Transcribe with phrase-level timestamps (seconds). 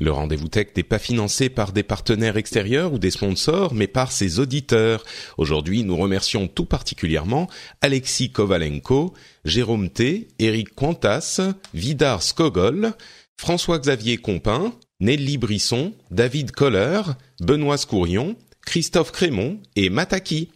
[0.00, 4.12] Le rendez-vous tech n'est pas financé par des partenaires extérieurs ou des sponsors, mais par
[4.12, 5.04] ses auditeurs.
[5.36, 7.48] Aujourd'hui, nous remercions tout particulièrement
[7.82, 9.12] Alexis Kovalenko,
[9.44, 11.42] Jérôme T, Eric Quantas,
[11.74, 12.94] Vidar Skogol,
[13.38, 17.02] François-Xavier Compin, Nelly Brisson, David Koller,
[17.42, 20.48] Benoît Scourion, Christophe Crémont et Mataki.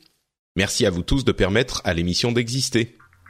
[0.57, 2.97] Merci à vous tous de permettre à l'émission d'exister.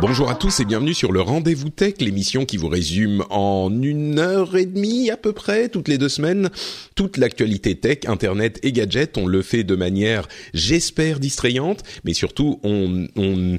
[0.00, 4.20] Bonjour à tous et bienvenue sur le Rendez-vous Tech, l'émission qui vous résume en une
[4.20, 6.50] heure et demie à peu près, toutes les deux semaines,
[6.94, 9.18] toute l'actualité tech, internet et gadgets.
[9.18, 13.58] On le fait de manière, j'espère, distrayante, mais surtout on, on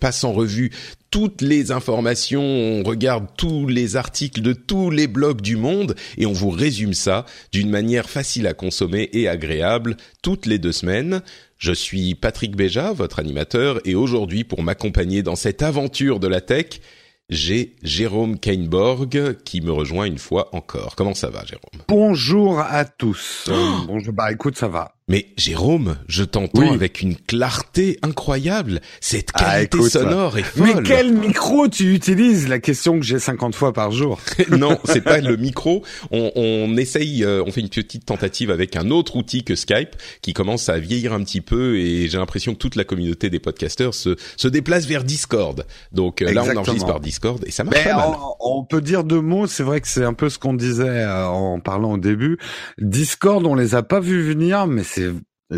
[0.00, 0.70] passe en revue
[1.10, 6.26] toutes les informations, on regarde tous les articles de tous les blogs du monde et
[6.26, 11.22] on vous résume ça d'une manière facile à consommer et agréable toutes les deux semaines.
[11.58, 16.40] Je suis Patrick Béja, votre animateur, et aujourd'hui, pour m'accompagner dans cette aventure de la
[16.40, 16.80] tech,
[17.30, 20.94] j'ai Jérôme Kainborg qui me rejoint une fois encore.
[20.94, 21.82] Comment ça va, Jérôme?
[21.88, 23.46] Bonjour à tous.
[23.48, 24.14] Euh, bonjour.
[24.14, 24.97] Bah écoute, ça va.
[25.08, 26.68] Mais Jérôme, je t'entends Oui.
[26.68, 28.80] avec une clarté incroyable.
[29.00, 30.82] Cette Ah, qualité écoute, sonore est Mais folle.
[30.84, 34.20] quel micro tu utilises La question que j'ai 50 fois par jour.
[34.50, 35.82] non, c'est pas le micro.
[36.10, 39.96] On, on essaye, euh, on fait une petite tentative avec un autre outil que Skype,
[40.20, 43.38] qui commence à vieillir un petit peu, et j'ai l'impression que toute la communauté des
[43.38, 45.64] podcasteurs se, se déplace vers Discord.
[45.92, 48.08] Donc euh, là, on enregistre par Discord et ça marche Mais pas mal.
[48.40, 49.46] on, on peut dire deux mots.
[49.46, 52.38] C'est vrai que c'est un peu ce qu'on disait euh, en parlant au début.
[52.78, 54.97] Discord, on les a pas vus venir, mais c'est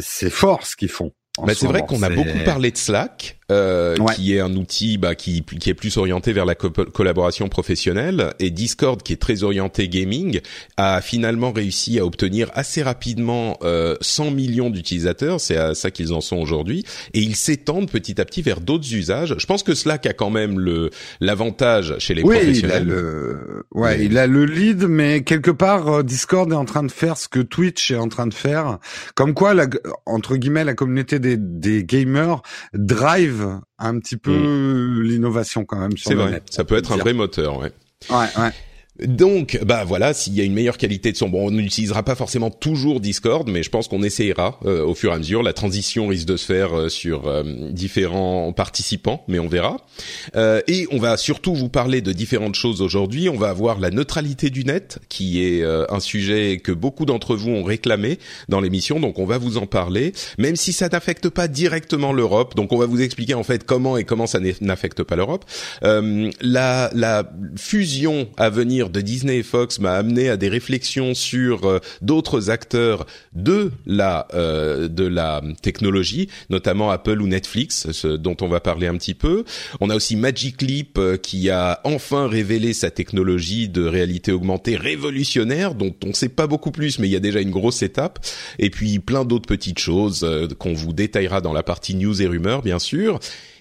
[0.01, 1.13] c'est fort ce qu'ils font.
[1.39, 4.15] Bah, ce c'est vrai qu'on a beaucoup parlé de Slack, euh, Ouais.
[4.15, 8.33] qui est un outil bah, qui, qui est plus orienté vers la co- collaboration professionnelle,
[8.39, 10.41] et Discord, qui est très orienté gaming,
[10.77, 16.13] a finalement réussi à obtenir assez rapidement euh, 100 millions d'utilisateurs, c'est à ça qu'ils
[16.13, 16.85] en sont aujourd'hui,
[17.15, 19.35] et ils s'étendent petit à petit vers d'autres usages.
[19.39, 20.91] Je pense que Slack a quand même le
[21.21, 22.87] l'avantage chez les Oui, il a professionnels.
[22.87, 26.83] le, ouais, Mais- il a le lead, mais quelque part, euh, Discord est en train
[26.83, 28.79] de faire ce que Twitch est en train de faire.
[29.15, 29.67] Comme quoi, la,
[30.07, 32.43] entre guillemets, la communauté des, des gamers
[32.75, 33.40] drive
[33.79, 36.13] un petit peu l'innovation quand même sur Mm.
[36.13, 36.43] C'est le vrai, net.
[36.51, 37.05] ça peut être un dire.
[37.05, 37.73] vrai moteur, ouais.
[38.11, 38.51] Ouais, ouais.
[39.07, 42.15] Donc, bah voilà, s'il y a une meilleure qualité de son, bon, on n'utilisera pas
[42.15, 45.43] forcément toujours Discord, mais je pense qu'on essayera euh, au fur et à mesure.
[45.43, 49.79] La transition risque de se faire euh, sur euh, différents participants, mais on verra.
[50.37, 53.29] Euh, et on va surtout vous parler de différentes choses aujourd'hui.
[53.29, 57.37] On va avoir la neutralité du net, qui est euh, un sujet que beaucoup d'entre
[57.37, 58.19] vous ont réclamé
[58.49, 62.55] dans l'émission, donc on va vous en parler, même si ça n'affecte pas directement l'Europe.
[62.55, 65.45] Donc on va vous expliquer en fait comment et comment ça n'affecte pas l'Europe.
[65.85, 71.15] Euh, la, la fusion à venir de Disney et Fox m'a amené à des réflexions
[71.15, 78.09] sur euh, d'autres acteurs de la euh, de la technologie, notamment Apple ou Netflix, ce
[78.09, 79.45] dont on va parler un petit peu.
[79.81, 84.77] On a aussi Magic Leap euh, qui a enfin révélé sa technologie de réalité augmentée
[84.77, 88.19] révolutionnaire, dont on sait pas beaucoup plus, mais il y a déjà une grosse étape.
[88.59, 92.27] Et puis plein d'autres petites choses euh, qu'on vous détaillera dans la partie news et
[92.27, 93.21] rumeurs, bien sûr.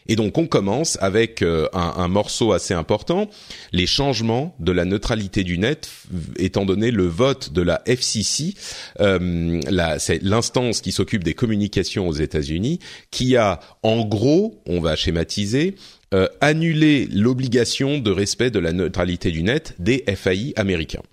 [0.09, 3.29] Et donc on commence avec euh, un, morceau assez important,
[3.71, 5.91] les changements de la neutralité du net,
[6.37, 8.55] étant donné le vote de la FCC,
[8.99, 9.61] euh,
[9.99, 12.79] c'est l'instance qui s'occupe des communications aux États-Unis,
[13.11, 15.75] qui a en gros, on va schématiser,
[16.15, 21.03] euh, annulé l'obligation de respect de la neutralité du net des FAI américains.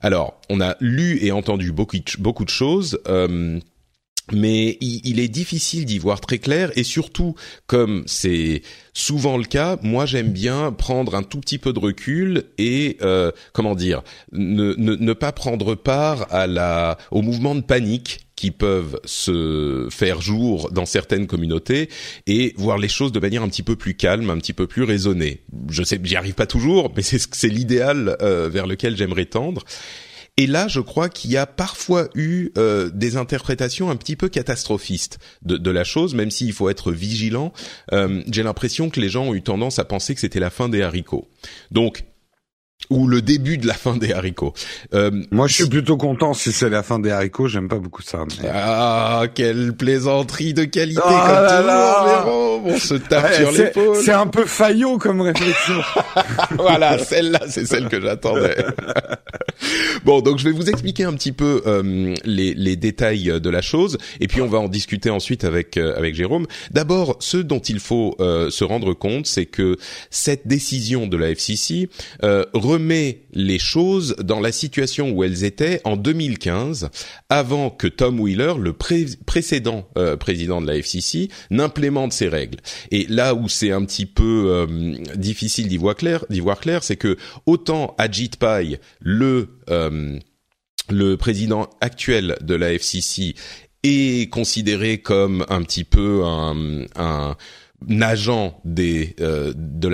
[0.00, 2.98] Alors, on a lu et entendu beaucoup beaucoup de choses.
[4.32, 7.34] Mais il, est difficile d'y voir très clair et surtout
[7.66, 8.62] comme c'est
[8.92, 13.30] souvent le cas, moi j'aime bien prendre un tout petit peu de recul et euh,
[13.52, 14.02] comment dire
[14.32, 19.88] ne, ne, ne pas prendre part à la au mouvement de panique qui peuvent se
[19.90, 21.88] faire jour dans certaines communautés
[22.26, 24.82] et voir les choses de manière un petit peu plus calme, un petit peu plus
[24.82, 25.40] raisonnée.
[25.70, 29.64] Je sais, j'y arrive pas toujours, mais c'est c'est l'idéal euh, vers lequel j'aimerais tendre.
[30.38, 34.28] Et là, je crois qu'il y a parfois eu euh, des interprétations un petit peu
[34.28, 37.54] catastrophistes de, de la chose, même s'il faut être vigilant.
[37.92, 40.68] Euh, J'ai l'impression que les gens ont eu tendance à penser que c'était la fin
[40.68, 41.26] des haricots.
[41.70, 42.04] Donc,
[42.90, 44.52] ou le début de la fin des haricots.
[44.94, 47.48] Euh, Moi, je suis plutôt content si c'est la fin des haricots.
[47.48, 48.24] J'aime pas beaucoup ça.
[48.52, 53.96] Ah, quelle plaisanterie de qualité oh comme toujours, On se tape sur l'épaule.
[53.96, 55.80] C'est un peu faillot comme réflexion.
[56.58, 58.56] voilà, celle-là, c'est celle que j'attendais.
[60.04, 63.62] bon, donc je vais vous expliquer un petit peu euh, les, les, détails de la
[63.62, 66.46] chose, et puis on va en discuter ensuite avec euh, avec Jérôme.
[66.70, 69.76] D'abord, ce dont il faut euh, se rendre compte, c'est que
[70.10, 71.88] cette décision de la FCC
[72.66, 76.90] remet les choses dans la situation où elles étaient en 2015,
[77.28, 82.58] avant que Tom Wheeler, le précédent euh, président de la FCC, n'implémente ces règles.
[82.90, 86.82] Et là où c'est un petit peu euh, difficile d'y voir clair, d'y voir clair,
[86.82, 87.16] c'est que
[87.46, 90.18] autant Ajit Pai, le euh,
[90.88, 93.34] le président actuel de la FCC,
[93.82, 97.36] est considéré comme un petit peu un, un
[98.00, 99.86] agent des, euh, de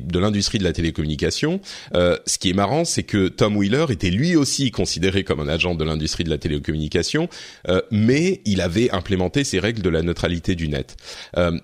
[0.00, 1.60] de l'industrie de la télécommunication.
[1.94, 5.48] Euh, ce qui est marrant, c'est que Tom Wheeler était lui aussi considéré comme un
[5.48, 7.28] agent de l'industrie de la télécommunication,
[7.68, 10.96] euh, mais il avait implémenté ces règles de la neutralité du net.
[11.36, 11.58] Euh,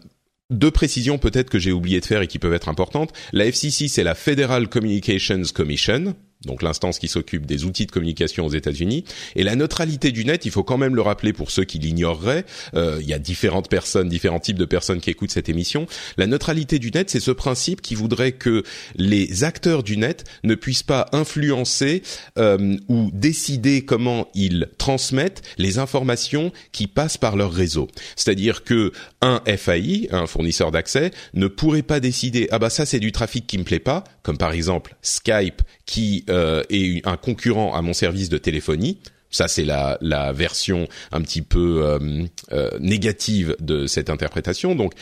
[0.51, 3.13] deux précisions peut-être que j'ai oublié de faire et qui peuvent être importantes.
[3.33, 6.15] La FCC, c'est la Federal Communications Commission,
[6.45, 9.05] donc l'instance qui s'occupe des outils de communication aux États-Unis.
[9.35, 12.45] Et la neutralité du net, il faut quand même le rappeler pour ceux qui l'ignoreraient.
[12.75, 15.87] Euh, il y a différentes personnes, différents types de personnes qui écoutent cette émission.
[16.17, 18.63] La neutralité du net, c'est ce principe qui voudrait que
[18.95, 22.03] les acteurs du net ne puissent pas influencer
[22.39, 27.89] euh, ou décider comment ils transmettent les informations qui passent par leur réseau.
[28.15, 28.93] C'est-à-dire que
[29.23, 33.47] un FAI, un fournisseur d'accès, ne pourrait pas décider ah bah ça c'est du trafic
[33.47, 37.93] qui me plaît pas, comme par exemple Skype qui euh, est un concurrent à mon
[37.93, 38.99] service de téléphonie.
[39.31, 44.75] Ça, c'est la, la version un petit peu euh, euh, négative de cette interprétation.
[44.75, 44.95] Donc,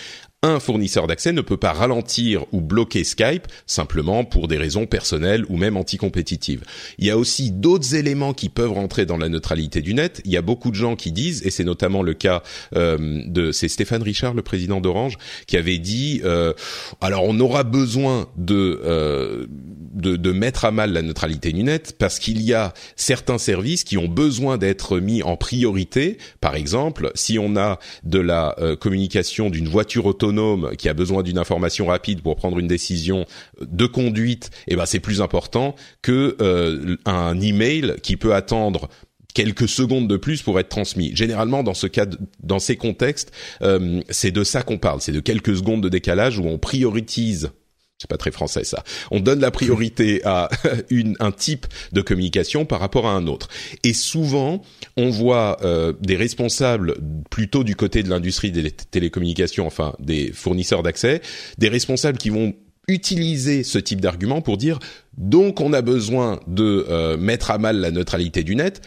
[0.46, 5.44] un fournisseur d'accès ne peut pas ralentir ou bloquer Skype simplement pour des raisons personnelles
[5.48, 6.62] ou même anticompétitives.
[6.98, 10.20] Il y a aussi d'autres éléments qui peuvent rentrer dans la neutralité du net.
[10.24, 12.42] Il y a beaucoup de gens qui disent, et c'est notamment le cas
[12.74, 16.52] euh, de, c'est Stéphane Richard, le président d'Orange, qui avait dit, euh,
[17.00, 19.46] alors on aura besoin de, euh,
[19.94, 23.84] de, de mettre à mal la neutralité du net parce qu'il y a certains services
[23.84, 26.18] qui ont besoin d'être mis en priorité.
[26.40, 30.35] Par exemple, si on a de la euh, communication d'une voiture autonome
[30.78, 33.26] qui a besoin d'une information rapide pour prendre une décision
[33.60, 38.88] de conduite, eh ben c'est plus important que euh, un email qui peut attendre
[39.34, 41.14] quelques secondes de plus pour être transmis.
[41.14, 42.06] Généralement, dans ce cas,
[42.42, 45.02] dans ces contextes, euh, c'est de ça qu'on parle.
[45.02, 47.50] C'est de quelques secondes de décalage où on priorise
[47.98, 48.84] c'est pas très français ça.
[49.10, 50.50] On donne la priorité à
[50.90, 53.48] une, un type de communication par rapport à un autre.
[53.84, 54.62] Et souvent,
[54.96, 56.96] on voit euh, des responsables
[57.30, 61.22] plutôt du côté de l'industrie des télécommunications, enfin des fournisseurs d'accès,
[61.58, 62.54] des responsables qui vont
[62.88, 64.78] utiliser ce type d'argument pour dire
[65.16, 68.80] donc on a besoin de euh, mettre à mal la neutralité du net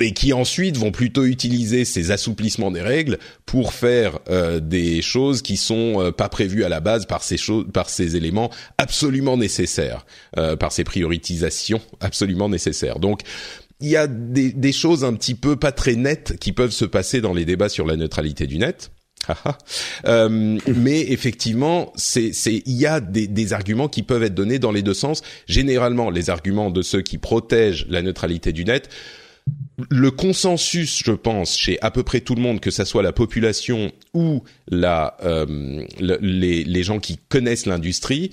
[0.00, 5.42] et qui ensuite vont plutôt utiliser ces assouplissements des règles pour faire euh, des choses
[5.42, 9.36] qui sont euh, pas prévues à la base par ces choses, par ces éléments absolument
[9.36, 10.06] nécessaires,
[10.36, 12.98] euh, par ces prioritisations absolument nécessaires.
[12.98, 13.22] Donc
[13.80, 16.84] il y a des, des, choses un petit peu pas très nettes qui peuvent se
[16.84, 18.90] passer dans les débats sur la neutralité du net.
[20.06, 24.72] euh, mais effectivement, c'est, il y a des, des, arguments qui peuvent être donnés dans
[24.72, 25.22] les deux sens.
[25.46, 28.88] Généralement, les arguments de ceux qui protègent la neutralité du net
[29.90, 33.12] le consensus, je pense, chez à peu près tout le monde, que ça soit la
[33.12, 38.30] population ou la, euh, les, les gens qui connaissent l'industrie,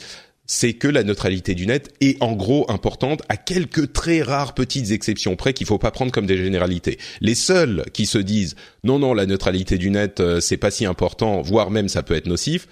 [0.48, 4.92] c'est que la neutralité du net est en gros importante à quelques très rares petites
[4.92, 7.00] exceptions près qu'il faut pas prendre comme des généralités.
[7.22, 10.86] Les seuls qui se disent non non la neutralité du net euh, c'est pas si
[10.86, 12.68] important voire même ça peut être nocif,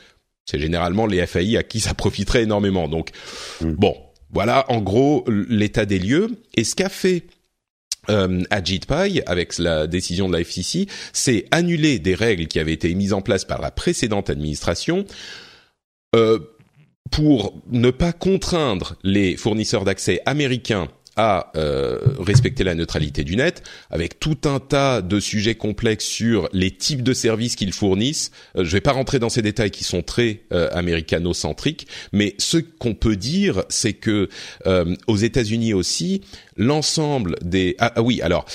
[0.45, 2.87] c'est généralement les FAI à qui ça profiterait énormément.
[2.87, 3.09] Donc
[3.61, 3.95] bon,
[4.31, 7.23] voilà en gros l'état des lieux et ce qu'a fait
[8.09, 12.73] euh, Ajit Pai, avec la décision de la FCC, c'est annuler des règles qui avaient
[12.73, 15.05] été mises en place par la précédente administration
[16.15, 16.39] euh,
[17.11, 23.63] pour ne pas contraindre les fournisseurs d'accès américains à euh, respecter la neutralité du net,
[23.89, 28.31] avec tout un tas de sujets complexes sur les types de services qu'ils fournissent.
[28.55, 32.35] Euh, je ne vais pas rentrer dans ces détails qui sont très euh, américano-centriques, mais
[32.37, 34.29] ce qu'on peut dire, c'est que
[34.65, 36.21] euh, aux États-Unis aussi,
[36.57, 38.45] l'ensemble des ah, ah oui alors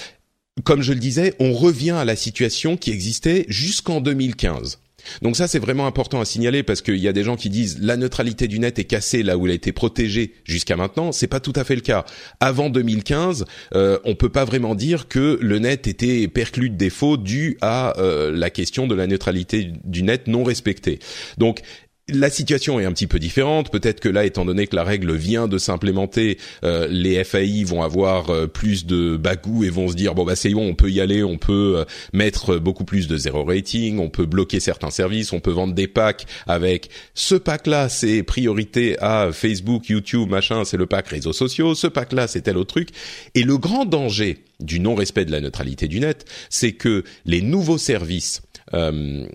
[0.65, 4.81] comme je le disais, on revient à la situation qui existait jusqu'en 2015
[5.23, 7.79] Donc ça, c'est vraiment important à signaler parce qu'il y a des gens qui disent
[7.81, 11.13] la neutralité du net est cassée là où elle a été protégée jusqu'à maintenant.
[11.13, 12.05] C'est pas tout à fait le cas.
[12.41, 17.17] Avant 2015, euh, on peut pas vraiment dire que le net était perclus de défauts
[17.17, 20.99] dû à euh, la question de la neutralité du net non respectée.
[21.39, 21.63] Donc
[22.09, 23.71] la situation est un petit peu différente.
[23.71, 27.83] Peut-être que là, étant donné que la règle vient de s'implémenter, euh, les FAI vont
[27.83, 30.91] avoir euh, plus de bagou et vont se dire bon bah c'est bon, on peut
[30.91, 34.91] y aller, on peut euh, mettre beaucoup plus de zéro rating, on peut bloquer certains
[34.91, 40.65] services, on peut vendre des packs avec ce pack-là, c'est priorité à Facebook, YouTube, machin,
[40.65, 41.75] c'est le pack réseaux sociaux.
[41.75, 42.89] Ce pack-là, c'est tel autre truc.
[43.35, 47.79] Et le grand danger du non-respect de la neutralité du net, c'est que les nouveaux
[47.79, 48.43] services
[48.75, 49.27] euh,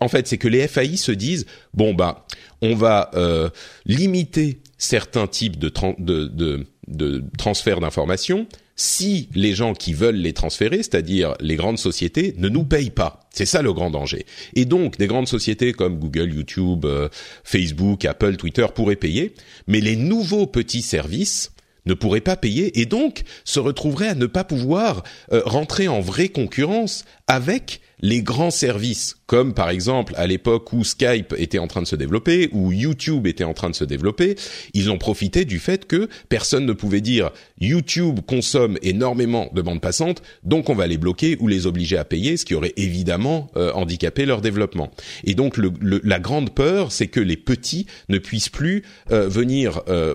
[0.00, 2.26] en fait, c'est que les FAI se disent bon bah
[2.62, 3.50] on va euh,
[3.84, 8.46] limiter certains types de, de, de, de transferts d'informations
[8.76, 13.20] si les gens qui veulent les transférer, c'est-à-dire les grandes sociétés, ne nous payent pas.
[13.30, 14.26] C'est ça le grand danger.
[14.56, 17.08] Et donc, des grandes sociétés comme Google, YouTube, euh,
[17.44, 19.34] Facebook, Apple, Twitter pourraient payer,
[19.68, 21.52] mais les nouveaux petits services
[21.86, 26.30] ne pourraient pas payer et donc se retrouveraient à ne pas pouvoir rentrer en vraie
[26.30, 31.82] concurrence avec les grands services, comme par exemple à l'époque où Skype était en train
[31.82, 34.36] de se développer, où YouTube était en train de se développer,
[34.74, 39.80] ils ont profité du fait que personne ne pouvait dire YouTube consomme énormément de bandes
[39.80, 43.50] passantes, donc on va les bloquer ou les obliger à payer, ce qui aurait évidemment
[43.56, 44.90] euh, handicapé leur développement.
[45.24, 50.14] Et donc la grande peur, c'est que les petits ne puissent plus euh, venir euh,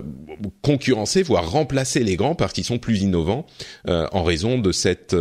[0.62, 3.46] concurrencer, voire remplacer les grands parce qu'ils sont plus innovants
[3.86, 5.16] en raison de cette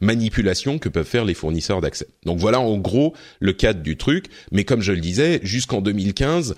[0.00, 2.06] manipulation que peuvent faire les fournisseurs d'accès.
[2.38, 4.26] Voilà en gros le cadre du truc.
[4.50, 6.54] Mais comme je le disais, jusqu'en 2015,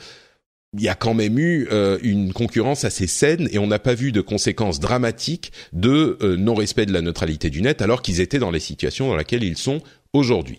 [0.75, 3.95] il y a quand même eu euh, une concurrence assez saine et on n'a pas
[3.95, 8.39] vu de conséquences dramatiques de euh, non-respect de la neutralité du net alors qu'ils étaient
[8.39, 9.81] dans les situations dans lesquelles ils sont
[10.13, 10.59] aujourd'hui.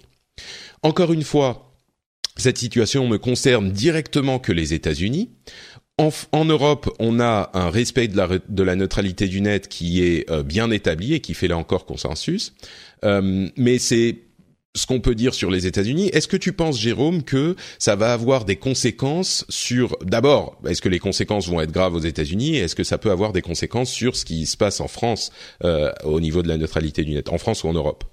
[0.84, 1.74] Encore une fois,
[2.38, 5.30] cette situation ne concerne directement que les États-Unis.
[5.98, 10.70] En, Europe, on a un respect de la, neutralité du net qui est euh, bien
[10.70, 12.54] établi et qui fait là encore consensus.
[13.02, 14.25] Mais c'est
[14.76, 16.10] ce qu'on peut dire sur les États-Unis.
[16.14, 20.90] Est-ce que tu penses, Jérôme, que ça va avoir des conséquences sur, d'abord, est-ce que
[20.90, 24.16] les conséquences vont être graves aux États-Unis Est-ce que ça peut avoir des conséquences sur
[24.16, 25.32] ce qui se passe en France
[25.64, 28.04] euh, au niveau de la neutralité du net, en France ou en Europe?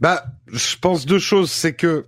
[0.00, 1.50] Bah, je pense deux choses.
[1.50, 2.06] C'est que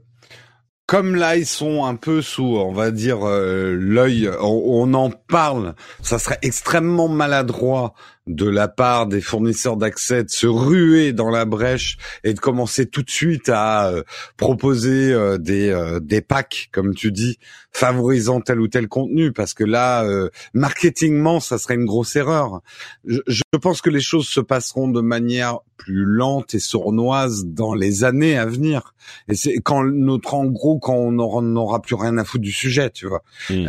[0.86, 5.74] comme là ils sont un peu sous, on va dire euh, l'œil, on, en parle,
[6.02, 7.94] ça serait extrêmement maladroit
[8.26, 12.86] de la part des fournisseurs d'accès de se ruer dans la brèche et de commencer
[12.86, 14.02] tout de suite à euh,
[14.36, 17.38] proposer euh, des euh, des packs comme tu dis
[17.74, 20.06] favorisant tel ou tel contenu parce que là
[20.52, 22.60] marketingment ça serait une grosse erreur.
[23.04, 27.74] Je, je, pense que les choses se passeront de manière plus lente et sournoise dans
[27.74, 28.94] les années à venir
[29.28, 32.90] et c'est quand notre en gros quand on n'aura plus rien à foutre du sujet
[32.90, 33.22] tu vois.
[33.50, 33.66] Mmh.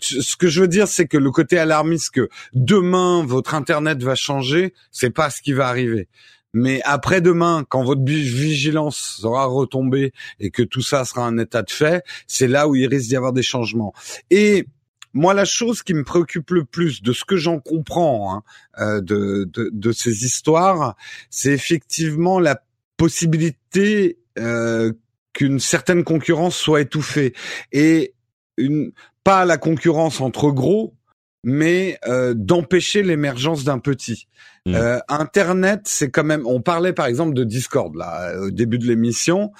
[0.00, 4.14] ce que je veux dire c'est que le côté alarmiste que demain votre internet va
[4.14, 6.08] changer, c'est pas ce qui va arriver.
[6.58, 11.70] Mais après-demain, quand votre vigilance sera retombée et que tout ça sera un état de
[11.70, 13.92] fait, c'est là où il risque d'y avoir des changements.
[14.30, 14.64] Et
[15.12, 18.42] moi, la chose qui me préoccupe le plus de ce que j'en comprends hein,
[18.78, 20.96] euh, de, de, ces histoires,
[21.28, 22.62] c'est effectivement la
[22.96, 24.94] possibilité euh,
[25.34, 27.34] qu'une certaine concurrence soit étouffée
[27.70, 28.14] et
[28.56, 28.92] une
[29.24, 30.94] pas la concurrence entre gros,
[31.44, 34.26] mais euh, d'empêcher l'émergence d'un petit.
[34.66, 34.74] Mmh.
[34.74, 36.44] Euh, Internet, c'est quand même.
[36.44, 39.52] On parlait par exemple de Discord là au début de l'émission.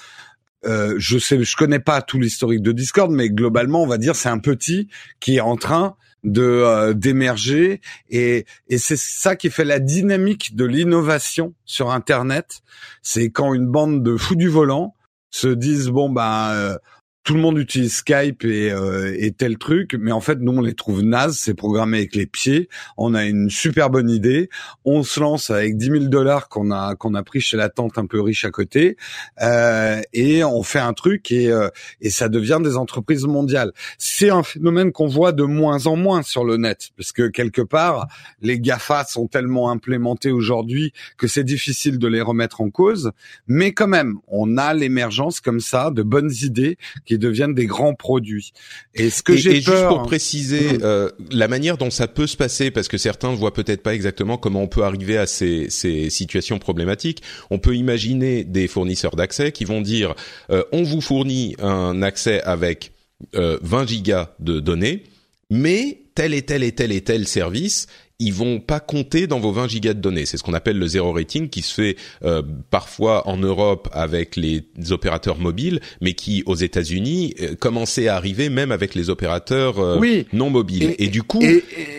[0.65, 4.17] Euh, je sais, je connais pas tout l'historique de Discord, mais globalement, on va dire
[4.17, 4.89] c'est un petit
[5.21, 5.95] qui est en train
[6.25, 12.59] de euh, d'émerger et, et c'est ça qui fait la dynamique de l'innovation sur Internet.
[13.01, 14.93] C'est quand une bande de fous du volant
[15.29, 16.79] se disent bon bah
[17.27, 20.61] tout le monde utilise Skype et, euh, et tel truc, mais en fait, nous, on
[20.61, 22.69] les trouve nazes, c'est programmé avec les pieds.
[22.95, 24.49] On a une super bonne idée.
[24.85, 27.97] On se lance avec 10 000 dollars qu'on a qu'on a pris chez la tante
[27.97, 28.95] un peu riche à côté,
[29.41, 31.67] euh, et on fait un truc et euh,
[31.99, 33.73] et ça devient des entreprises mondiales.
[33.97, 37.61] C'est un phénomène qu'on voit de moins en moins sur le net, parce que quelque
[37.61, 38.07] part,
[38.41, 43.11] les Gafa sont tellement implémentés aujourd'hui que c'est difficile de les remettre en cause.
[43.47, 47.93] Mais quand même, on a l'émergence comme ça de bonnes idées qui deviennent des grands
[47.93, 48.53] produits.
[48.95, 52.71] Et ce que j'ai juste pour préciser euh, la manière dont ça peut se passer,
[52.71, 56.09] parce que certains ne voient peut-être pas exactement comment on peut arriver à ces, ces
[56.09, 57.21] situations problématiques.
[57.49, 60.15] On peut imaginer des fournisseurs d'accès qui vont dire
[60.49, 62.91] euh, on vous fournit un accès avec
[63.35, 65.03] euh, 20 gigas de données,
[65.49, 67.87] mais tel et tel et tel et tel service
[68.19, 70.25] ils vont pas compter dans vos 20 gigas de données.
[70.25, 74.35] C'est ce qu'on appelle le zéro rating qui se fait euh, parfois en Europe avec
[74.35, 79.79] les opérateurs mobiles, mais qui aux États-Unis euh, commençait à arriver même avec les opérateurs
[79.79, 80.95] euh, non mobiles.
[80.97, 81.43] Et, du coup,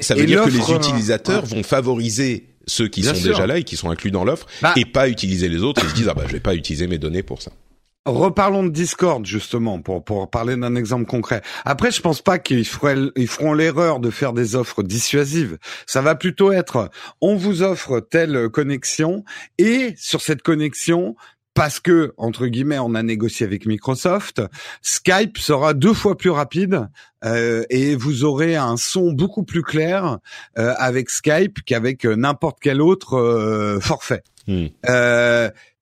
[0.00, 3.76] ça veut dire que les utilisateurs vont favoriser ceux qui sont déjà là et qui
[3.76, 5.82] sont inclus dans l'offre bah et pas utiliser les autres.
[5.84, 7.52] Ils se disent ah bah je vais pas utiliser mes données pour ça.
[8.06, 11.42] Reparlons de Discord justement pour pour parler d'un exemple concret.
[11.64, 15.58] Après, je pense pas qu'ils feront ils feront l'erreur de faire des offres dissuasives.
[15.86, 16.90] Ça va plutôt être
[17.20, 19.24] on vous offre telle connexion
[19.58, 21.16] et sur cette connexion
[21.58, 24.40] parce que entre guillemets on a négocié avec Microsoft,
[24.80, 26.88] Skype sera deux fois plus rapide
[27.24, 30.18] euh, et vous aurez un son beaucoup plus clair
[30.56, 34.22] euh, avec Skype qu'avec n'importe quel autre euh, forfait.
[34.46, 34.68] Hmm.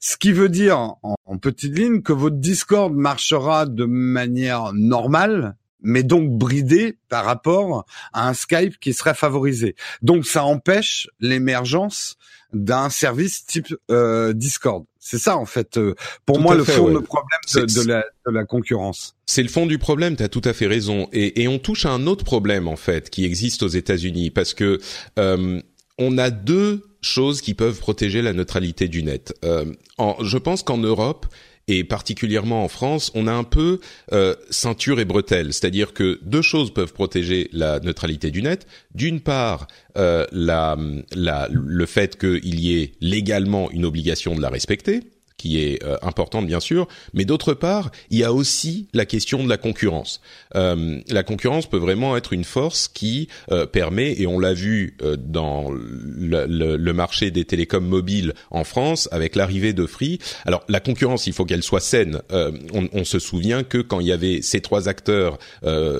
[0.08, 6.04] Ce qui veut dire, en, petite ligne, que votre Discord marchera de manière normale, mais
[6.04, 9.74] donc bridé par rapport à un Skype qui serait favorisé.
[10.02, 12.18] Donc ça empêche l'émergence
[12.52, 14.84] d'un service type euh, Discord.
[15.00, 18.44] C'est ça en fait, euh, pour moi le fond du problème de, la, de, la,
[18.44, 19.16] concurrence.
[19.26, 21.08] C'est le fond du problème, tu as tout à fait raison.
[21.12, 24.54] Et, et, on touche à un autre problème en fait qui existe aux États-Unis parce
[24.54, 24.78] que
[25.18, 25.60] euh,
[25.98, 29.34] on a deux choses qui peuvent protéger la neutralité du net.
[29.44, 31.26] Euh, en, je pense qu'en Europe
[31.68, 33.80] et particulièrement en France, on a un peu
[34.12, 38.66] euh, ceinture et bretelle, c'est-à-dire que deux choses peuvent protéger la neutralité du net.
[38.94, 40.76] D'une part, euh, la,
[41.12, 45.00] la, le fait qu'il y ait légalement une obligation de la respecter,
[45.36, 49.44] qui est euh, importante bien sûr, mais d'autre part, il y a aussi la question
[49.44, 50.20] de la concurrence.
[50.54, 54.96] Euh, la concurrence peut vraiment être une force qui euh, permet, et on l'a vu
[55.02, 60.18] euh, dans le, marché des télécoms mobiles en France avec l'arrivée de Free.
[60.46, 62.22] Alors la concurrence, il faut qu'elle soit saine.
[62.30, 65.38] On, on, se souvient que quand il y avait ces trois acteurs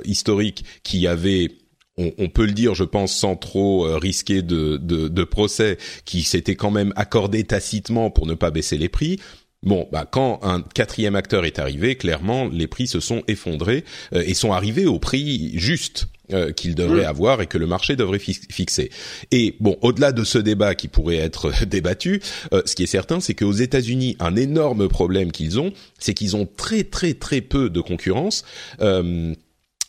[0.04, 1.50] historiques qui avaient
[1.98, 5.78] on, on, peut le dire, je pense, sans trop euh, risquer de, de, de procès,
[6.04, 9.18] qui s'était quand même accordé tacitement pour ne pas baisser les prix.
[9.62, 13.84] Bon, bah, quand un quatrième acteur est arrivé, clairement, les prix se sont effondrés
[14.14, 17.96] euh, et sont arrivés au prix juste euh, qu'ils devraient avoir et que le marché
[17.96, 18.90] devrait fixer.
[19.30, 22.20] Et bon, au-delà de ce débat qui pourrait être débattu,
[22.52, 26.46] ce qui est certain, c'est qu'aux États-Unis, un énorme problème qu'ils ont, c'est qu'ils ont
[26.56, 28.44] très très très peu de concurrence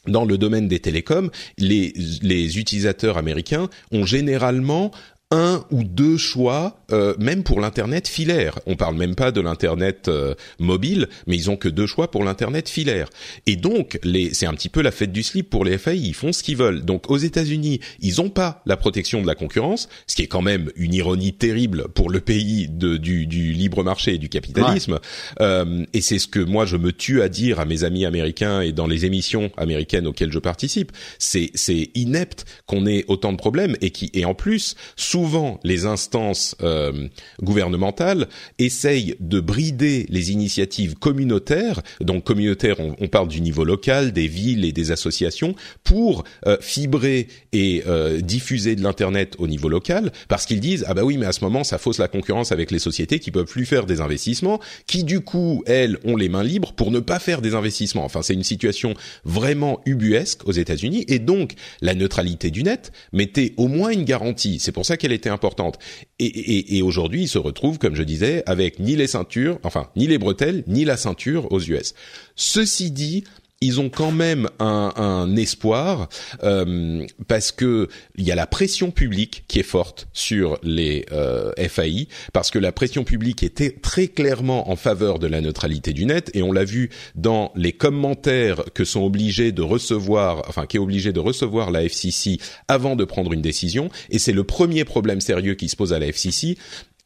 [0.07, 4.91] dans le domaine des télécoms, les, les utilisateurs américains ont généralement
[5.31, 8.59] un ou deux choix, euh, même pour l'internet filaire.
[8.65, 12.23] On parle même pas de l'internet euh, mobile, mais ils ont que deux choix pour
[12.23, 13.09] l'internet filaire.
[13.45, 15.97] Et donc, les, c'est un petit peu la fête du slip pour les FAI.
[15.97, 16.85] Ils font ce qu'ils veulent.
[16.85, 20.41] Donc, aux États-Unis, ils ont pas la protection de la concurrence, ce qui est quand
[20.41, 24.99] même une ironie terrible pour le pays de, du, du libre marché et du capitalisme.
[25.41, 28.61] Euh, et c'est ce que moi je me tue à dire à mes amis américains
[28.61, 30.93] et dans les émissions américaines auxquelles je participe.
[31.19, 34.75] C'est, c'est inepte qu'on ait autant de problèmes et qui, et en plus,
[35.17, 37.07] souvent les instances euh,
[37.41, 38.27] gouvernementales
[38.59, 41.81] essayent de brider les initiatives communautaires.
[42.01, 47.29] Donc communautaire, on, parle du niveau local, des villes et des associations, pour euh, fibrer
[47.51, 51.25] et euh, diffuser de l'internet au niveau local, parce qu'ils disent ah bah oui mais
[51.25, 54.01] à ce moment ça fausse la concurrence avec les sociétés qui peuvent plus faire des
[54.01, 58.05] investissements, qui du coup elles ont les mains libres pour ne pas faire des investissements.
[58.05, 58.93] Enfin c'est une situation
[59.25, 64.59] vraiment ubuesque aux États-Unis et donc la neutralité du net mettait au moins une garantie.
[64.59, 65.79] C'est pour ça était importante.
[66.19, 70.17] Et, aujourd'hui, il se retrouve, comme je disais, avec ni les ceintures, enfin ni les
[70.17, 71.93] bretelles, ni la ceinture aux US.
[72.35, 73.23] Ceci dit,
[73.61, 76.09] ils ont quand même un, espoir
[76.43, 81.51] euh, parce que il y a la pression publique qui est forte sur les euh,
[81.67, 86.05] FAI parce que la pression publique était très clairement en faveur de la neutralité du
[86.05, 90.77] net et on l'a vu dans les commentaires que sont obligés de recevoir enfin qui
[90.77, 94.85] est obligé de recevoir la FCC avant de prendre une décision et c'est le premier
[94.85, 96.57] problème sérieux qui se pose à la FCC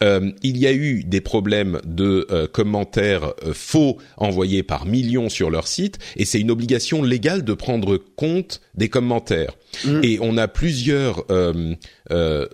[0.01, 5.29] euh, il y a eu des problèmes de euh, commentaires euh, faux envoyés par millions
[5.29, 9.55] sur leur site, et c'est une obligation légale de prendre compte des commentaires.
[9.85, 10.03] Mm.
[10.03, 11.25] Et on a plusieurs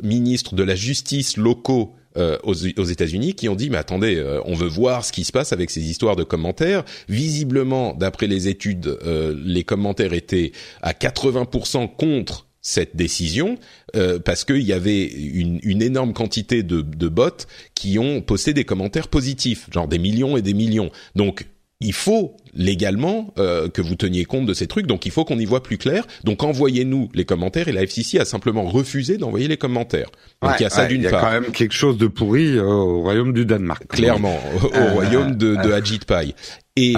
[0.04, 4.68] ministres de la justice locaux aux, aux États-Unis qui ont dit mais attendez, on veut
[4.68, 6.84] voir ce qui se passe avec ces histoires de commentaires.
[7.10, 9.00] Visiblement, d'après les études,
[9.44, 13.58] les commentaires étaient à 80% contre cette décision
[13.96, 18.54] euh, parce qu'il y avait une, une, énorme quantité de, de bots qui ont posté
[18.54, 20.92] des commentaires positifs, genre des millions et des millions.
[21.16, 21.48] Donc
[21.80, 25.38] il faut légalement euh, que vous teniez compte de ces trucs, donc il faut qu'on
[25.38, 26.08] y voit plus clair.
[26.24, 30.10] Donc envoyez-nous les commentaires et la FCC a simplement refusé d'envoyer les commentaires.
[30.42, 31.12] Donc il y a ça d'une part.
[31.12, 33.88] Il y a quand même quelque chose de pourri euh, au royaume du Danemark.
[33.88, 36.34] Clairement, au, royaume de, de Ajit Pai.
[36.76, 36.96] Et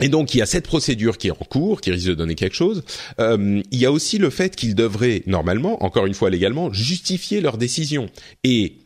[0.00, 2.34] et donc il y a cette procédure qui est en cours, qui risque de donner
[2.34, 2.82] quelque chose.
[3.20, 7.40] Euh, il y a aussi le fait qu'ils devraient normalement, encore une fois légalement, justifier
[7.40, 8.08] leur décision.
[8.44, 8.78] Et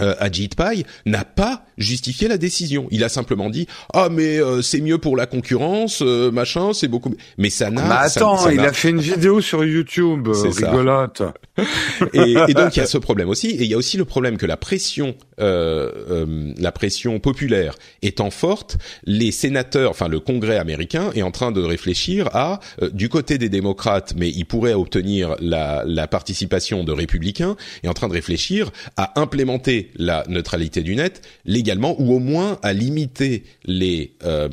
[0.00, 2.86] euh, Ajit Pai n'a pas justifié la décision.
[2.90, 6.88] Il a simplement dit ah mais euh, c'est mieux pour la concurrence, euh, machin, c'est
[6.88, 7.14] beaucoup.
[7.38, 7.82] Mais ça n'a.
[7.82, 11.22] Mais attends, il a fait une vidéo sur YouTube, euh, rigolote.
[12.12, 14.04] et, et, donc il y a ce problème aussi, et il y a aussi le
[14.04, 21.10] problème que la pression, la pression populaire étant forte, les sénateurs, enfin le Congrès américain
[21.14, 22.60] est en train de réfléchir à
[22.92, 27.94] du côté des démocrates, mais il pourrait obtenir la, la participation de républicains, est en
[27.94, 31.22] train de réfléchir à implémenter la neutralité du net
[31.66, 34.48] légalement ou au moins à limiter les euh,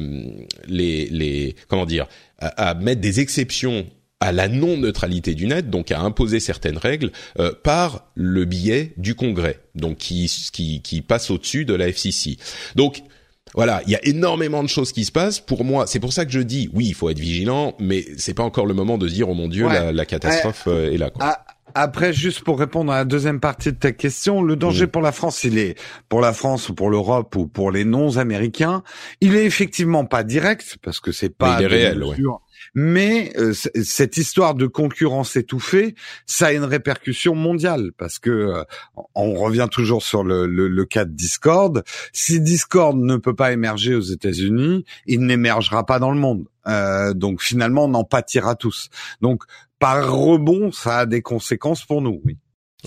[0.68, 2.08] les les comment dire
[2.40, 3.86] à, mettre des exceptions
[4.20, 9.16] à la non-neutralité du net, donc à imposer certaines règles euh, par le biais du
[9.16, 12.38] Congrès, donc qui qui, qui passe au-dessus de la FCC.
[12.76, 13.04] Donc
[13.54, 15.40] voilà, il y a énormément de choses qui se passent.
[15.40, 18.34] Pour moi, c'est pour ça que je dis oui, il faut être vigilant, mais c'est
[18.34, 21.12] pas encore le moment de dire oh mon dieu, la, la, catastrophe euh, est là.
[21.12, 21.26] Quoi.
[21.26, 21.46] Ah,
[21.76, 25.12] après, juste pour répondre à la deuxième partie de ta question, le danger pour la
[25.12, 25.76] France, il est
[26.10, 28.84] pour la France ou pour l'Europe ou pour les non-américains,
[29.22, 32.04] il est effectivement pas direct parce que c'est pas mais réel,
[32.76, 38.64] Mais euh, cette histoire de concurrence étouffée, ça a une répercussion mondiale parce que euh,
[39.16, 41.84] on revient toujours sur le, le, le, cas de Discord.
[42.14, 46.48] Si Discord ne peut pas émerger aux États-Unis, il n'émergera pas dans le monde.
[46.68, 48.90] Euh, donc finalement, on en pâtira tous.
[49.22, 49.44] Donc
[49.84, 52.22] par rebond, ça a des conséquences pour nous.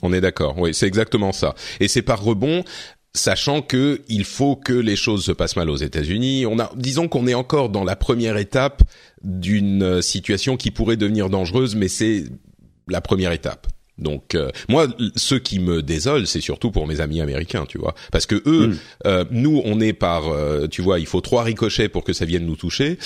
[0.00, 1.54] On est d'accord, oui, c'est exactement ça.
[1.78, 2.64] Et c'est par rebond,
[3.12, 6.46] sachant que il faut que les choses se passent mal aux États-Unis.
[6.46, 8.82] On a, disons qu'on est encore dans la première étape
[9.22, 12.24] d'une situation qui pourrait devenir dangereuse, mais c'est
[12.88, 13.66] la première étape.
[13.98, 17.94] Donc euh, moi, ce qui me désole, c'est surtout pour mes amis américains, tu vois,
[18.12, 18.78] parce que eux, mm.
[19.06, 22.24] euh, nous, on est par, euh, tu vois, il faut trois ricochets pour que ça
[22.24, 22.98] vienne nous toucher.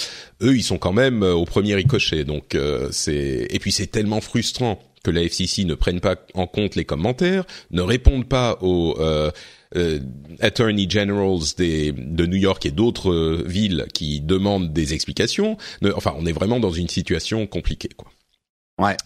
[0.42, 2.57] Eux, ils sont quand même au premier ricochet, donc
[2.90, 6.85] c'est et puis c'est tellement frustrant que la FCC ne prenne pas en compte les
[6.85, 8.98] commentaires, ne répondent pas aux
[10.40, 15.57] attorney generals des, de New York et d'autres villes qui demandent des explications.
[15.94, 18.11] enfin, on est vraiment dans une situation compliquée, quoi.
[18.81, 18.97] Ouais.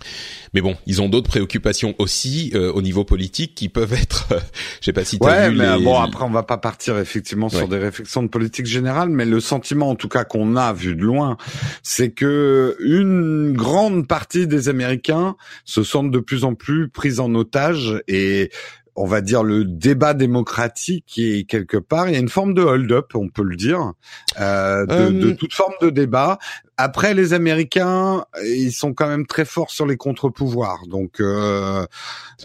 [0.53, 4.29] Mais bon, ils ont d'autres préoccupations aussi euh, au niveau politique qui peuvent être.
[4.33, 4.41] Euh,
[4.81, 7.49] je sais pas si tu ouais, vu mais bon après on va pas partir effectivement
[7.49, 10.95] sur des réflexions de politique générale, mais le sentiment en tout cas qu'on a vu
[10.95, 11.37] de loin,
[11.83, 17.35] c'est que une grande partie des Américains se sentent de plus en plus pris en
[17.35, 18.51] otage et
[18.97, 22.63] on va dire le débat démocratique est quelque part il y a une forme de
[22.63, 23.93] hold-up on peut le dire
[24.41, 26.39] euh, de, de, euh, toute forme de débat
[26.77, 31.87] après, les Américains, ils sont quand même très forts sur les contre-pouvoirs, donc euh,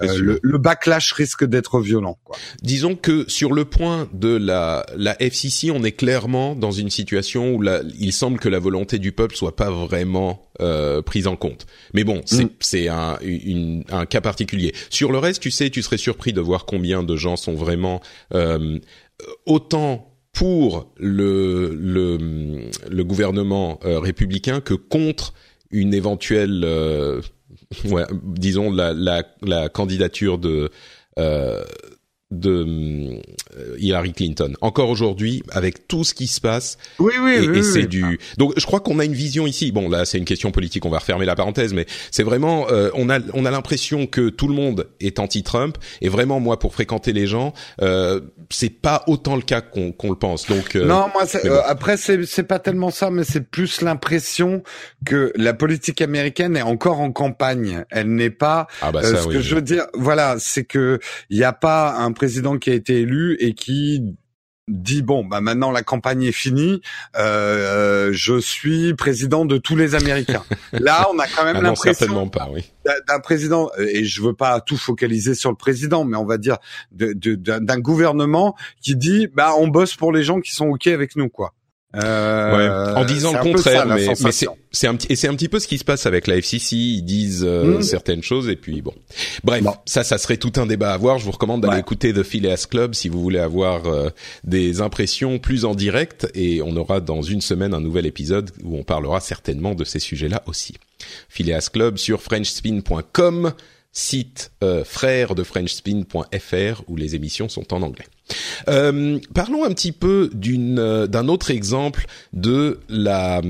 [0.01, 2.17] euh le, backlash risque d'être violent.
[2.23, 2.37] Quoi.
[2.61, 7.53] Disons que sur le point de la, la FCC, on est clairement dans une situation
[7.53, 11.35] où la, il semble que la volonté du peuple soit pas vraiment euh, prise en
[11.35, 11.65] compte.
[11.93, 12.49] Mais bon, c'est mm.
[12.59, 13.17] c'est un,
[13.91, 14.73] un cas particulier.
[14.89, 18.01] Sur le reste, tu sais, tu serais surpris de voir combien de gens sont vraiment
[18.33, 18.79] euh,
[19.45, 20.08] autant
[20.39, 25.33] pour le, le, le gouvernement euh, républicain que contre
[25.69, 27.21] une éventuelle, euh,
[27.89, 30.71] ouais, disons, la, la, la candidature de
[31.19, 31.61] euh,
[32.31, 33.19] de
[33.57, 34.53] euh, Hillary Clinton.
[34.61, 36.77] Encore aujourd'hui, avec tout ce qui se passe.
[36.99, 38.19] Oui, oui, et, oui, c'est du.
[38.37, 39.71] Donc, je crois qu'on a une vision ici.
[39.71, 40.85] Bon, là, c'est une question politique.
[40.85, 42.67] On va refermer la parenthèse, mais c'est vraiment.
[42.69, 45.77] Euh, on a, on a l'impression que tout le monde est anti-Trump.
[46.01, 50.09] Et vraiment, moi, pour fréquenter les gens, euh, c'est pas autant le cas qu'on qu'on
[50.09, 50.45] le pense.
[50.47, 50.75] Donc.
[50.75, 51.23] Euh, non, moi,
[51.65, 54.61] après, c'est c'est pas tellement ça, mais c'est plus l'impression
[55.03, 57.85] que la politique américaine est encore en campagne.
[57.89, 58.67] Elle n'est pas.
[58.83, 60.99] Ah bah ça, ce que je veux dire, voilà, c'est que
[61.31, 64.17] il n'y a pas un président qui a été élu et qui
[64.67, 66.81] dit bon bah maintenant la campagne est finie
[67.15, 72.29] euh, je suis président de tous les Américains là on a quand même ah l'impression
[72.51, 72.69] oui.
[73.07, 76.57] d'un président et je veux pas tout focaliser sur le président mais on va dire
[76.91, 81.29] d'un gouvernement qui dit bah on bosse pour les gens qui sont ok avec nous
[81.29, 81.53] quoi
[81.95, 84.31] euh, En disant le contraire, mais, mais
[84.71, 86.75] c'est un petit et c'est un petit peu ce qui se passe avec la FCC.
[86.75, 87.81] Ils disent euh, mmh.
[87.81, 88.93] certaines choses et puis bon.
[89.43, 91.17] Bref, ça, ça serait tout un débat à voir.
[91.17, 94.09] Je vous recommande d'aller écouter The Phileas Club si vous voulez avoir euh,
[94.43, 96.27] des impressions plus en direct.
[96.35, 99.99] Et on aura dans une semaine un nouvel épisode où on parlera certainement de ces
[99.99, 100.75] sujets-là aussi.
[101.27, 103.53] Phileas Club sur FrenchSpin.com,
[103.91, 108.05] site euh, frère de FrenchSpin.fr où les émissions sont en anglais.
[108.67, 113.41] Euh, parlons un petit peu d'une euh, d'un autre exemple de la,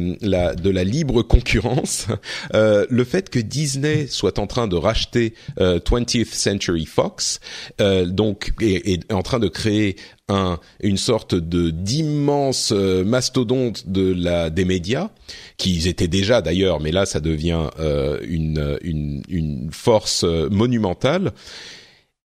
[0.84, 2.08] libre concurrence.
[2.54, 7.40] Euh, le fait que Disney soit en train de racheter 20th Century Fox,
[7.80, 9.96] donc est, en train de créer
[10.30, 15.10] un, une sorte de d'immense mastodonte de la des médias
[15.58, 21.34] qui étaient déjà d'ailleurs, mais là ça devient une force monumentale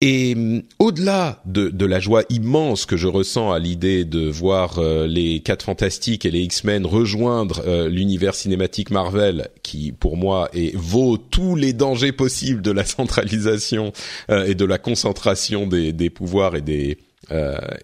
[0.01, 4.79] et mm, au-delà de, de, la joie immense que je ressens à l'idée de voir
[4.79, 10.51] euh, les Quatre Fantastiques et les X-Men rejoindre euh, l'univers cinématique Marvel, qui pour moi
[10.53, 13.93] est, vaut tous les dangers possibles de la centralisation
[14.31, 16.99] euh, et de la concentration des, des pouvoirs et des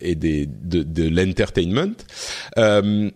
[0.00, 1.96] et des de, de l'entertainment.
[2.56, 3.10] il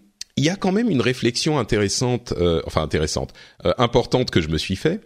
[0.45, 2.35] y a quand même une réflexion intéressante,
[2.67, 3.33] enfin intéressante,
[3.79, 5.01] importante que je me suis fait,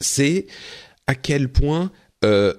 [0.00, 0.48] c'est
[1.06, 1.92] à quel point
[2.24, 2.52] euh,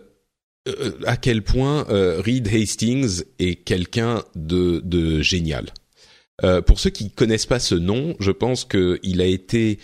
[1.05, 5.73] à quel point euh, Reed Hastings est quelqu'un de, de génial.
[6.43, 9.79] Euh, pour ceux qui connaissent pas ce nom, je pense qu'il a été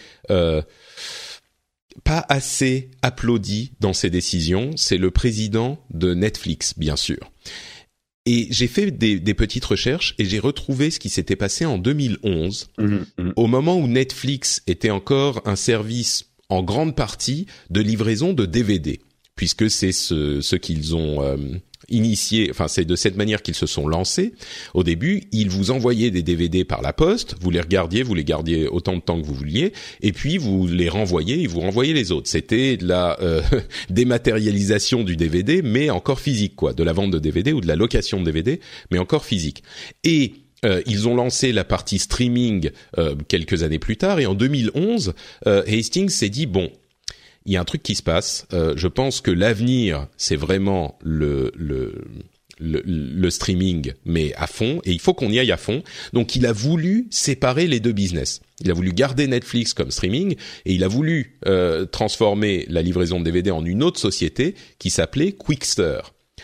[2.03, 4.71] pas assez applaudi dans ses décisions.
[4.75, 7.31] C'est le président de Netflix, bien sûr.
[8.25, 11.77] Et j'ai fait des, des, petites recherches et j'ai retrouvé ce qui s'était passé en
[11.77, 13.31] 2011, mmh, mmh.
[13.35, 18.99] au moment où Netflix était encore un service en grande partie de livraison de DVD
[19.35, 21.37] puisque c'est ce, ce qu'ils ont euh,
[21.89, 24.33] initié, enfin c'est de cette manière qu'ils se sont lancés.
[24.73, 28.23] Au début, ils vous envoyaient des DVD par la poste, vous les regardiez, vous les
[28.23, 31.93] gardiez autant de temps que vous vouliez, et puis vous les renvoyez et vous renvoyez
[31.93, 32.29] les autres.
[32.29, 33.41] C'était de la euh,
[33.89, 37.75] dématérialisation du DVD, mais encore physique, quoi, de la vente de DVD ou de la
[37.75, 39.63] location de DVD, mais encore physique.
[40.05, 42.71] Et euh, ils ont lancé la partie streaming
[43.27, 45.13] quelques années plus tard et en 2011,
[45.45, 46.71] Hastings s'est dit bon,
[47.45, 48.47] il y a un truc qui se passe.
[48.53, 52.03] Euh, je pense que l'avenir, c'est vraiment le, le
[52.59, 55.83] le, streaming, mais à fond, et il faut qu'on y aille à fond.
[56.13, 58.41] Donc il a voulu séparer les deux business.
[58.61, 63.19] Il a voulu garder Netflix comme streaming, et il a voulu euh, transformer la livraison
[63.19, 65.99] de DVD en une autre société qui s'appelait Quickster.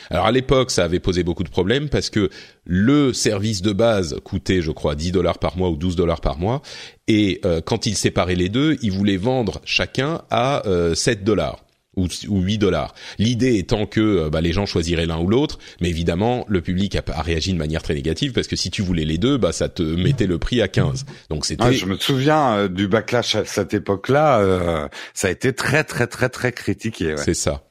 [0.10, 2.30] Alors à l'époque, ça avait posé beaucoup de problèmes parce que
[2.66, 6.38] le service de base coûtait, je crois, 10 dollars par mois ou 12 dollars par
[6.38, 6.62] mois,
[7.08, 10.62] et euh, quand ils séparaient les deux, ils voulaient vendre chacun à
[10.94, 11.64] 7 euh, dollars
[11.98, 12.94] ou, 8 dollars.
[13.20, 16.96] L'idée étant que euh, bah, les gens choisiraient l'un ou l'autre, mais évidemment le public
[16.96, 19.68] a, réagi de manière très négative parce que si tu voulais les deux, bah ça
[19.68, 21.06] te mettait le prix à 15.
[21.30, 21.74] Donc c'était.
[21.74, 26.54] je me souviens du backlash à cette époque-là, ça a été très très très très
[26.54, 27.16] critiqué.
[27.18, 27.64] C'est ça.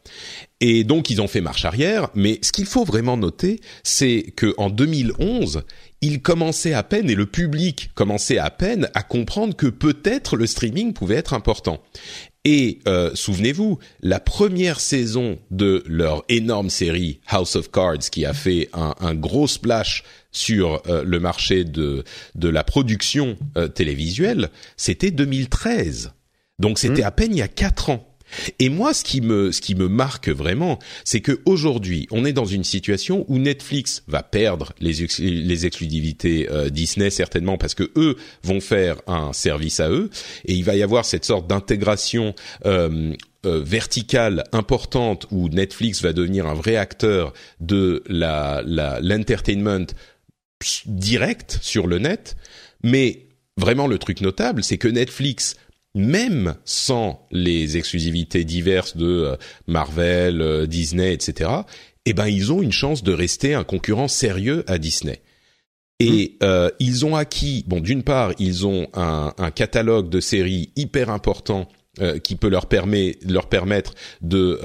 [0.61, 4.55] Et donc ils ont fait marche arrière, mais ce qu'il faut vraiment noter, c'est que
[4.59, 5.63] en 2011,
[6.03, 10.47] ils commençaient à peine et le public commençait à peine à comprendre que peut-être le
[10.47, 11.83] streaming pouvait être important.
[12.45, 18.33] Et euh, souvenez-vous, la première saison de leur énorme série House of Cards, qui a
[18.33, 25.11] fait un, gros splash sur euh, le marché de de la production euh, télévisuelle, c'était
[25.11, 26.13] 2013.
[26.59, 27.07] Donc c'était mmh.
[27.07, 28.10] à peine il y a quatre ans.
[28.59, 32.33] Et moi, ce qui me, ce qui me marque vraiment, c'est que aujourd'hui, on est
[32.33, 37.91] dans une situation où Netflix va perdre les, les exclusivités euh, Disney certainement parce que
[37.97, 40.11] eux vont faire un service à eux,
[40.45, 42.35] et il va y avoir cette sorte d'intégration
[42.67, 43.15] euh,
[43.47, 48.63] euh, verticale importante où Netflix va devenir un vrai acteur de la
[49.01, 49.87] l'entertainment
[50.87, 52.37] direct sur le net,
[52.83, 55.57] mais vraiment le truc notable, c'est que Netflix
[55.95, 61.51] même sans les exclusivités diverses de euh, Marvel, euh, Disney, etc.,
[62.07, 65.21] eh ben ils ont une chance de rester un concurrent sérieux à Disney.
[65.99, 66.45] Et mmh.
[66.45, 71.11] euh, ils ont acquis, bon, d'une part, ils ont un, un, catalogue de séries hyper
[71.11, 71.69] important
[72.23, 74.61] qui peut leur, permet, leur permettre de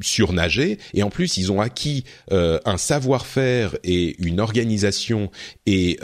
[0.00, 0.78] surnager.
[0.94, 5.30] Et en plus, ils ont acquis un savoir-faire et une organisation
[5.66, 5.98] et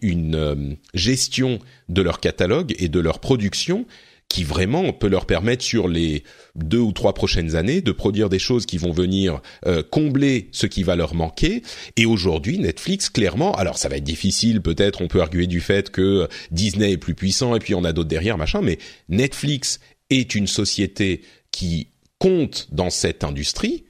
[0.00, 3.86] une gestion de leur catalogue et de leur production
[4.28, 6.22] qui vraiment peut leur permettre sur les
[6.54, 10.66] deux ou trois prochaines années de produire des choses qui vont venir euh, combler ce
[10.66, 11.62] qui va leur manquer.
[11.96, 15.90] Et aujourd'hui, Netflix, clairement, alors ça va être difficile, peut-être on peut arguer du fait
[15.90, 20.34] que Disney est plus puissant et puis on a d'autres derrière, machin, mais Netflix est
[20.34, 23.84] une société qui compte dans cette industrie,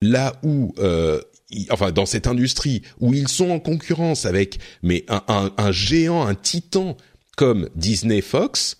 [0.00, 1.20] là où euh,
[1.70, 6.34] enfin dans cette industrie où ils sont en concurrence avec mais un, un géant, un
[6.34, 6.96] titan
[7.36, 8.78] comme Disney Fox,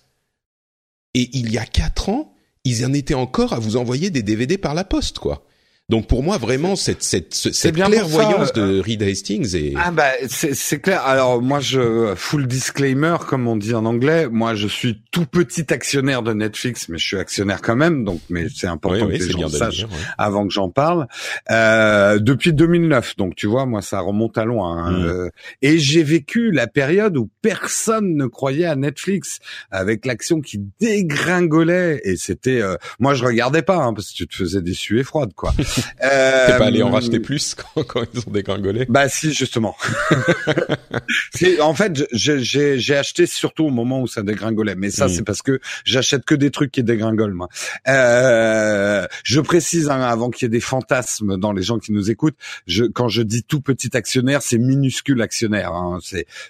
[1.13, 4.57] et il y a quatre ans, ils en étaient encore à vous envoyer des DVD
[4.57, 5.45] par la poste, quoi.
[5.87, 10.09] Donc pour moi vraiment cette cette cette clairvoyance de euh, Reed Hastings est ah bah
[10.27, 11.05] c'est clair.
[11.05, 14.27] Alors moi je full disclaimer comme on dit en anglais.
[14.27, 18.03] Moi je suis tout petit actionnaire de Netflix, mais je suis actionnaire quand même.
[18.03, 19.85] Donc mais c'est important que les gens sachent
[20.17, 21.07] avant que j'en parle.
[21.51, 24.87] Euh, depuis 2009, donc tu vois moi ça remonte à loin.
[24.87, 24.91] Hein.
[24.91, 25.05] Mm.
[25.05, 25.29] Euh,
[25.61, 29.37] et j'ai vécu la période où personne ne croyait à Netflix
[29.69, 34.27] avec l'action qui dégringolait et c'était euh, moi je regardais pas hein, parce que tu
[34.27, 35.53] te faisais des suées froides quoi.
[36.03, 39.75] euh, T'es pas allé en racheter plus quand, quand ils ont dégringolé Bah si justement.
[41.61, 45.09] en fait j'ai acheté surtout au moment où ça dégringolait, mais ça hmm.
[45.09, 47.49] c'est parce que j'achète que des trucs qui dégringolent moi.
[47.87, 52.11] Euh, je précise hein, avant qu'il y ait des fantasmes dans les gens qui nous
[52.11, 55.71] écoutent, je, quand je dis tout petit actionnaire, c'est minuscule actionnaire.
[55.73, 55.99] Hein,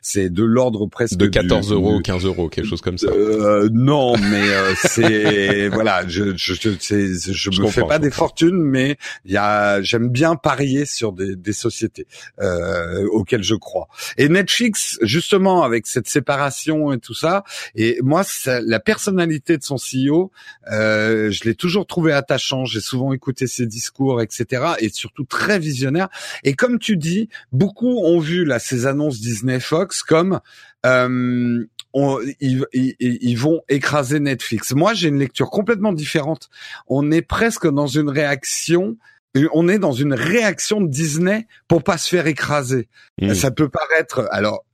[0.02, 3.08] c'est de l'ordre presque de 14 euros, 15 euros, quelque chose comme ça.
[3.08, 6.70] Euh, non, mais euh, c'est voilà, je je je,
[7.52, 11.36] je, me fais pas des fortunes, mais il y a j'aime bien parier sur des,
[11.36, 12.08] des sociétés
[12.42, 13.88] euh, auxquelles je crois.
[14.18, 17.44] Et Netflix, justement, avec cette séparation et tout ça,
[17.76, 20.32] et moi, la personnalité de son CEO,
[20.72, 22.66] euh, je l'ai toujours trouvé attachant.
[22.66, 24.64] J'ai souvent écouté ses discours, etc.
[24.80, 26.10] Et surtout très visionnaire.
[26.44, 30.40] Et comme tu dis, beaucoup ont vu là ces annonces Disney Fox comme
[30.86, 34.74] euh, on, ils, ils, vont écraser Netflix.
[34.74, 36.50] Moi, j'ai une lecture complètement différente.
[36.88, 38.98] On est presque dans une réaction.
[39.54, 42.90] On est dans une réaction de Disney pour pas se faire écraser.
[43.22, 43.34] Mmh.
[43.34, 44.66] Ça peut paraître, alors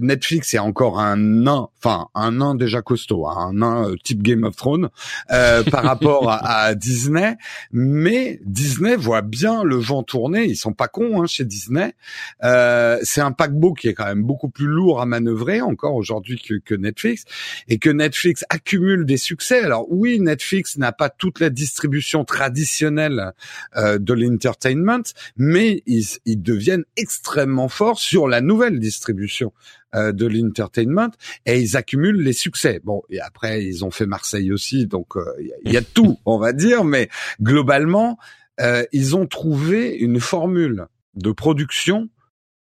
[0.00, 4.22] Netflix est encore un nain, enfin un nain déjà costaud, hein, un nain euh, type
[4.22, 4.88] Game of Thrones
[5.30, 7.36] euh, par rapport à, Disney,
[7.72, 10.44] mais Disney voit bien le vent tourner.
[10.44, 11.94] Ils sont pas cons hein, chez Disney.
[12.42, 16.40] Euh, c'est un paquebot qui est quand même beaucoup plus lourd à manœuvrer encore aujourd'hui
[16.40, 17.24] que, que, Netflix,
[17.68, 19.60] et que Netflix accumule des succès.
[19.62, 23.32] Alors oui, Netflix n'a pas toute la distribution traditionnelle
[23.76, 25.02] euh, de l'entertainment,
[25.36, 29.45] mais ils, ils deviennent extrêmement forts sur la nouvelle distribution
[29.94, 31.10] euh, de l'entertainment
[31.44, 32.80] et ils accumulent les succès.
[32.84, 35.24] Bon, et après ils ont fait Marseille aussi, donc euh,
[35.64, 37.08] il y, a tout, on va dire, mais
[37.40, 38.18] globalement
[38.60, 42.08] euh, ils ont trouvé une formule de production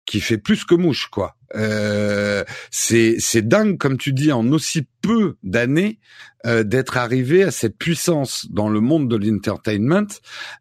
[0.09, 1.37] qui fait plus que mouche, quoi.
[1.55, 5.99] Euh, c'est c'est dingue, comme tu dis, en aussi peu d'années,
[6.47, 10.07] euh, d'être arrivé à cette puissance dans le monde de l'entertainment.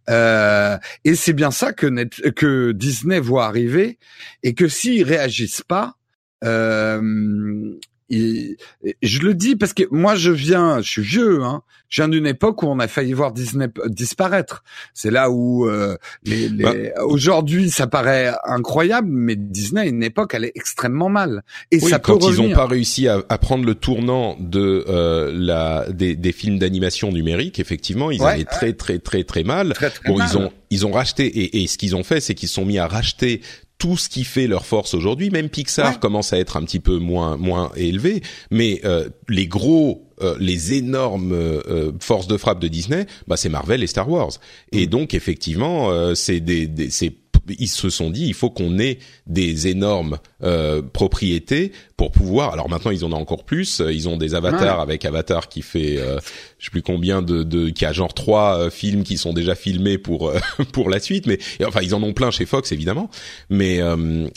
[0.10, 4.00] Euh, et c'est bien ça que, Net, que Disney voit arriver,
[4.44, 5.97] et que s'ils réagissent pas,
[6.44, 7.78] euh,
[8.10, 12.26] je le dis parce que moi je viens, je suis vieux, hein, je viens d'une
[12.26, 14.64] époque où on a failli voir Disney disparaître.
[14.94, 16.64] C'est là où euh, les, les...
[16.64, 16.74] Bah.
[17.04, 21.44] aujourd'hui ça paraît incroyable, mais Disney à une époque elle est extrêmement mal.
[21.72, 25.86] Et ça quand ils n'ont pas réussi à, à, prendre le tournant de euh, la
[25.92, 29.74] des, des films d'animation numérique, effectivement ils allaient très très très très mal.
[30.06, 32.66] bon ils ont ils ont racheté et, et ce qu'ils ont fait c'est qu'ils sont
[32.66, 33.42] mis à racheter
[33.78, 35.30] tout ce qui fait leur force aujourd'hui.
[35.30, 40.08] Même Pixar commence à être un petit peu moins moins élevé, mais euh, les gros,
[40.22, 44.32] euh, les énormes euh, forces de frappe de Disney, bah c'est Marvel et Star Wars.
[44.72, 44.90] Et mm.
[44.90, 47.14] donc effectivement, c'est des, des c'est
[47.60, 52.54] ils se sont dit il faut qu'on ait des énormes euh, propriétés pour pouvoir.
[52.54, 53.82] Alors maintenant ils en ont encore plus.
[53.90, 56.20] Ils ont des avatars avec Avatar qui fait euh,
[56.60, 59.56] je sais plus combien de, de qui a genre trois euh, films qui sont déjà
[59.56, 60.40] filmés pour euh,
[60.72, 61.26] pour la suite.
[61.26, 63.10] Mais enfin ils en ont plein chez Fox évidemment.
[63.50, 63.80] Mais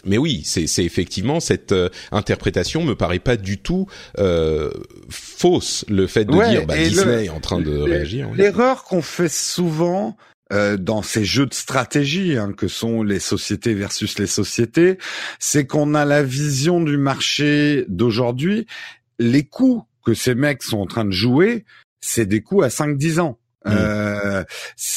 [0.04, 1.74] mais oui c'est c'est effectivement cette
[2.12, 3.86] interprétation me paraît pas du tout
[5.08, 8.28] fausse le fait de dire bah, Disney est en train de réagir.
[8.34, 10.16] L'erreur qu'on fait souvent
[10.52, 14.98] euh, dans ces jeux de stratégie hein, que sont les sociétés versus les sociétés,
[15.38, 18.66] c'est qu'on a la vision du marché d'aujourd'hui.
[19.18, 21.64] Les coûts que ces mecs sont en train de jouer,
[22.00, 23.39] c'est des coûts à 5-10 ans.
[23.66, 23.70] Mm.
[23.72, 24.44] Euh,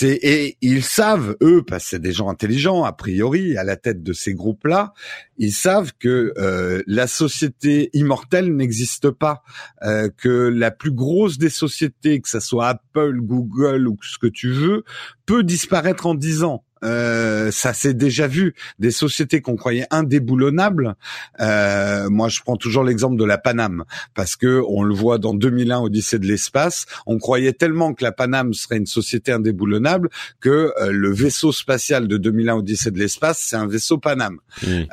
[0.01, 4.03] et ils savent eux parce que c'est des gens intelligents a priori à la tête
[4.03, 4.93] de ces groupes-là,
[5.37, 9.43] ils savent que euh, la société immortelle n'existe pas,
[9.83, 14.27] euh, que la plus grosse des sociétés, que ça soit Apple, Google ou ce que
[14.27, 14.83] tu veux,
[15.25, 16.63] peut disparaître en dix ans.
[16.83, 18.55] Euh, ça s'est déjà vu.
[18.79, 20.95] Des sociétés qu'on croyait indéboulonnables.
[21.39, 25.33] Euh, moi, je prends toujours l'exemple de la Paname parce que on le voit dans
[25.33, 26.85] 2001 Odyssée de l'espace.
[27.05, 32.07] On croyait tellement que la Paname serait une société indéboulonnable que euh, le vaisseau spatial
[32.07, 34.37] de 2001 Odyssée de l'espace, c'est un vaisseau Paname.
[34.65, 34.83] Mmh.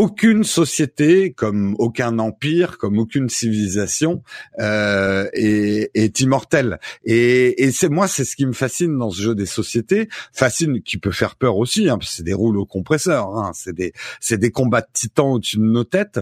[0.00, 4.22] Aucune société, comme aucun empire, comme aucune civilisation
[4.58, 6.78] euh, est, est immortelle.
[7.04, 10.80] Et, et c'est moi, c'est ce qui me fascine dans ce jeu des sociétés, fascine
[10.80, 11.90] qui peut faire peur aussi.
[11.90, 15.64] Hein, c'est des rouleaux compresseurs, hein, c'est des c'est des combats de titans au-dessus de
[15.64, 16.20] nos têtes.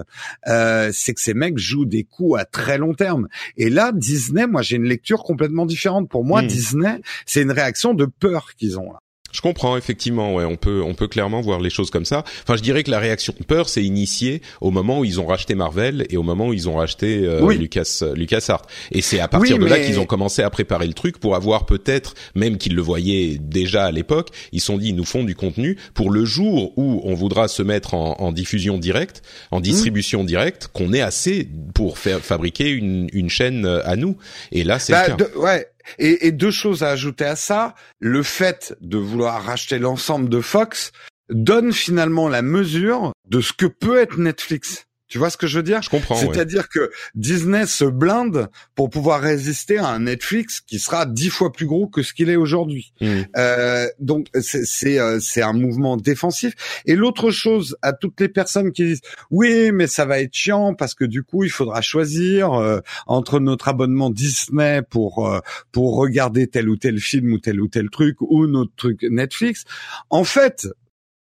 [0.48, 3.28] Euh, c'est que ces mecs jouent des coups à très long terme.
[3.56, 6.08] Et là, Disney, moi, j'ai une lecture complètement différente.
[6.08, 6.46] Pour moi, Hmm.
[6.46, 9.00] Disney, c'est une réaction de peur qu'ils ont là.
[9.38, 12.24] Je comprends effectivement, ouais, on peut on peut clairement voir les choses comme ça.
[12.42, 15.26] Enfin, je dirais que la réaction de peur s'est initiée au moment où ils ont
[15.26, 17.56] racheté Marvel et au moment où ils ont racheté euh, Oui.
[17.56, 18.66] Lucas LucasArts.
[18.90, 21.36] Et c'est à partir Oui, de là qu'ils ont commencé à préparer le truc pour
[21.36, 25.04] avoir peut-être, même qu'ils le voyaient déjà à l'époque, ils se sont dit ils nous
[25.04, 29.22] font du contenu pour le jour où on voudra se mettre en, en diffusion directe,
[29.52, 34.16] en distribution directe, qu'on ait assez pour faire fabriquer une, une chaîne euh, à nous.
[34.50, 35.24] Et là, c'est Bah, le cas.
[35.32, 35.66] de- ouais.
[35.98, 37.74] Et, deux choses à ajouter à ça.
[38.00, 40.92] Le fait de vouloir racheter l'ensemble de Fox
[41.30, 44.87] donne finalement la mesure de ce que peut être Netflix.
[45.08, 45.80] Tu vois ce que je veux dire?
[45.82, 46.14] Je comprends.
[46.20, 46.28] ouais.
[46.32, 51.50] C'est-à-dire que Disney se blinde pour pouvoir résister à un Netflix qui sera dix fois
[51.50, 52.92] plus gros que ce qu'il est aujourd'hui.
[53.00, 53.22] Mm.
[53.36, 56.52] Euh, donc c'est c'est euh, c'est un mouvement défensif.
[56.84, 59.00] Et l'autre chose à toutes les personnes qui disent
[59.30, 63.40] oui mais ça va être chiant parce que du coup il faudra choisir euh, entre
[63.40, 65.40] notre abonnement Disney pour euh,
[65.72, 69.64] pour regarder tel ou tel film ou tel ou tel truc ou notre truc Netflix.
[70.10, 70.68] En fait,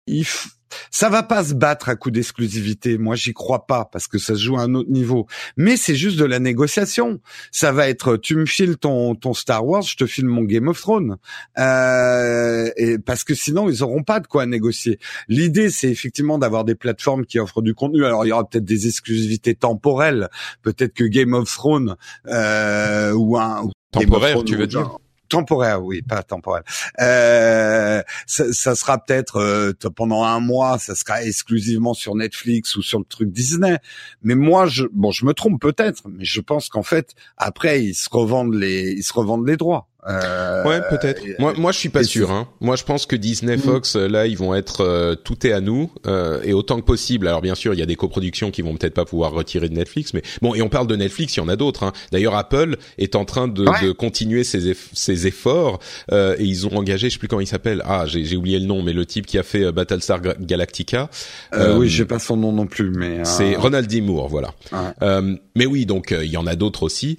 [0.06, 0.48] il f-
[0.90, 2.98] ça va pas se battre à coup d'exclusivité.
[2.98, 5.26] Moi, j'y crois pas parce que ça se joue à un autre niveau.
[5.56, 7.20] Mais c'est juste de la négociation.
[7.50, 10.68] Ça va être, tu me files ton, ton Star Wars, je te file mon Game
[10.68, 11.16] of Thrones.
[11.58, 14.98] Euh, et parce que sinon, ils auront pas de quoi négocier.
[15.28, 18.04] L'idée, c'est effectivement d'avoir des plateformes qui offrent du contenu.
[18.04, 20.28] Alors, il y aura peut-être des exclusivités temporelles.
[20.62, 21.96] Peut-être que Game of Thrones
[22.26, 24.98] euh, ou un ou Temporaire, tu veux dire?
[25.28, 26.62] Temporaire, oui, pas temporel.
[27.00, 32.82] Euh, ça, ça sera peut-être euh, pendant un mois, ça sera exclusivement sur Netflix ou
[32.82, 33.78] sur le truc Disney.
[34.22, 37.94] Mais moi, je, bon, je me trompe peut-être, mais je pense qu'en fait, après, ils
[37.94, 39.87] se revendent les, ils se revendent les droits.
[40.08, 41.22] Euh, Ouais, peut-être.
[41.38, 42.30] Moi, moi, je suis pas sûr.
[42.30, 42.48] Hein.
[42.60, 43.60] Moi, je pense que Disney, Mm.
[43.60, 46.84] Fox, euh, là, ils vont être euh, tout est à nous euh, et autant que
[46.84, 47.26] possible.
[47.26, 49.74] Alors, bien sûr, il y a des coproductions qui vont peut-être pas pouvoir retirer de
[49.74, 50.54] Netflix, mais bon.
[50.54, 51.82] Et on parle de Netflix, il y en a d'autres.
[51.82, 51.92] Hein.
[52.12, 53.86] D'ailleurs, Apple est en train de, Ouais.
[53.86, 55.80] de continuer ses, eff- ses efforts
[56.12, 57.82] euh, et ils ont engagé, je sais plus comment il s'appelle.
[57.84, 61.10] Ah, j'ai j'ai oublié le nom, mais le type qui a fait euh, Battlestar Galactica.
[61.76, 64.00] Oui, j'ai pas son nom non plus, mais euh, C'est Ronald D.
[64.00, 64.54] Moore, voilà.
[64.72, 64.78] Ouais.
[65.02, 67.18] Euh, mais oui, donc il y en a d'autres aussi.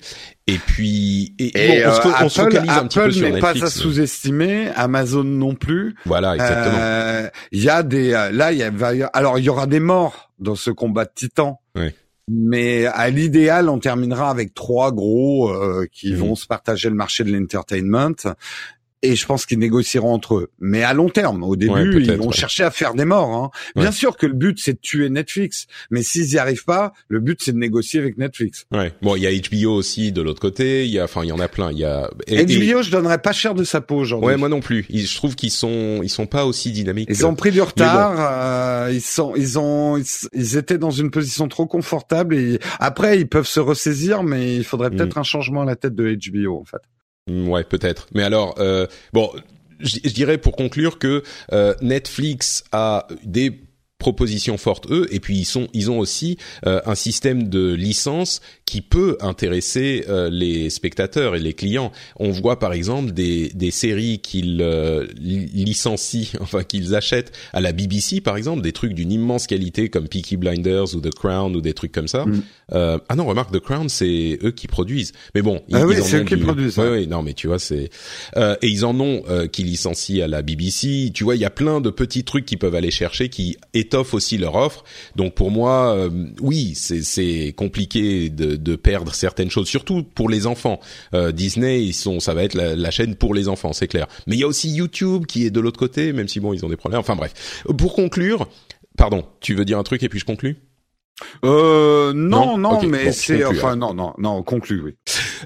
[0.50, 3.06] Et puis, et, Et bon, on, se, euh, on se Apple, focalise un petit peu
[3.06, 5.95] Apple n'est pas à sous-estimer, Amazon non plus.
[6.06, 6.78] Voilà, exactement.
[6.80, 9.80] Euh, Il y a des, euh, là, il y a, alors il y aura des
[9.80, 11.58] morts dans ce combat de titans.
[11.76, 11.93] Ouais.
[12.32, 16.20] Mais à l'idéal, on terminera avec trois gros euh, qui Mhm.
[16.20, 18.16] vont se partager le marché de l'entertainment.
[19.02, 20.52] Et je pense qu'ils négocieront entre eux.
[20.60, 22.34] Mais à long terme, au début, Ouais, ils vont ouais.
[22.34, 23.30] chercher à faire des morts.
[23.34, 23.50] Hein.
[23.78, 23.91] Bien Ouais.
[23.93, 25.68] sûr que le but, c'est de tuer Netflix.
[25.89, 28.66] Mais s'ils y arrivent pas, le but, c'est de négocier avec Netflix.
[28.74, 28.91] Ouais.
[29.02, 30.84] Bon, il y a HBO aussi de l'autre côté.
[30.86, 31.72] Il y a, enfin, il y en a plein.
[31.72, 32.10] Il y a.
[32.28, 34.28] et- et- HBO, je donnerais pas cher de sa peau aujourd'hui.
[34.28, 34.86] Ouais, moi non plus.
[34.89, 37.08] Ils- je trouve qu'ils sont, ils sont pas aussi dynamiques.
[37.10, 38.18] Ils que- ont pris du retard.
[38.20, 43.18] euh, ils sont, ils ont, ils, ils étaient dans une position trop confortable et après
[43.20, 45.20] ils peuvent se ressaisir, mais il faudrait peut-être Mm.
[45.20, 46.82] un changement à la tête de HBO en fait.
[47.30, 48.08] Mm, Ouais, peut-être.
[48.14, 49.32] Mais alors, euh, bon,
[49.80, 51.24] je dirais pour conclure que
[51.54, 53.62] euh, Netflix a des
[54.00, 58.39] propositions fortes eux et puis ils sont ils ont aussi euh, un système de licence
[58.66, 61.91] qui peut intéresser euh, les spectateurs et les clients.
[62.18, 67.60] On voit par exemple des des séries qu'ils euh, li- licencient enfin qu'ils achètent à
[67.62, 71.56] la BBC par exemple des trucs d'une immense qualité comme Peaky Blinders ou The Crown
[71.56, 72.26] ou des trucs comme ça.
[72.26, 72.43] Mm.
[72.72, 75.12] Euh, ah non, remarque The Crown c'est eux qui produisent.
[75.36, 76.89] Mais bon, ils, Ah oui, c'est eux qui du- produisent, Ouais, ouais.
[77.00, 77.89] ouais, non mais tu vois c'est
[78.38, 81.12] euh, et ils en ont euh, qui licencient à la BBC.
[81.14, 83.58] Tu vois, il y a plein de petits trucs qu'ils peuvent aller chercher qui
[83.90, 84.84] étoffent aussi leur offre.
[85.16, 86.10] Donc pour moi, euh,
[86.42, 90.80] oui, c'est compliqué de, de perdre certaines choses, surtout pour les enfants.
[91.14, 94.08] Euh, Disney, ils sont, ça va être la, la chaîne pour les enfants, c'est clair.
[94.28, 96.64] Mais il y a aussi YouTube qui est de l'autre côté, même si bon, ils
[96.64, 97.00] ont des problèmes.
[97.00, 97.64] Enfin bref.
[97.78, 98.48] Pour conclure,
[98.96, 100.58] pardon, tu veux dire un truc et puis je conclue?
[101.45, 104.95] Euh, non, Non mais bon, c'est, enfin non, non, non, conclu, oui.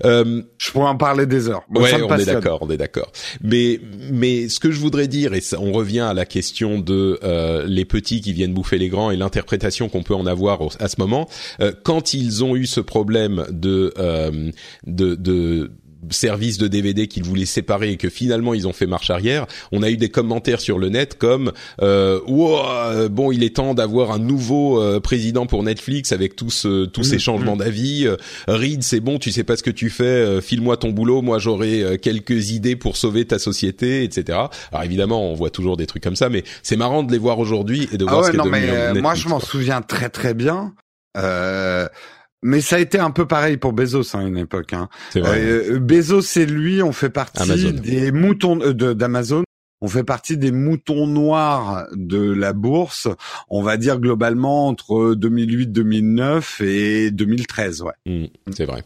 [0.06, 1.64] Euh, Je pourrais en parler des heures.
[1.70, 3.12] Bon, ouais, ça me on est d'accord, on est d'accord.
[3.42, 3.80] Mais
[4.12, 7.66] mais ce que je voudrais dire et ça, on revient à la question de euh,
[7.68, 10.88] les petits qui viennent bouffer les grands et l'interprétation qu'on peut en avoir au- à
[10.88, 11.28] ce moment.
[11.60, 14.52] Euh, quand ils ont eu ce problème de euh,
[14.86, 15.72] de, de
[16.10, 19.46] service de DVD qu'ils voulaient séparer et que finalement ils ont fait marche arrière.
[19.72, 21.52] On a eu des commentaires sur le net comme
[21.82, 26.68] euh, wow, bon il est temps d'avoir un nouveau euh, président pour Netflix avec tous
[26.94, 27.60] tous ces mmh, changements mmh.
[27.60, 28.08] d'avis.
[28.48, 32.00] Reed c'est bon tu sais pas ce que tu fais, file-moi ton boulot, moi j'aurai
[32.02, 34.40] quelques idées pour sauver ta société, etc.
[34.72, 37.40] Alors évidemment on voit toujours des trucs comme ça, mais c'est marrant de les voir
[37.40, 38.52] aujourd'hui et de ah voir ce qu'est devenu
[38.94, 40.74] mais, Moi je m'en souviens très très bien.
[41.18, 41.88] Euh,
[42.44, 44.74] mais ça a été un peu pareil pour Bezos à hein, une époque.
[44.74, 44.90] Hein.
[45.16, 49.44] Euh, Bezos et lui, on fait partie des moutons euh, d'Amazon.
[49.82, 53.10] On fait partie des moutons noirs de la bourse.
[53.50, 57.82] On va dire globalement entre 2008-2009 et 2013.
[57.82, 57.92] Ouais.
[58.06, 58.84] Mmh, c'est vrai.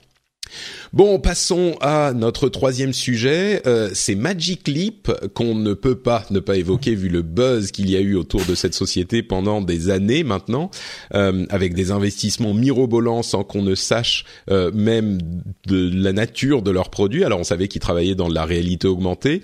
[0.93, 3.62] Bon, passons à notre troisième sujet.
[3.68, 7.89] Euh, c'est Magic Leap qu'on ne peut pas ne pas évoquer vu le buzz qu'il
[7.89, 10.72] y a eu autour de cette société pendant des années maintenant,
[11.14, 15.20] euh, avec des investissements mirobolants sans qu'on ne sache euh, même
[15.68, 17.24] de la nature de leurs produits.
[17.24, 19.41] Alors on savait qu'ils travaillaient dans la réalité augmentée,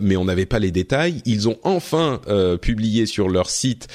[0.00, 1.22] mais on n'avait pas les détails.
[1.24, 2.20] Ils ont enfin
[2.60, 3.88] publié sur leur site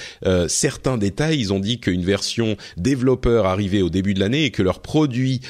[0.47, 1.39] certains détails.
[1.39, 5.41] Ils ont dit qu'une version développeur arrivait au début de l'année et que leurs produits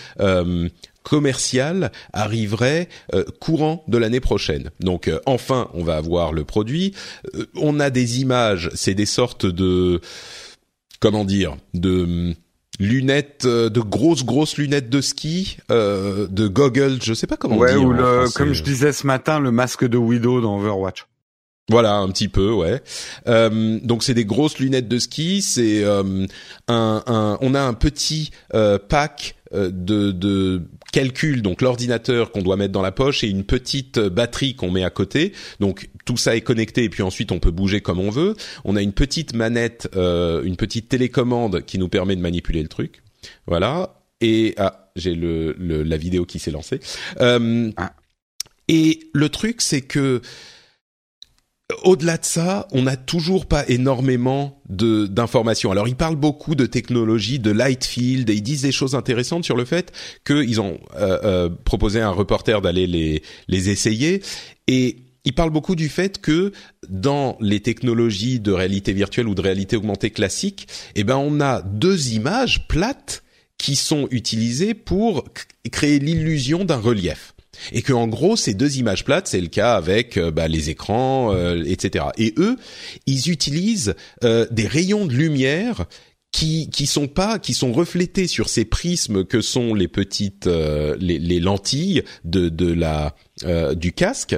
[1.10, 4.70] commercial arriverait euh, courant de l'année prochaine.
[4.80, 6.93] Donc euh, enfin, on va avoir le produit.
[7.36, 9.99] Euh, on a des images, c'est des sortes de
[10.99, 12.36] comment dire, de hum,
[12.80, 17.91] lunettes, de grosses grosses lunettes de ski, de goggles, je sais pas comment ouais, Ou
[17.91, 21.05] le, comme je disais ce matin, le masque de Widow dans Overwatch.
[21.70, 22.82] Voilà, un petit peu, ouais.
[23.28, 25.41] Euh, donc c'est des grosses lunettes de ski.
[25.41, 26.26] C'est un,
[26.68, 32.81] un, on a un petit pack de, de calcul, donc l'ordinateur qu'on doit mettre dans
[32.81, 35.33] la poche et une petite batterie qu'on met à côté.
[35.59, 38.35] Donc tout ça est connecté et puis ensuite on peut bouger comme on veut.
[38.65, 42.69] On a une petite manette, euh, une petite télécommande qui nous permet de manipuler le
[42.69, 43.03] truc.
[43.47, 44.01] Voilà.
[44.21, 46.79] Et ah, j'ai le, la vidéo qui s'est lancée.
[47.21, 47.93] Euh, ah.
[48.67, 50.21] Et le truc c'est que
[51.84, 55.72] au-delà de ça, on n'a toujours pas énormément de d'informations.
[55.72, 59.45] Alors ils parlent beaucoup de technologie, de light field, et ils disent des choses intéressantes
[59.45, 59.91] sur le fait
[60.26, 64.22] qu'ils ont euh, euh, proposé à un reporter d'aller les les essayer
[64.67, 66.53] et ils parlent beaucoup du fait que
[66.88, 71.61] dans les technologies de réalité virtuelle ou de réalité augmentée classique, eh ben on a
[71.61, 73.24] deux images plates
[73.57, 75.26] qui sont utilisées pour
[75.72, 77.34] créer l'illusion d'un relief
[77.72, 80.70] et que en gros ces deux images plates c'est le cas avec euh, bah, les
[80.70, 82.57] écrans euh, etc et eux
[83.05, 85.86] ils utilisent euh, des rayons de lumière
[86.32, 91.18] qui qui sont pas qui sont reflétés sur ces prismes que sont les petites les,
[91.18, 93.16] les, lentilles de de la
[93.74, 94.36] du casque.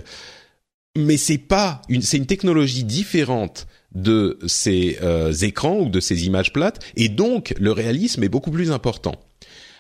[0.97, 4.97] Mais c'est pas une c'est une technologie différente de ces
[5.41, 6.79] écrans ou de ces images plates.
[6.95, 9.15] Et donc le réalisme est beaucoup plus important.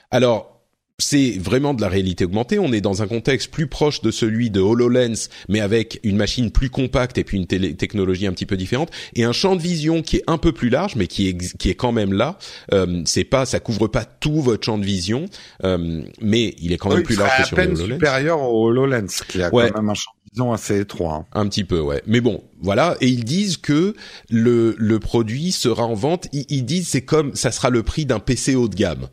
[0.09, 0.60] Alors
[1.01, 2.59] c'est vraiment de la réalité augmentée.
[2.59, 6.51] On est dans un contexte plus proche de celui de HoloLens, mais avec une machine
[6.51, 10.01] plus compacte et puis une technologie un petit peu différente et un champ de vision
[10.01, 12.37] qui est un peu plus large, mais qui est qui est quand même là.
[12.73, 15.25] Euh, c'est pas, ça couvre pas tout votre champ de vision,
[15.63, 17.95] euh, mais il est quand même plus large que sur le HoloLens.
[17.95, 21.13] supérieur au HoloLens, qui a quand même un champ de vision assez étroit.
[21.15, 21.25] Hein.
[21.33, 22.01] Un petit peu, ouais.
[22.05, 22.95] Mais bon, voilà.
[23.01, 23.95] Et ils disent que
[24.29, 26.27] le le produit sera en vente.
[26.31, 29.07] Ils, ils disent c'est comme ça sera le prix d'un PC haut de gamme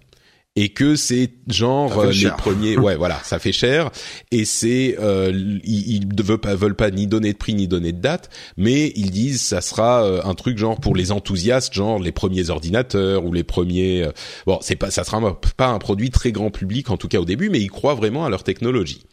[0.59, 3.91] et que c'est genre euh, les premiers ouais voilà ça fait cher.
[4.33, 5.31] Et c'est euh,
[5.63, 8.93] ils, ne veulent pas veulent pas ni donner de prix ni donner de date mais
[8.97, 13.25] ils disent ça sera euh, un truc genre pour les enthousiastes genre les premiers ordinateurs
[13.25, 14.11] ou les premiers euh,
[14.47, 17.25] bon c'est pas ça sera pas un produit très grand public en tout cas au
[17.25, 19.05] début mais ils croient vraiment à leur technologie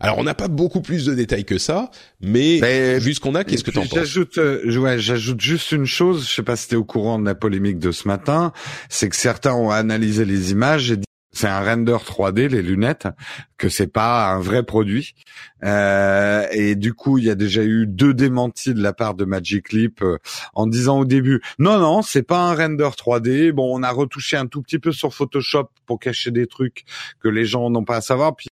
[0.00, 1.90] alors on n'a pas beaucoup plus de détails que ça,
[2.20, 3.94] mais, vu ce qu'on a, qu'est-ce que t'en penses?
[3.94, 6.26] J'ajoute, euh, ouais, j'ajoute juste une chose.
[6.28, 8.52] Je sais pas si t'es au courant de la polémique de ce matin,
[8.88, 10.96] c'est que certains ont analysé les images et
[11.32, 13.08] c'est un render 3D les lunettes,
[13.56, 15.14] que c'est pas un vrai produit.
[15.62, 19.24] Euh, et du coup, il y a déjà eu deux démentis de la part de
[19.24, 20.18] Magic Leap euh,
[20.54, 23.52] en disant au début non non, c'est pas un render 3D.
[23.52, 26.84] Bon, on a retouché un tout petit peu sur Photoshop pour cacher des trucs
[27.22, 28.34] que les gens n'ont pas à savoir.
[28.34, 28.48] Puis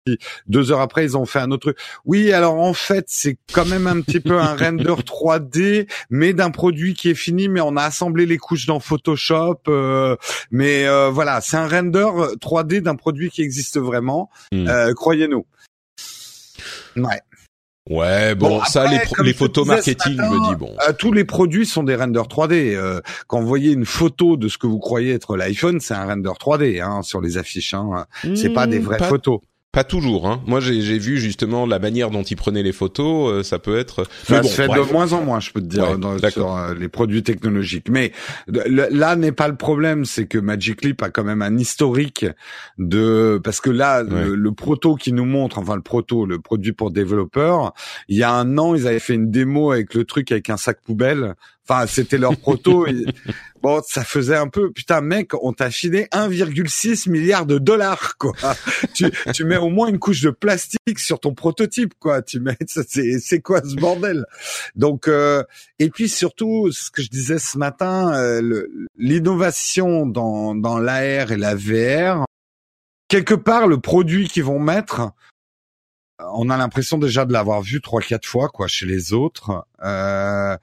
[0.48, 1.78] deux heures après, ils ont fait un autre truc.
[2.06, 6.50] Oui, alors en fait, c'est quand même un petit peu un render 3D, mais d'un
[6.50, 9.60] produit qui est fini, mais on a assemblé les couches dans Photoshop.
[9.68, 10.16] Euh,
[10.50, 12.08] mais euh, voilà, c'est un render
[12.42, 14.30] 3D d'un produit qui existe vraiment.
[14.52, 14.68] Hmm.
[14.94, 15.46] Croyez-nous.
[16.98, 17.22] Ouais.
[17.88, 20.74] Ouais, bon, ça, les, les photos marketing, me dit bon.
[20.88, 22.74] Euh, tous les produits sont des renders 3D.
[22.74, 26.06] Euh, quand vous voyez une photo de ce que vous croyez être l'iPhone, c'est un
[26.06, 27.76] render 3D hein, sur les affiches.
[27.76, 28.08] Hein.
[28.34, 29.40] C'est pas des hmm, vraies photos.
[29.76, 30.30] Pas toujours.
[30.30, 30.42] Hein.
[30.48, 33.30] Moi, j'ai vu justement la manière dont ils prenaient les photos.
[33.30, 34.08] Euh, ça peut être.
[34.24, 36.88] Ça se fait de moins en moins, je peux te dire, dans, sur euh, les
[36.88, 37.90] produits technologiques.
[37.90, 38.14] Mais
[38.48, 42.26] là n'est pas le problème, c'est que Magic Leap a quand même un historique
[42.78, 46.92] de parce que là, le, proto qui nous montre, enfin le proto, le produit pour
[46.92, 47.74] développeurs,
[48.08, 50.56] il y a un an, ils avaient fait une démo avec le truc avec un
[50.56, 51.36] sac poubelle
[51.68, 52.86] Enfin, c'était leur proto.
[53.62, 58.34] Bon, ça faisait un peu, putain, mec, on t'a filé 1,6 milliard de dollars, quoi.
[58.94, 62.22] tu, tu mets au moins une couche de plastique sur ton prototype, quoi.
[62.22, 64.28] Tu mets, c'est, c'est quoi ce bordel?
[64.76, 65.44] Donc, euh,
[65.80, 68.68] et puis surtout, ce que je disais ce matin, euh,
[69.00, 72.26] l'innovation dans dans l'AR et la VR,
[73.08, 75.10] quelque part, le produit qu'ils vont mettre,
[76.20, 79.66] on a l'impression déjà de l'avoir vu trois quatre fois, quoi, chez les autres.
[79.84, 80.56] Euh,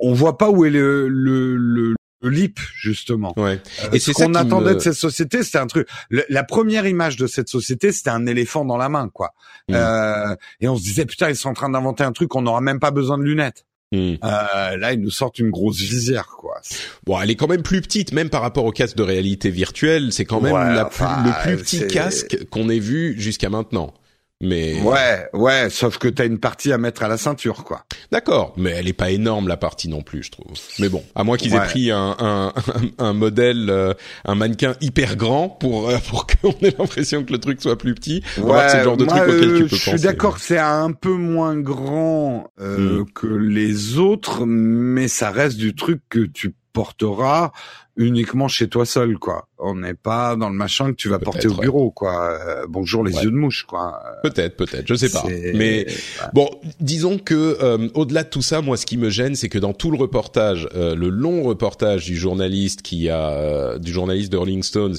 [0.00, 3.32] on voit pas où est le, le, le, leap justement.
[3.36, 3.60] Ouais.
[3.84, 5.88] Euh, et c'est ce qu'on attendait de cette société, c'était un truc.
[6.10, 9.30] la première image de cette société, c'était un éléphant dans la main, quoi.
[9.68, 9.74] Mm.
[9.74, 12.60] Euh, et on se disait putain, ils sont en train d'inventer un truc, on n'aura
[12.60, 13.64] même pas besoin de lunettes.
[13.92, 14.14] Mm.
[14.24, 16.60] Euh, là, ils nous sortent une grosse visière, quoi.
[17.04, 20.12] Bon, elle est quand même plus petite, même par rapport au casque de réalité virtuelle.
[20.12, 23.94] C'est quand même la le plus petit casque qu'on ait vu jusqu'à maintenant.
[24.42, 27.86] Mais ouais, ouais, sauf que t'as une partie à mettre à la ceinture, quoi.
[28.12, 30.52] D'accord, mais elle est pas énorme la partie non plus, je trouve.
[30.78, 32.52] Mais bon, à moins qu'ils aient pris un un,
[32.98, 33.94] un, modèle, euh,
[34.26, 37.94] un mannequin hyper grand pour euh, pour qu'on ait l'impression que le truc soit plus
[37.94, 38.22] petit.
[38.36, 39.90] Ouais, c'est le genre de truc auquel tu peux penser.
[39.92, 43.10] Je suis d'accord que c'est un peu moins grand euh, hmm.
[43.14, 47.52] que les autres, mais ça reste du truc que tu porteras
[47.96, 49.48] uniquement chez toi seul, quoi.
[49.58, 52.38] On n'est pas dans le machin que tu vas porter au bureau, quoi.
[52.38, 53.98] Euh, bonjour les yeux de mouche, quoi.
[54.22, 55.24] Peut-être, peut-être, je sais pas.
[55.54, 55.86] Mais
[56.34, 59.58] bon, disons que euh, au-delà de tout ça, moi, ce qui me gêne, c'est que
[59.58, 64.36] dans tout le reportage, euh, le long reportage du journaliste qui a, du journaliste de
[64.36, 64.96] Rolling Stones,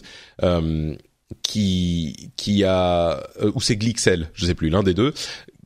[1.44, 3.22] qui qui a,
[3.54, 5.14] ou c'est Glixel, je sais plus, l'un des deux,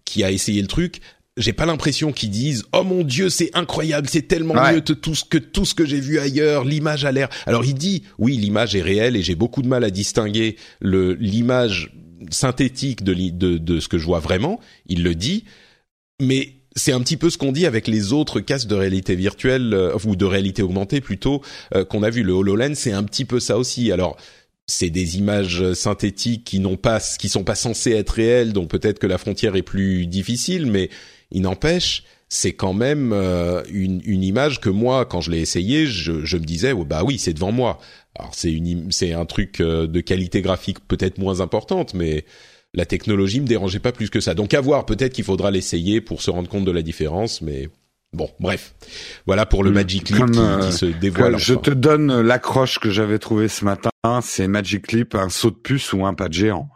[0.03, 0.99] qui a essayé le truc
[1.41, 5.15] j'ai pas l'impression qu'ils disent oh mon dieu c'est incroyable c'est tellement mieux que tout
[5.15, 7.29] ce que tout ce que j'ai vu ailleurs l'image a l'air.
[7.45, 11.13] Alors il dit oui l'image est réelle et j'ai beaucoup de mal à distinguer le
[11.15, 11.93] l'image
[12.29, 14.59] synthétique de, de de ce que je vois vraiment.
[14.85, 15.45] Il le dit.
[16.21, 19.73] Mais c'est un petit peu ce qu'on dit avec les autres casques de réalité virtuelle
[19.73, 21.41] euh, ou de réalité augmentée plutôt
[21.75, 22.23] euh, qu'on a vu.
[22.23, 23.91] Le HoloLens c'est un petit peu ça aussi.
[23.91, 24.17] Alors
[24.67, 28.99] c'est des images synthétiques qui n'ont pas qui sont pas censées être réelles donc peut-être
[28.99, 30.89] que la frontière est plus difficile mais
[31.31, 35.85] il n'empêche, c'est quand même euh, une, une, image que moi, quand je l'ai essayé,
[35.85, 37.79] je, je, me disais, oh, bah oui, c'est devant moi.
[38.17, 42.25] Alors c'est une, c'est un truc euh, de qualité graphique peut-être moins importante, mais
[42.73, 44.33] la technologie me dérangeait pas plus que ça.
[44.33, 47.67] Donc à voir, peut-être qu'il faudra l'essayer pour se rendre compte de la différence, mais
[48.13, 48.75] bon, bref.
[49.25, 49.73] Voilà pour le mm.
[49.73, 51.37] Magic Leap qui, euh, se dévoile.
[51.37, 53.89] Je te donne l'accroche que j'avais trouvé ce matin.
[54.21, 56.69] C'est Magic Leap, un saut de puce ou un pas de géant.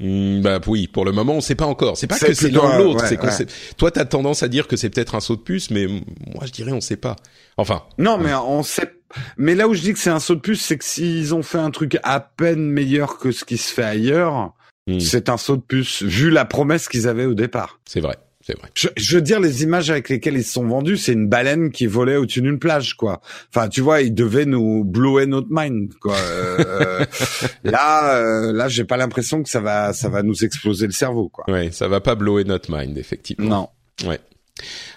[0.00, 1.96] Hmm, bah oui, pour le moment, on sait pas encore.
[1.96, 3.06] C'est pas que c'est l'un l'autre.
[3.06, 3.46] c'est qu'on sait.
[3.76, 6.52] Toi, t'as tendance à dire que c'est peut-être un saut de puce, mais moi, je
[6.52, 7.16] dirais on sait pas.
[7.56, 7.82] Enfin.
[7.98, 8.90] Non, mais on sait.
[9.36, 11.42] Mais là où je dis que c'est un saut de puce, c'est que s'ils ont
[11.42, 14.54] fait un truc à peine meilleur que ce qui se fait ailleurs,
[14.86, 15.00] hmm.
[15.00, 17.78] c'est un saut de puce vu la promesse qu'ils avaient au départ.
[17.84, 18.70] C'est vrai c'est vrai.
[18.74, 21.86] Je, veux dire, les images avec lesquelles ils se sont vendus, c'est une baleine qui
[21.86, 23.20] volait au-dessus d'une plage, quoi.
[23.54, 26.16] Enfin, tu vois, ils devaient nous blower notre mind, quoi.
[26.16, 27.04] Euh,
[27.64, 31.28] là, euh, là, j'ai pas l'impression que ça va, ça va nous exploser le cerveau,
[31.28, 31.44] quoi.
[31.48, 33.70] Ouais, ça va pas blower notre mind, effectivement.
[34.02, 34.08] Non.
[34.08, 34.18] Ouais.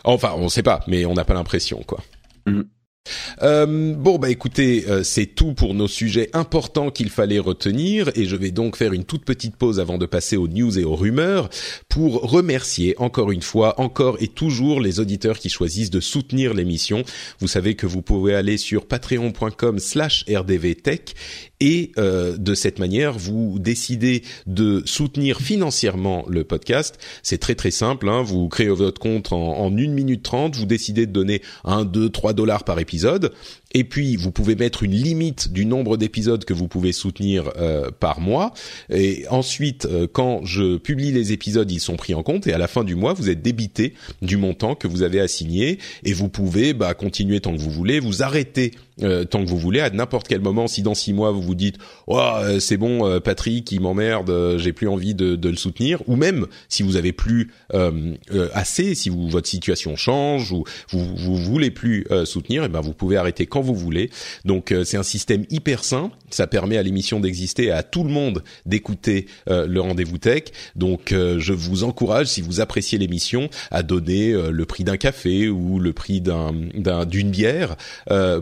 [0.04, 2.00] Enfin, on sait pas, mais on n'a pas l'impression, quoi.
[2.48, 2.62] Mm.
[3.42, 8.26] Euh, bon bah écoutez, euh, c'est tout pour nos sujets importants qu'il fallait retenir et
[8.26, 10.96] je vais donc faire une toute petite pause avant de passer aux news et aux
[10.96, 11.50] rumeurs
[11.90, 17.04] pour remercier encore une fois, encore et toujours les auditeurs qui choisissent de soutenir l'émission.
[17.40, 21.16] Vous savez que vous pouvez aller sur patreon.com/slash rdvtech
[21.60, 26.98] et euh, de cette manière vous décidez de soutenir financièrement le podcast.
[27.24, 28.22] C'est très très simple, hein.
[28.22, 32.10] vous créez votre compte en, en 1 minute 30, vous décidez de donner 1, 2,
[32.10, 33.32] 3 dollars par épisode
[33.76, 37.92] et puis, vous pouvez mettre une limite du nombre d'épisodes que vous pouvez soutenir euh,
[37.92, 38.54] par mois.
[38.90, 42.48] Et ensuite, euh, quand je publie les épisodes, ils sont pris en compte.
[42.48, 45.80] Et à la fin du mois, vous êtes débité du montant que vous avez assigné.
[46.06, 48.72] Et vous pouvez bah, continuer tant que vous voulez, vous arrêter
[49.02, 49.80] euh, tant que vous voulez.
[49.80, 51.78] À n'importe quel moment, si dans six mois, vous vous dites
[52.08, 52.22] oh,
[52.60, 56.02] c'est bon, Patrick, il m'emmerde, j'ai plus envie de, de, le soutenir.
[56.08, 57.52] Ou même, si vous avez plus
[58.54, 62.82] assez, si vous, votre situation change ou vous, vous voulez plus soutenir, et eh ben
[62.82, 64.10] vous pouvez arrêter quand vous voulez.
[64.46, 66.12] Donc euh, c'est un système hyper sain.
[66.30, 70.44] Ça permet à l'émission d'exister à tout le monde d'écouter euh, le rendez-vous tech.
[70.76, 75.50] Donc euh, je vous encourage, si vous appréciez l'émission, à donner le prix d'un café
[75.50, 76.54] ou le prix d'un
[77.06, 77.76] d'une bière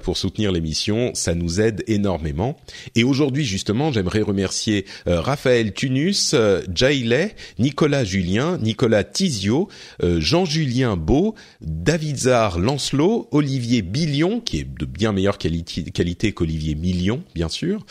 [0.03, 1.11] pour soutenir l'émission.
[1.13, 2.57] Ça nous aide énormément.
[2.95, 6.35] Et aujourd'hui, justement, j'aimerais remercier Raphaël Tunus,
[6.73, 9.69] Jailey, Nicolas Julien, Nicolas Tizio,
[10.01, 16.75] Jean-Julien Beau, David Zar Lancelot, Olivier Billion, qui est de bien meilleure qualité, qualité qu'Olivier
[16.75, 17.85] Million, bien sûr,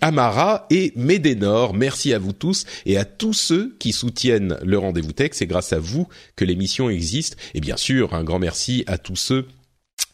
[0.00, 1.74] Amara et Médénor.
[1.74, 5.30] Merci à vous tous et à tous ceux qui soutiennent le rendez-vous tech.
[5.32, 7.36] C'est grâce à vous que l'émission existe.
[7.54, 9.46] Et bien sûr, un grand merci à tous ceux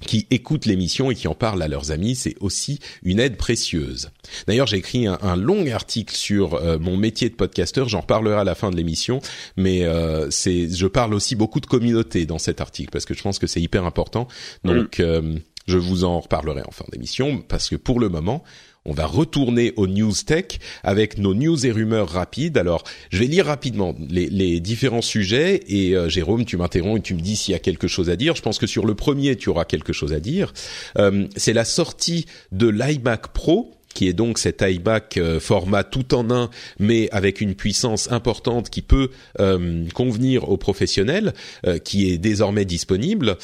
[0.06, 4.10] qui écoutent l'émission et qui en parlent à leurs amis, c'est aussi une aide précieuse.
[4.46, 8.44] D'ailleurs, j'ai écrit un, long article sur euh, mon métier de podcasteur, j'en reparlerai à
[8.44, 9.20] la fin de l'émission,
[9.56, 13.22] mais euh, c'est, je parle aussi beaucoup de communauté dans cet article parce que je
[13.22, 14.28] pense que c'est hyper important.
[14.64, 18.42] Donc, euh, je vous en reparlerai en fin d'émission parce que pour le moment,
[18.88, 22.56] on va retourner aux news tech avec nos news et rumeurs rapides.
[22.56, 27.14] Alors, je vais lire rapidement les, différents sujets et euh, Jérôme, tu m'interromps et tu
[27.14, 28.34] me dis s'il y a quelque chose à dire.
[28.34, 30.52] Je pense que sur le premier, tu auras quelque chose à dire.
[30.96, 36.14] Euh, c'est la sortie de l'iMac Pro qui est donc cet iMac euh, format tout
[36.14, 41.34] en un, mais avec une puissance importante qui peut euh, convenir aux professionnels,
[41.66, 43.36] euh, qui est désormais disponible.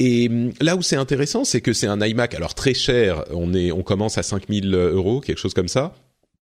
[0.00, 0.28] Et
[0.60, 3.82] là où c'est intéressant, c'est que c'est un iMac, alors très cher, on est, on
[3.82, 5.94] commence à 5000 euros, quelque chose comme ça.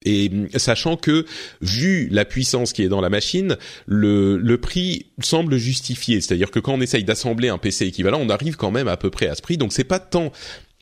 [0.05, 1.26] Et sachant que,
[1.62, 6.22] vu la puissance qui est dans la machine, le, le prix semble justifié.
[6.22, 9.10] C'est-à-dire que quand on essaye d'assembler un PC équivalent, on arrive quand même à peu
[9.10, 9.58] près à ce prix.
[9.58, 10.32] Donc c'est pas tant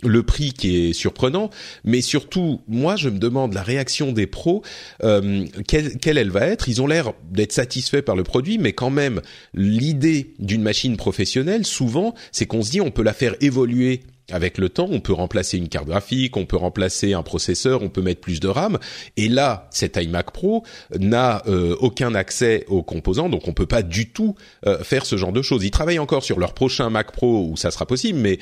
[0.05, 1.49] le prix qui est surprenant,
[1.83, 4.63] mais surtout, moi, je me demande la réaction des pros,
[5.03, 6.69] euh, quelle, quelle, elle va être.
[6.69, 9.21] Ils ont l'air d'être satisfaits par le produit, mais quand même,
[9.53, 14.01] l'idée d'une machine professionnelle, souvent, c'est qu'on se dit, on peut la faire évoluer
[14.31, 17.89] avec le temps, on peut remplacer une carte graphique, on peut remplacer un processeur, on
[17.89, 18.79] peut mettre plus de RAM.
[19.17, 20.63] Et là, cet iMac Pro
[20.97, 24.35] n'a euh, aucun accès aux composants, donc on peut pas du tout
[24.65, 25.63] euh, faire ce genre de choses.
[25.63, 28.39] Ils travaillent encore sur leur prochain Mac Pro où ça sera possible, mais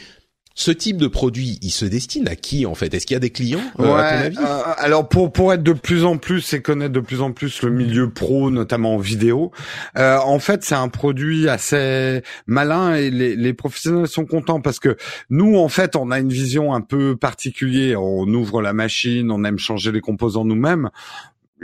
[0.56, 2.94] ce type de produit, il se destine à qui en fait?
[2.94, 4.38] Est-ce qu'il y a des clients euh, à ton avis?
[4.38, 7.62] euh, Alors pour pour être de plus en plus et connaître de plus en plus
[7.64, 9.52] le milieu pro, notamment en vidéo,
[9.98, 14.80] euh, en fait c'est un produit assez malin et les, les professionnels sont contents parce
[14.80, 14.96] que
[15.30, 18.04] nous en fait on a une vision un peu particulière.
[18.04, 20.90] On ouvre la machine, on aime changer les composants nous-mêmes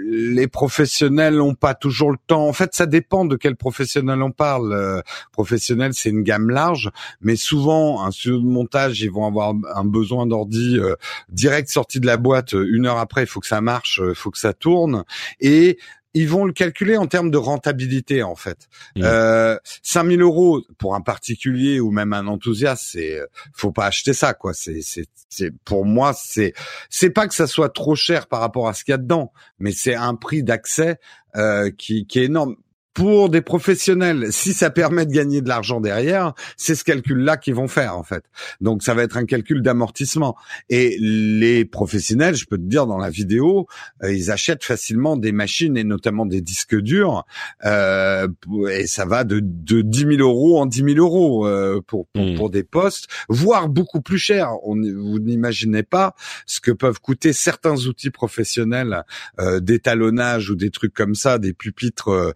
[0.05, 2.47] les professionnels n'ont pas toujours le temps.
[2.47, 4.73] En fait, ça dépend de quel professionnel on parle.
[4.73, 6.89] Euh, professionnel, c'est une gamme large,
[7.21, 10.95] mais souvent, un studio de montage, ils vont avoir un besoin d'ordi euh,
[11.29, 12.53] direct sorti de la boîte.
[12.53, 15.03] Une heure après, il faut que ça marche, il faut que ça tourne.
[15.39, 15.77] Et
[16.13, 18.67] ils vont le calculer en termes de rentabilité en fait.
[18.95, 19.01] Mmh.
[19.03, 23.19] Euh, 5000 euros pour un particulier ou même un enthousiaste, c'est
[23.53, 24.53] faut pas acheter ça quoi.
[24.53, 26.53] C'est c'est c'est pour moi c'est
[26.89, 29.31] c'est pas que ça soit trop cher par rapport à ce qu'il y a dedans,
[29.59, 30.99] mais c'est un prix d'accès
[31.35, 32.55] euh, qui qui est énorme
[32.99, 37.55] pour des professionnels, si ça permet de gagner de l'argent derrière, c'est ce calcul-là qu'ils
[37.55, 38.25] vont faire en fait.
[38.59, 40.35] Donc ça va être un calcul d'amortissement.
[40.69, 43.67] Et les professionnels, je peux te dire dans la vidéo,
[44.03, 47.23] euh, ils achètent facilement des machines et notamment des disques durs,
[47.63, 48.27] euh,
[48.69, 52.21] et ça va de, de 10 000 euros en 10 000 euros euh, pour, pour,
[52.21, 52.35] hmm.
[52.35, 54.51] pour, des postes, voire beaucoup plus cher.
[54.63, 59.05] On, vous n'imaginez pas ce que peuvent coûter certains outils professionnels
[59.39, 62.33] euh, d'étalonnage ou des trucs comme ça, des pupitres euh,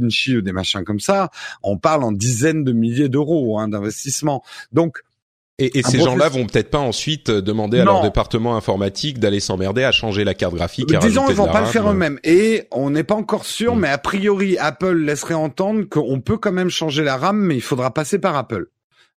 [0.00, 1.30] Ou des machins comme ça,
[1.62, 4.42] on parle en dizaines de milliers d'euros hein, d'investissement.
[4.72, 5.02] Donc
[5.60, 9.84] et, ces gens-là vont peut-être pas ensuite euh, demander à leur département informatique d'aller s'emmerder
[9.84, 10.88] à changer la carte graphique.
[11.00, 12.18] Disons, ils vont pas le faire eux-mêmes.
[12.24, 13.80] Et on n'est pas encore sûr, mm.
[13.80, 17.62] mais a priori, Apple laisserait entendre qu'on peut quand même changer la RAM, mais il
[17.62, 18.66] faudra passer par Apple.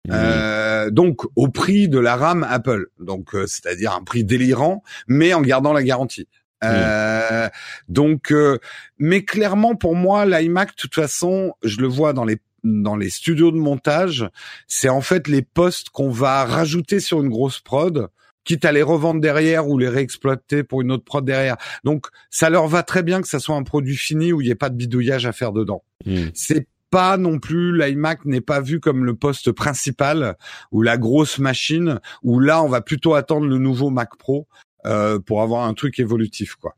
[0.10, 5.36] Euh, donc au prix de la RAM Apple, donc euh, c'est-à-dire un prix délirant, mais
[5.36, 6.28] en gardant la garantie.
[6.64, 7.50] Euh,
[7.90, 8.60] donc, euh,
[8.98, 13.10] mais clairement pour moi, l'iMac, de toute façon, je le vois dans les dans les
[13.10, 14.30] studios de montage,
[14.68, 18.10] c'est en fait les postes qu'on va rajouter sur une grosse prod,
[18.44, 21.58] quitte à les revendre derrière ou les réexploiter pour une autre prod derrière.
[21.84, 24.52] Donc, ça leur va très bien que ça soit un produit fini où il n'y
[24.52, 25.84] ait pas de bidouillage à faire dedans.
[26.06, 26.28] Hmm.
[26.34, 30.36] C'est pas non plus l'iMac n'est pas vu comme le poste principal
[30.72, 34.46] ou la grosse machine où là on va plutôt attendre le nouveau Mac Pro
[34.86, 36.76] euh, pour avoir un truc évolutif, quoi.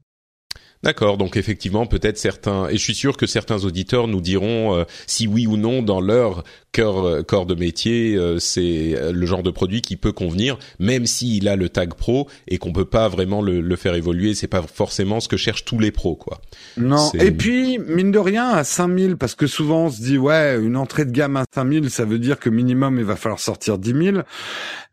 [0.84, 4.84] D'accord, donc effectivement, peut-être certains, et je suis sûr que certains auditeurs nous diront euh,
[5.08, 6.44] si oui ou non dans leur
[6.74, 11.06] cœur euh, corps de métier, euh, c'est le genre de produit qui peut convenir, même
[11.06, 14.34] s'il a le tag pro et qu'on peut pas vraiment le, le, faire évoluer.
[14.34, 16.42] C'est pas forcément ce que cherchent tous les pros, quoi.
[16.76, 17.10] Non.
[17.14, 20.76] Et puis mine de rien à 5000, parce que souvent on se dit ouais, une
[20.76, 23.94] entrée de gamme à 5000, ça veut dire que minimum il va falloir sortir 10
[24.04, 24.18] 000.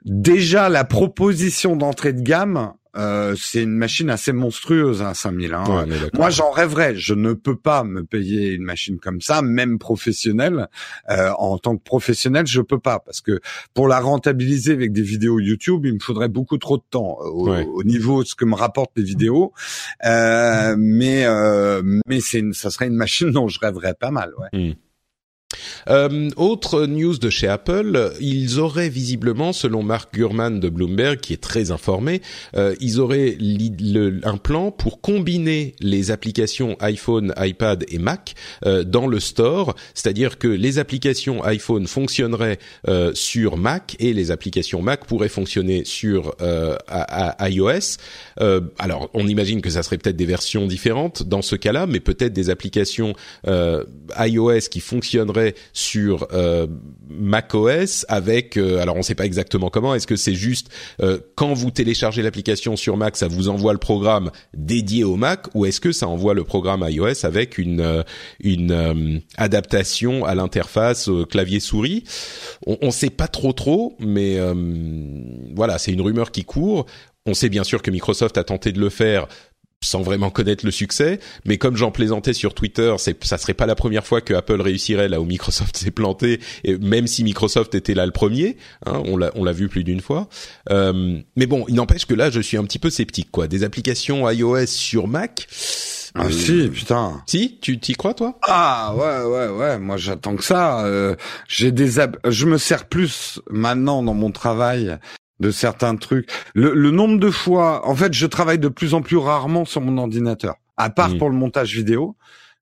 [0.04, 5.54] Déjà la proposition d'entrée de gamme euh, c'est une machine assez monstrueuse, hein, 5000.
[5.54, 5.86] Hein.
[6.14, 6.96] Moi, j'en rêverais.
[6.96, 10.68] Je ne peux pas me payer une machine comme ça, même professionnelle.
[11.08, 13.40] Euh, en tant que professionnel, je peux pas parce que
[13.74, 17.84] pour la rentabiliser avec des vidéos YouTube, il me faudrait beaucoup trop de temps au,
[17.84, 19.52] niveau de ce que me rapportent les vidéos.
[20.04, 21.26] Euh, mais
[22.06, 24.32] mais c'est ça serait une machine dont je rêverais pas mal.
[24.38, 24.70] Ouais.
[24.70, 24.72] Hmm.
[25.88, 31.32] Euh, autre news de chez Apple, ils auraient visiblement, selon Mark Gurman de Bloomberg, qui
[31.32, 32.22] est très informé,
[32.56, 33.36] euh, ils auraient
[34.24, 38.34] un plan pour combiner les applications iPhone, iPad et Mac
[38.64, 44.30] euh, dans le store, c'est-à-dire que les applications iPhone fonctionneraient euh, sur Mac et les
[44.30, 46.36] applications Mac pourraient fonctionner sur
[47.40, 47.96] iOS.
[48.78, 52.32] alors, on imagine que ça serait peut-être des versions différentes dans ce cas-là, mais peut-être
[52.32, 53.14] des applications
[53.46, 55.39] iOS qui fonctionneraient
[55.72, 56.66] sur euh,
[57.08, 60.68] macOS avec euh, alors on ne sait pas exactement comment est-ce que c'est juste
[61.00, 65.46] euh, quand vous téléchargez l'application sur Mac ça vous envoie le programme dédié au Mac
[65.54, 68.04] ou est-ce que ça envoie le programme iOS avec une
[68.40, 72.04] une adaptation à l'interface clavier souris
[72.66, 74.38] on, on sait pas trop trop mais
[75.54, 76.86] voilà c'est une rumeur qui court.
[77.26, 79.28] On sait bien sûr que Microsoft a tenté de le faire
[79.82, 83.64] sans vraiment connaître le succès, mais comme j'en plaisantais sur Twitter, c'est ça serait pas
[83.64, 87.74] la première fois que Apple réussirait là où Microsoft s'est planté, et même si Microsoft
[87.74, 90.28] était là le premier, hein, on l'a on l'a vu plus d'une fois.
[90.70, 93.48] Euh, mais bon, il n'empêche que là, je suis un petit peu sceptique quoi.
[93.48, 95.48] Des applications iOS sur Mac.
[96.14, 97.22] Ah euh, si, putain.
[97.26, 98.38] Si, tu t'y crois toi?
[98.42, 100.84] Ah ouais ouais ouais, moi j'attends que ça.
[100.84, 101.14] Euh,
[101.48, 101.90] j'ai des
[102.26, 104.98] je me sers plus maintenant dans mon travail
[105.40, 106.30] de certains trucs.
[106.54, 109.98] Le, nombre de fois, en fait, je travaille de plus en plus rarement sur mon
[109.98, 111.18] ordinateur, à part mmh.
[111.18, 112.16] pour le montage vidéo.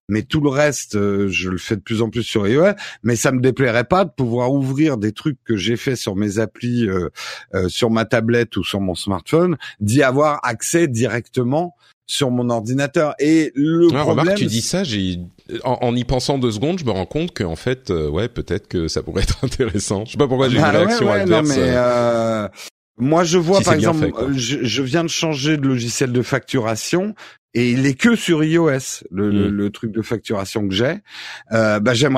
[0.08, 2.72] Mais tout le reste, euh, je le fais de plus en plus sur iOS.
[3.02, 6.38] Mais ça me déplairait pas de pouvoir ouvrir des trucs que j'ai fait sur mes
[6.38, 7.10] applis, euh,
[7.54, 11.74] euh, sur ma tablette ou sur mon smartphone, d'y avoir accès directement
[12.08, 13.14] sur mon ordinateur.
[13.20, 15.20] Et le ah, problème, tu dis ça, j'ai
[15.62, 18.88] en, y pensant deux secondes, je me rends compte qu'en fait, euh, ouais, peut-être que
[18.88, 20.04] ça pourrait être intéressant.
[20.06, 21.48] Je sais pas pourquoi j'ai bah une réaction adverse.
[21.48, 22.48] mais euh, euh,
[22.96, 27.14] moi, je vois par exemple, je, viens de changer de logiciel de facturation
[27.54, 29.70] et il est que sur iOS, le, le, hmm.
[29.70, 30.96] truc de facturation que j'ai.
[31.50, 32.17] bah, j'aimerais.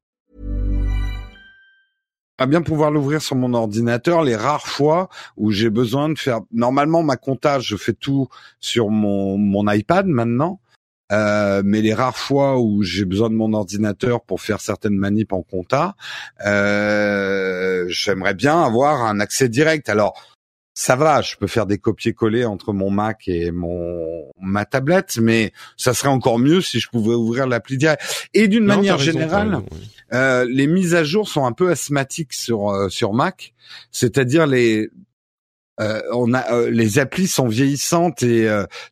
[2.41, 6.39] À bien pouvoir l'ouvrir sur mon ordinateur les rares fois où j'ai besoin de faire
[6.51, 8.29] normalement ma comptage, je fais tout
[8.59, 10.59] sur mon mon iPad maintenant.
[11.11, 15.33] Euh, mais les rares fois où j'ai besoin de mon ordinateur pour faire certaines manips
[15.33, 15.95] en compta,
[16.43, 19.87] euh, j'aimerais bien avoir un accès direct.
[19.87, 20.19] Alors
[20.73, 25.51] ça va, je peux faire des copier-coller entre mon Mac et mon ma tablette, mais
[25.77, 28.01] ça serait encore mieux si je pouvais ouvrir l'appli direct.
[28.33, 29.61] Et d'une manière générale,
[30.13, 33.53] euh, les mises à jour sont un peu asthmatiques sur euh, sur Mac,
[33.91, 34.89] c'est-à-dire les
[35.79, 38.47] euh, on a euh, les applis sont vieillissantes et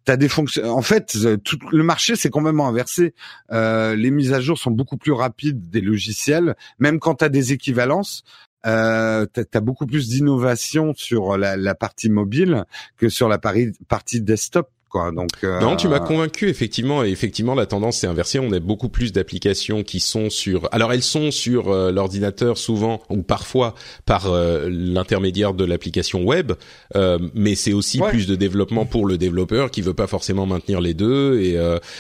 [0.08, 0.64] des fonctions.
[0.70, 3.14] En fait, tout le marché s'est complètement inversé.
[3.52, 8.24] les mises à jour sont beaucoup plus rapides des logiciels, même quand tu des équivalences.
[8.66, 12.66] Euh, tu as, beaucoup plus d'innovation sur la, la, partie mobile
[12.98, 14.70] que sur la partie desktop.
[14.94, 18.40] Donc euh, non, tu m'as convaincu effectivement et effectivement la tendance s'est inversée.
[18.40, 20.68] On a beaucoup plus d'applications qui sont sur.
[20.72, 23.76] Alors elles sont sur euh, l'ordinateur souvent ou parfois
[24.06, 26.54] par euh, l'intermédiaire de l'application web,
[27.36, 30.94] mais c'est aussi plus de développement pour le développeur qui veut pas forcément maintenir les
[30.94, 31.58] deux et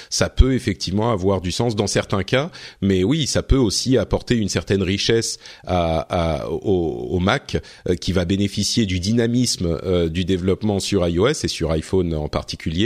[0.10, 2.50] ça peut effectivement avoir du sens dans certains cas.
[2.82, 7.58] Mais oui, ça peut aussi apporter une certaine richesse à, à au, au, Mac
[8.02, 12.79] qui va bénéficier du dynamisme du développement sur iOS et sur iPhone en particulier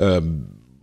[0.00, 0.20] euh,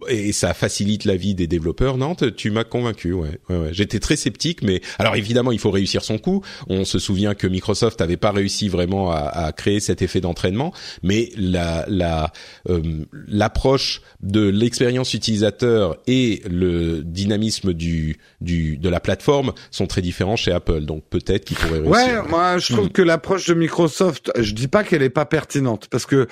[0.08, 1.98] et ça facilite la vie des développeurs.
[1.98, 3.14] Non, tu m'as convaincu.
[3.14, 6.44] Ouais, ouais, J'étais très sceptique, mais alors évidemment, il faut réussir son coup.
[6.68, 10.74] On se souvient que Microsoft n'avait pas réussi vraiment à, à créer cet effet d'entraînement,
[11.04, 12.32] mais la la
[12.70, 12.82] euh,
[13.28, 20.36] l'approche de l'expérience utilisateur et le dynamisme du du de la plateforme sont très différents
[20.36, 20.82] chez Apple.
[20.82, 21.92] Donc peut-être qu'il pourrait réussir.
[21.92, 22.92] Ouais, moi je trouve hmm.
[22.92, 26.28] que l'approche de Microsoft, je dis pas qu'elle est pas pertinente parce que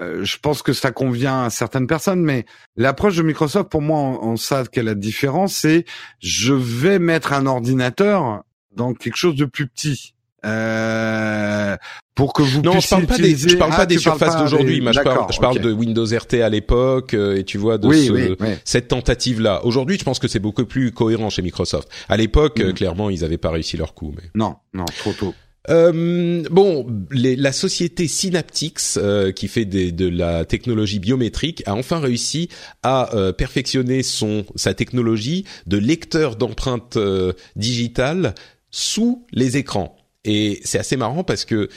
[0.00, 2.44] euh, je pense que ça convient à certaines personnes, mais
[2.76, 5.84] l'approche de Microsoft, pour moi, on, on sait quelle est la différence, c'est
[6.20, 8.42] je vais mettre un ordinateur
[8.74, 10.12] dans quelque chose de plus petit.
[10.44, 11.76] Euh,
[12.14, 13.46] pour que vous non, puissiez je parle pas utiliser...
[13.46, 15.72] des, je parle Ah, pas des parles surfaces d'aujourd'hui, des- je parle, je parle de
[15.72, 18.48] Windows RT à l'époque, euh, et tu vois de Oui, ce- oui, oui.
[18.64, 19.64] cette tentative là.
[19.64, 21.88] Aujourd'hui, je pense que c'est beaucoup plus cohérent chez Microsoft.
[22.08, 22.74] À l'époque, euh, Mm.
[22.74, 24.30] clairement, ils avaient pas réussi leur coup, mais.
[24.34, 25.34] Non, non, trop tôt.
[25.68, 31.74] Euh, bon, les- la société Synaptics, euh, qui fait des- de la technologie biométrique, a
[31.74, 32.48] enfin réussi
[32.82, 38.34] à euh, perfectionner son sa technologie de lecteur d'empreintes euh, digitales
[38.70, 39.96] sous les écrans.
[40.24, 41.68] Et c'est assez marrant parce que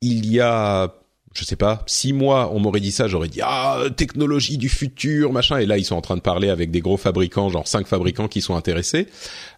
[0.00, 0.94] il y a
[1.36, 5.32] je sais pas, six mois, on m'aurait dit ça, j'aurais dit ah technologie du futur,
[5.32, 5.58] machin.
[5.58, 8.28] Et là, ils sont en train de parler avec des gros fabricants, genre cinq fabricants
[8.28, 9.08] qui sont intéressés.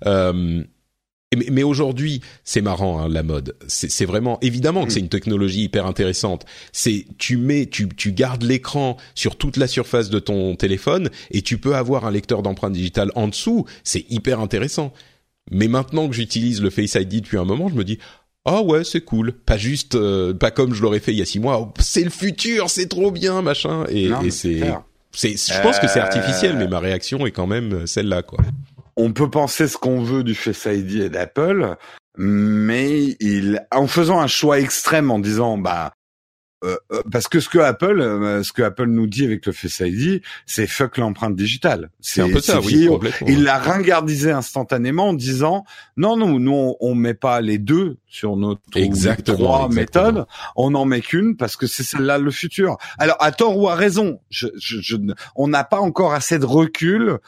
[0.06, 0.62] Euh,
[1.34, 3.56] mais, mais aujourd'hui, c'est marrant hein, la mode.
[3.66, 6.44] C'est vraiment évidemment que c'est une technologie hyper intéressante.
[6.72, 11.42] C'est tu mets, tu tu gardes l'écran sur toute la surface de ton téléphone et
[11.42, 13.66] tu peux avoir un lecteur d'empreintes digitales en dessous.
[13.82, 14.92] C'est hyper intéressant.
[15.50, 17.98] Mais maintenant que j'utilise le Face ID depuis un moment, je me dis
[18.44, 19.32] ah ouais c'est cool.
[19.32, 21.60] Pas juste, euh, pas comme je l'aurais fait il y a six mois.
[21.60, 23.84] Oh, c'est le futur, c'est trop bien machin.
[23.88, 27.72] Et, et c'est je pense que c'est Euh, artificiel, mais ma réaction est quand même
[27.72, 28.38] euh, celle-là quoi.
[28.96, 31.76] On peut penser ce qu'on veut du Face ID et d'Apple,
[32.16, 35.92] mais il, en faisant un choix extrême en disant, bah,
[36.64, 39.52] euh, euh, parce que ce que Apple, euh, ce que Apple nous dit avec le
[39.52, 41.90] Face ID, c'est fuck l'empreinte digitale.
[42.00, 42.88] C'est un peu ça, oui.
[43.26, 45.64] Il l'a ringardisé instantanément en disant
[45.98, 50.06] non non nous on, met pas les deux sur notre Exactement, trois exactement.
[50.06, 50.26] méthodes,
[50.56, 52.78] on en met qu'une parce que c'est celle-là le futur.
[52.98, 54.96] Alors à tort ou à raison, je, je, je
[55.34, 57.18] on n'a pas encore assez de recul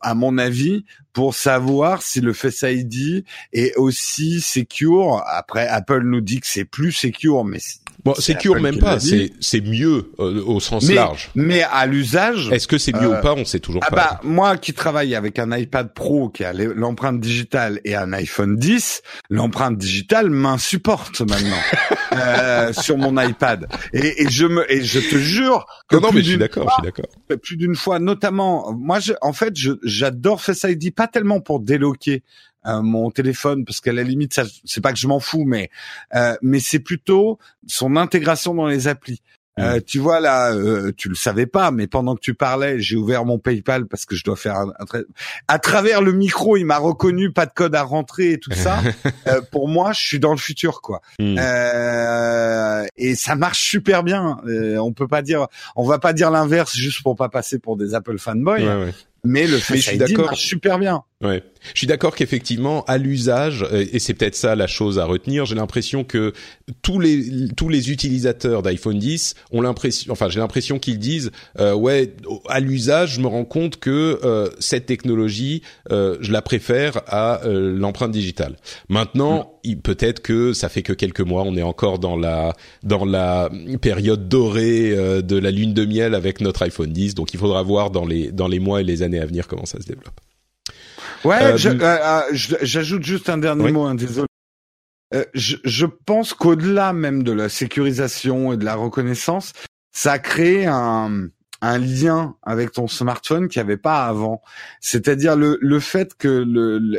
[0.00, 5.22] à mon avis pour savoir si le Face ID est aussi secure.
[5.26, 7.58] Après Apple nous dit que c'est plus secure mais
[8.04, 11.30] Bon, Apple même pas, c'est c'est mieux euh, au sens mais, large.
[11.36, 13.96] mais à l'usage Est-ce que c'est mieux Euh, ou pas On sait toujours Ah pas.
[13.96, 18.56] bah moi qui travaille avec un iPad Pro qui a l'empreinte digitale et un iPhone
[18.56, 21.56] 10, l'empreinte digitale m'insupporte maintenant
[22.14, 23.68] euh, sur mon iPad.
[23.92, 26.74] Et, et je me et je te jure que non, mais je suis d'accord, je
[26.74, 27.06] suis d'accord.
[27.40, 32.14] plus d'une fois, notamment moi je, en fait j'adore Face ID pas tellement pour déloquer
[32.14, 35.70] euh, mon téléphone parce qu'à la limite ça c'est pas que je m'en fous mais
[36.14, 39.22] euh, mais c'est plutôt son intégration dans les applis.
[39.58, 42.96] Euh, tu vois là, euh, tu le savais pas, mais pendant que tu parlais, j'ai
[42.96, 45.02] ouvert mon PayPal parce que je dois faire un, un
[45.46, 48.80] à travers le micro, il m'a reconnu, pas de code à rentrer et tout ça.
[49.28, 51.00] Euh, pour moi, je suis dans le futur, quoi.
[51.18, 51.36] Hmm.
[51.38, 54.38] Euh, et ça marche super bien.
[54.46, 55.46] Euh, on peut pas dire,
[55.76, 58.94] on va pas dire l'inverse juste pour pas passer pour des Apple fanboys, Ouais, ouais.
[59.24, 60.26] Mais le Mais Face je suis d'accord.
[60.26, 61.02] marche super bien.
[61.22, 61.42] Ouais.
[61.72, 65.54] Je suis d'accord qu'effectivement, à l'usage, et c'est peut-être ça la chose à retenir, j'ai
[65.54, 66.32] l'impression que
[66.82, 71.72] tous les tous les utilisateurs d'iPhone 10 ont l'impression, enfin j'ai l'impression qu'ils disent, euh,
[71.74, 72.12] ouais,
[72.48, 75.62] à l'usage, je me rends compte que euh, cette technologie,
[75.92, 78.56] euh, je la préfère à euh, l'empreinte digitale.
[78.88, 83.04] Maintenant, il- peut-être que ça fait que quelques mois, on est encore dans la dans
[83.04, 83.48] la
[83.80, 87.62] période dorée euh, de la lune de miel avec notre iPhone 10, donc il faudra
[87.62, 90.18] voir dans les dans les mois et les années à venir comment ça se développe.
[91.24, 93.72] Ouais, Euh, euh, euh, j'ajoute juste un dernier Oui.
[93.72, 94.26] mot, hein, désolé.
[95.34, 99.52] Je, je pense qu'au-delà même de la sécurisation et de la reconnaissance,
[99.92, 101.28] ça crée un,
[101.60, 104.40] un lien avec ton smartphone qu'il n'y avait pas avant.
[104.80, 106.46] C'est-à-dire le, le fait que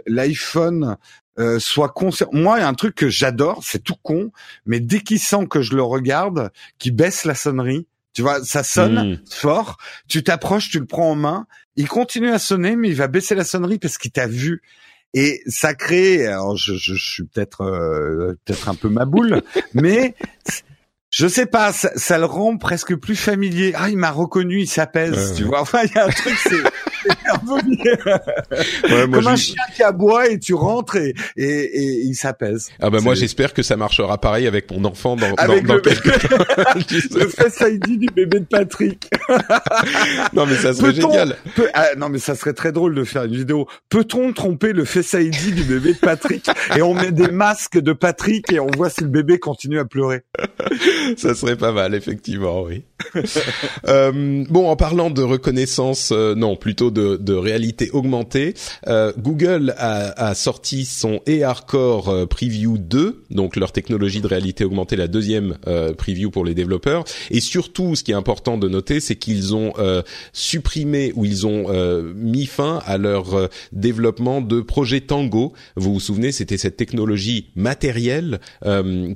[0.05, 0.97] l'iPhone
[1.39, 2.27] euh, soit conscient.
[2.31, 4.31] Moi, il y a un truc que j'adore, c'est tout con,
[4.67, 8.63] mais dès qu'il sent que je le regarde, qu'il baisse la sonnerie, tu vois, ça
[8.63, 9.19] sonne Mm.
[9.29, 13.07] fort, tu t'approches, tu le prends en main, il continue à sonner, mais il va
[13.07, 14.61] baisser la sonnerie parce qu'il t'a vu.
[15.15, 19.41] Et ça crée, alors je, je, je suis peut-être euh, peut-être un peu ma boule,
[19.73, 20.15] mais
[21.15, 23.73] je sais pas, ça, ça le rend presque plus familier.
[23.75, 25.49] Ah, il m'a reconnu, il s'apaise, Ouais, tu ouais.
[25.49, 25.61] vois.
[25.61, 26.55] Enfin, il y a un truc, c'est
[27.03, 31.43] c'est un peu Ouais, moi, comme un chien qui aboie et tu rentres et et,
[31.45, 32.71] et il s'apaise.
[32.81, 35.73] Ah bah moi j'espère que ça marchera pareil avec mon enfant dans, Avec dans, dans
[35.75, 36.37] le- quelques temps.
[37.19, 39.09] Le Face ID du bébé de Patrick.
[40.33, 41.35] non mais ça serait génial.
[41.55, 43.67] Peut- ah, non, mais ça serait très drôle de faire une vidéo.
[43.89, 47.91] Peut-on tromper le Face ID du bébé de Patrick Et on met des masques de
[47.93, 50.21] Patrick et on voit si le bébé continue à pleurer?
[51.17, 52.83] Ça serait pas mal effectivement, oui.
[53.87, 58.53] Euh, bon, en parlant de reconnaissance, euh, non, plutôt de, de réalité augmentée,
[58.87, 64.63] euh, Google a, a sorti son ARCore euh, Preview 2, donc leur technologie de réalité
[64.63, 67.03] augmentée, la deuxième euh, preview pour les développeurs.
[67.29, 70.01] Et surtout, ce qui est important de noter, c'est qu'ils ont euh,
[70.31, 71.63] supprimé ou ils ont
[72.15, 75.53] mis fin à leur développement de projet Tango.
[75.75, 78.39] Vous vous souvenez, c'était cette technologie matérielle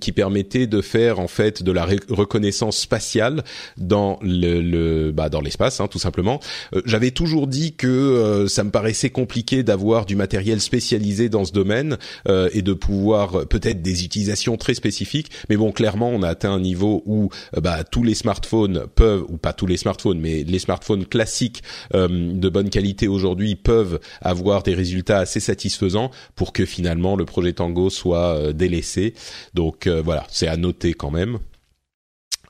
[0.01, 3.43] qui permettait de faire en fait de la ré- reconnaissance spatiale
[3.77, 6.39] dans le, le bah, dans l'espace, hein, tout simplement.
[6.73, 11.45] Euh, J'avais toujours dit que euh, ça me paraissait compliqué d'avoir du matériel spécialisé dans
[11.45, 11.97] ce domaine
[12.27, 15.31] euh, et de pouvoir peut-être des utilisations très spécifiques.
[15.49, 17.29] Mais bon, clairement, on a atteint un niveau où
[17.61, 21.63] bah, tous les smartphones peuvent, ou pas tous les smartphones, mais les smartphones classiques
[21.93, 27.53] de bonne qualité aujourd'hui peuvent avoir des résultats assez satisfaisants pour que finalement le projet
[27.53, 29.13] Tango soit délaissé.
[29.53, 31.39] Donc voilà, c'est à noter quand même.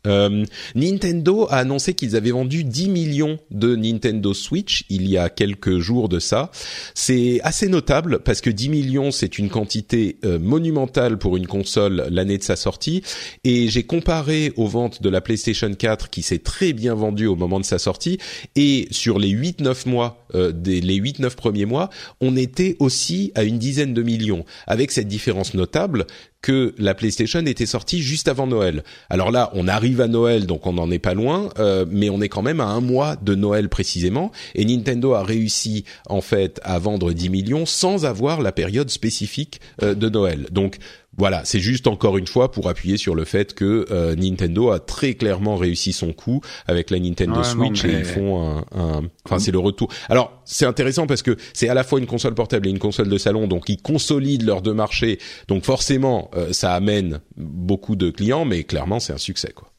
[0.08, 0.46] Euh,
[0.76, 5.78] Nintendo a annoncé qu'ils avaient vendu 10 millions de Nintendo Switch il y a quelques
[5.80, 6.52] jours de ça.
[6.94, 12.08] C'est assez notable parce que 10 millions c'est une quantité euh, monumentale pour une console
[12.10, 13.04] l'année de sa sortie.
[13.44, 17.36] Et j'ai comparé aux ventes de la PlayStation 4 qui s'est très bien vendue au
[17.36, 18.18] moment de sa sortie.
[18.56, 21.90] Et sur les 8-9 mois euh, des les 8-9 premiers mois,
[22.22, 24.46] on était aussi à une dizaine de millions.
[24.68, 26.06] Avec cette différence notable
[26.42, 28.84] que la PlayStation était sortie juste avant Noël.
[29.10, 32.22] Alors là, on arrive à Noël, donc on n'en est pas loin, euh, mais on
[32.22, 34.32] est quand même à un mois de Noël précisément.
[34.56, 39.60] Et Nintendo a réussi en fait à vendre 10 millions sans avoir la période spécifique
[39.82, 40.48] euh, de Noël.
[40.52, 40.78] Donc
[41.18, 44.80] voilà, c'est juste encore une fois pour appuyer sur le fait que euh, Nintendo a
[44.80, 49.02] très clairement réussi son coup avec la Nintendo Switch et ils font un, un...
[49.26, 49.92] enfin c'est le retour.
[50.10, 53.10] Alors c'est intéressant parce que c'est à la fois une console portable et une console
[53.10, 58.10] de salon, donc ils consolident leurs deux marchés, donc forcément euh, ça amène beaucoup de
[58.10, 59.72] clients, mais clairement c'est un succès quoi.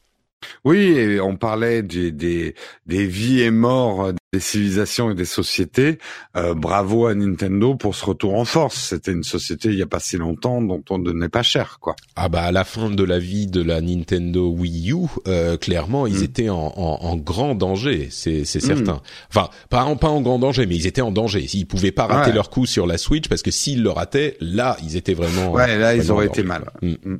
[0.63, 5.97] Oui, on parlait des, des, des vies et morts des civilisations et des sociétés.
[6.37, 8.89] Euh, bravo à Nintendo pour ce retour en force.
[8.89, 11.79] C'était une société il y a pas si longtemps dont on ne donnait pas cher,
[11.79, 11.95] quoi.
[12.15, 16.05] Ah bah à la fin de la vie de la Nintendo Wii U, euh, clairement
[16.05, 16.23] ils mm.
[16.23, 18.45] étaient en, en, en, grand danger, c'est mm.
[18.45, 19.01] certain.
[19.29, 21.47] Enfin pas en pas en grand danger, mais ils étaient en danger.
[21.53, 24.77] Ils pouvaient pas rater leur coup sur la Switch parce que s'ils le rataient, là
[24.83, 25.51] ils étaient vraiment.
[25.51, 26.71] Ouais, là ils auraient été mal.
[26.81, 27.15] Mm.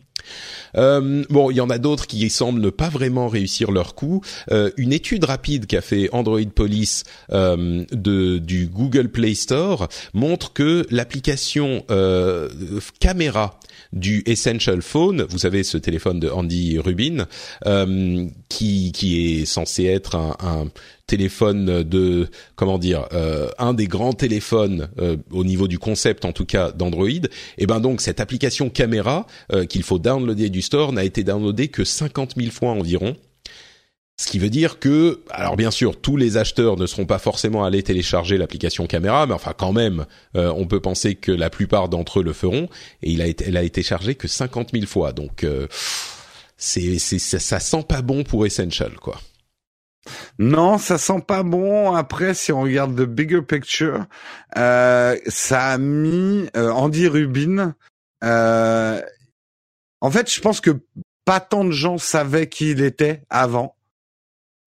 [0.76, 4.22] Euh, bon, il y en a d'autres qui semblent ne pas vraiment réussir leur coup.
[4.52, 10.86] Euh, une étude rapide qu'a fait Android Police euh, du Google Play Store montre que
[10.90, 11.86] l'application
[13.00, 13.60] caméra
[13.94, 17.26] du Essential Phone, vous savez ce téléphone de Andy Rubin,
[17.66, 20.68] euh, qui, qui est censé être un, un
[21.10, 26.32] téléphone de comment dire euh, un des grands téléphones euh, au niveau du concept en
[26.32, 27.26] tout cas d'Android.
[27.58, 31.68] Et ben donc cette application caméra euh, qu'il faut downloader du store n'a été downloadée
[31.68, 33.16] que 50 000 fois environ
[34.20, 37.64] ce qui veut dire que, alors bien sûr, tous les acheteurs ne seront pas forcément
[37.64, 42.20] allés télécharger l'application caméra, mais enfin quand même, on peut penser que la plupart d'entre
[42.20, 42.68] eux le feront.
[43.02, 45.46] Et il a été, elle a été chargée que 50 000 fois, donc
[46.58, 49.20] c'est, c'est, ça, ça sent pas bon pour Essential, quoi.
[50.38, 51.94] Non, ça sent pas bon.
[51.94, 54.06] Après, si on regarde the bigger picture,
[54.58, 57.76] euh, ça a mis euh, Andy Rubin.
[58.24, 59.02] Euh,
[60.02, 60.72] en fait, je pense que
[61.26, 63.76] pas tant de gens savaient qui il était avant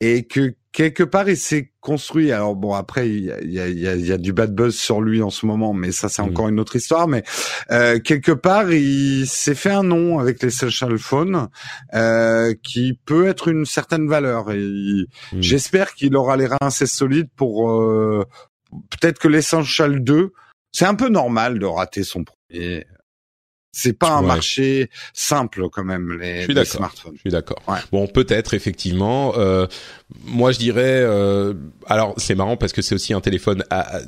[0.02, 2.32] et que quelque part il s'est construit.
[2.32, 3.30] Alors bon, après il y
[3.60, 6.08] a, y, a, y a, du bad buzz sur lui en ce moment, mais ça
[6.08, 6.26] c'est mm.
[6.26, 7.06] encore une autre histoire.
[7.06, 7.22] Mais
[7.70, 11.48] euh, quelque part il s'est fait un nom avec les social phones
[11.94, 14.50] euh, qui peut être une certaine valeur.
[14.50, 15.40] Et mm.
[15.40, 18.24] j'espère qu'il aura les reins assez solides pour euh,
[18.90, 20.32] peut-être que l'essential 2
[20.72, 22.86] c'est un peu normal de rater son premier
[23.72, 27.14] c'est pas un marché simple quand même les, les smartphones.
[27.16, 27.62] Je suis d'accord.
[27.66, 27.78] Ouais.
[27.90, 29.32] Bon, peut-être effectivement.
[29.36, 29.66] Euh,
[30.24, 31.00] moi, je dirais.
[31.00, 31.54] Euh,
[31.86, 34.00] alors, c'est marrant parce que c'est aussi un téléphone à,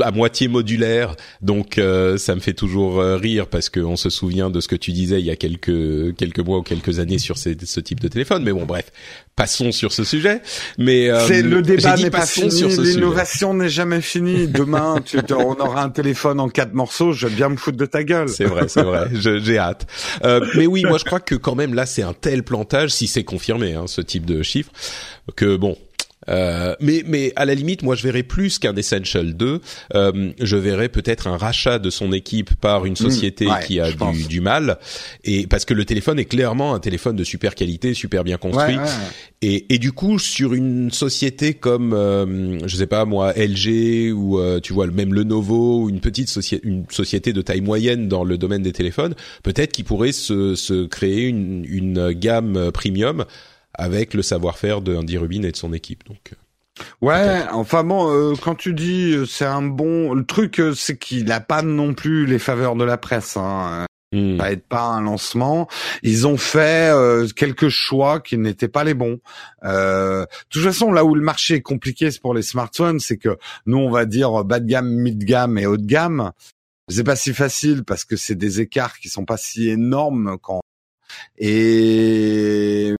[0.00, 4.48] à moitié modulaire, donc euh, ça me fait toujours euh, rire parce qu'on se souvient
[4.48, 7.36] de ce que tu disais il y a quelques quelques mois ou quelques années sur
[7.36, 8.42] ces, ce type de téléphone.
[8.42, 8.90] Mais bon, bref,
[9.36, 10.40] passons sur ce sujet.
[10.78, 12.62] Mais euh, c'est le débat n'est pas fini.
[12.78, 14.48] L'innovation n'est jamais finie.
[14.48, 17.12] Demain, tu, on aura un téléphone en quatre morceaux.
[17.12, 18.30] Je vais bien me foutre de ta gueule.
[18.30, 19.86] C'est vrai, c'est vrai j'ai hâte.
[20.24, 23.06] Euh, mais oui, moi je crois que quand même là c'est un tel plantage, si
[23.06, 24.70] c'est confirmé, hein, ce type de chiffre,
[25.36, 25.76] que bon,
[26.28, 29.60] euh, mais mais à la limite, moi je verrais plus qu'un Essential 2.
[29.94, 33.90] Euh, je verrais peut-être un rachat de son équipe par une mmh, société qui a
[33.90, 34.78] du, du, mal.
[35.24, 38.76] Et parce que le téléphone est clairement un téléphone de super qualité, super bien construit.
[39.42, 44.38] et, et du coup, sur une société comme euh, je sais pas moi LG ou
[44.38, 48.24] euh, tu vois même Lenovo ou une petite société, une société de taille moyenne dans
[48.24, 53.24] le domaine des téléphones, peut-être qu'il pourrait se, se créer une, une gamme premium
[53.74, 56.04] avec le savoir-faire de Andy Rubin et de son équipe.
[56.06, 56.32] Donc.
[56.32, 60.98] Euh, ouais, enfin bon, euh, quand tu dis euh, c'est un bon, le truc c'est
[60.98, 63.36] qu'il n'a pas non plus les faveurs de la presse.
[63.36, 63.86] Hein.
[64.14, 64.38] Hmm.
[64.38, 65.68] Ça aide pas un lancement.
[66.02, 66.92] Ils ont fait
[67.34, 69.20] quelques choix qui n'étaient pas les bons.
[69.62, 73.38] de toute façon, là où le marché est compliqué, c'est pour les smartphones, c'est que
[73.64, 76.32] nous on va dire bas de gamme, mid de gamme et haut de gamme.
[76.88, 80.60] C'est pas si facile parce que c'est des écarts qui sont pas si énormes quand
[81.38, 82.94] et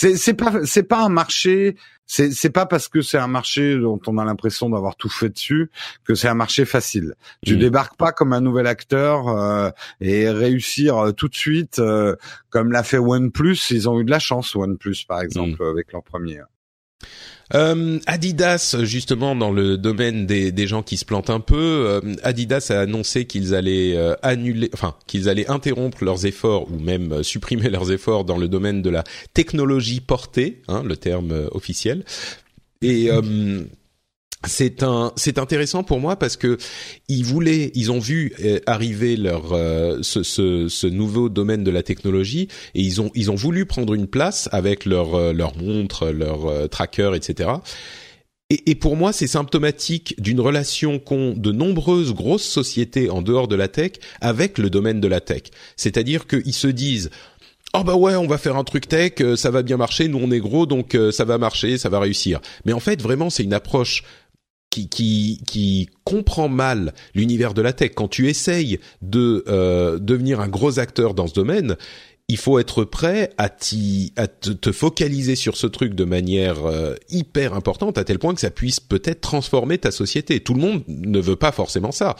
[0.00, 1.76] C'est c'est pas c'est pas un marché.
[2.06, 5.28] C'est c'est pas parce que c'est un marché dont on a l'impression d'avoir tout fait
[5.28, 5.70] dessus
[6.04, 7.16] que c'est un marché facile.
[7.44, 7.58] Tu Mm.
[7.58, 9.68] débarques pas comme un nouvel acteur euh,
[10.00, 12.16] et réussir euh, tout de suite euh,
[12.48, 13.58] comme l'a fait OnePlus.
[13.68, 16.40] Ils ont eu de la chance OnePlus par exemple avec leur premier.
[17.54, 22.00] Euh, Adidas, justement, dans le domaine des, des gens qui se plantent un peu, euh,
[22.22, 27.22] Adidas a annoncé qu'ils allaient euh, annuler, enfin qu'ils allaient interrompre leurs efforts ou même
[27.22, 32.04] supprimer leurs efforts dans le domaine de la technologie portée, hein, le terme officiel.
[32.82, 33.10] Et
[34.46, 36.56] c'est un, c'est intéressant pour moi parce que
[37.08, 41.70] ils voulaient, ils ont vu euh, arriver leur euh, ce, ce, ce nouveau domaine de
[41.70, 45.56] la technologie et ils ont ils ont voulu prendre une place avec leur euh, leur
[45.56, 47.50] montre, leur euh, tracker, etc.
[48.48, 53.46] Et, et pour moi, c'est symptomatique d'une relation qu'ont de nombreuses grosses sociétés en dehors
[53.46, 55.42] de la tech avec le domaine de la tech.
[55.76, 57.10] C'est-à-dire qu'ils se disent
[57.74, 60.32] Oh bah ouais, on va faire un truc tech, ça va bien marcher, nous on
[60.32, 62.40] est gros donc ça va marcher, ça va réussir.
[62.64, 64.02] Mais en fait, vraiment, c'est une approche
[64.70, 67.92] qui, qui, qui comprend mal l'univers de la tech.
[67.94, 71.76] Quand tu essayes de euh, devenir un gros acteur dans ce domaine,
[72.28, 76.94] il faut être prêt à, à te, te focaliser sur ce truc de manière euh,
[77.10, 80.38] hyper importante, à tel point que ça puisse peut-être transformer ta société.
[80.38, 82.14] Tout le monde ne veut pas forcément ça.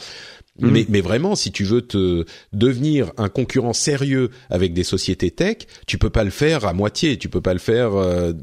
[0.59, 0.69] Mhm.
[0.71, 5.59] Mais, mais vraiment, si tu veux te devenir un concurrent sérieux avec des sociétés tech,
[5.87, 7.17] tu peux pas le faire à moitié.
[7.17, 8.33] Tu peux pas le faire euh,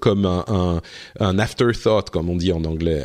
[0.00, 0.80] comme un, un,
[1.20, 3.04] un afterthought, comme on dit en anglais,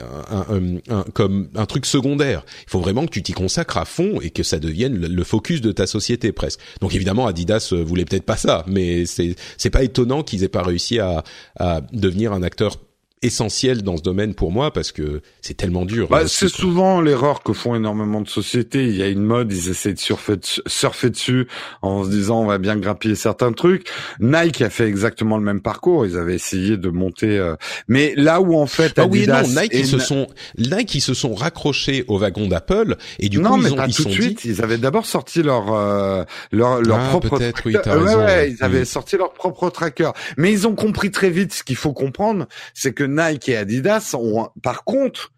[0.89, 2.45] un- comme un truc secondaire.
[2.65, 5.23] Il faut vraiment que tu t'y consacres à fond et que ça devienne le, le
[5.25, 6.61] focus de ta société presque.
[6.79, 10.47] Donc évidemment, Adidas euh, voulait peut-être pas ça, mais c'est c'est pas étonnant qu'ils aient
[10.49, 11.23] pas réussi à,
[11.59, 12.77] à devenir un acteur
[13.21, 16.07] essentiel dans ce domaine pour moi parce que c'est tellement dur.
[16.09, 18.83] Bah, c'est souvent l'erreur que font énormément de sociétés.
[18.85, 21.47] Il y a une mode, ils essaient de surfer, dessus- surfer dessus
[21.81, 23.87] en se disant on va bien grappiller certains trucs.
[24.19, 26.05] Nike a fait exactement le même parcours.
[26.05, 27.55] Ils avaient essayé de monter, euh,
[27.87, 30.27] mais là où en fait Ah oui non, Nike ils se sont
[30.57, 33.77] Nike ils se sont raccrochés au wagon d'Apple et du non, coup mais ils ont
[33.77, 34.45] pas ils tout de dit suite.
[34.45, 38.51] Ils avaient d'abord sorti leur euh, leur leur Ah, propre oui, Ouais, ouais, ouais.
[38.51, 40.11] ils avaient sorti leur propre tracker.
[40.37, 44.15] Mais ils ont compris très vite ce qu'il faut comprendre, c'est que Nike et Adidas
[44.15, 45.31] ont par contre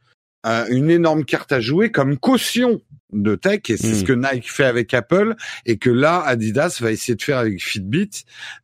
[0.45, 2.81] euh, une énorme carte à jouer comme caution
[3.13, 5.35] de tech et c'est ce que Nike fait avec Apple
[5.65, 8.09] et que là Adidas va essayer de faire avec Fitbit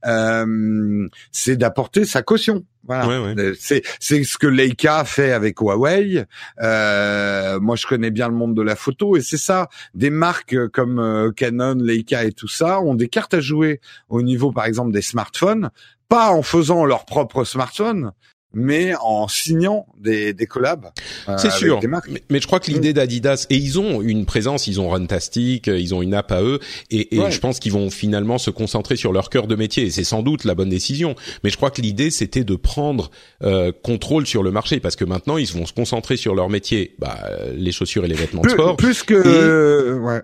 [0.06, 2.66] euh, c'est d'apporter sa caution.
[2.86, 3.08] Voilà.
[3.08, 3.42] Ouais, ouais.
[3.42, 6.26] Euh, c'est c'est ce que Leica fait avec Huawei.
[6.62, 9.70] Euh, moi je connais bien le monde de la photo et c'est ça.
[9.94, 14.22] Des marques comme euh, Canon Leica et tout ça ont des cartes à jouer au
[14.22, 15.70] niveau par exemple des smartphones
[16.10, 18.12] pas en faisant leur propre smartphone
[18.54, 20.92] mais en signant des, des collabs
[21.28, 22.10] euh, C'est sûr, des marques.
[22.10, 25.68] mais, mais je crois que l'idée d'Adidas et ils ont une présence, ils ont Runtastic,
[25.68, 26.60] euh, ils ont une app à eux
[26.92, 27.32] et, et Ouais.
[27.32, 30.22] je pense qu'ils vont finalement se concentrer sur leur cœur de métier et c'est sans
[30.24, 31.16] doute la bonne décision.
[31.44, 33.10] Mais je crois que l'idée c'était de prendre
[33.44, 36.96] euh, contrôle sur le marché parce que maintenant ils vont se concentrer sur leur métier,
[37.00, 38.76] bah, euh, les chaussures et les vêtements de sport.
[38.78, 40.22] plus que Et- euh, ouais.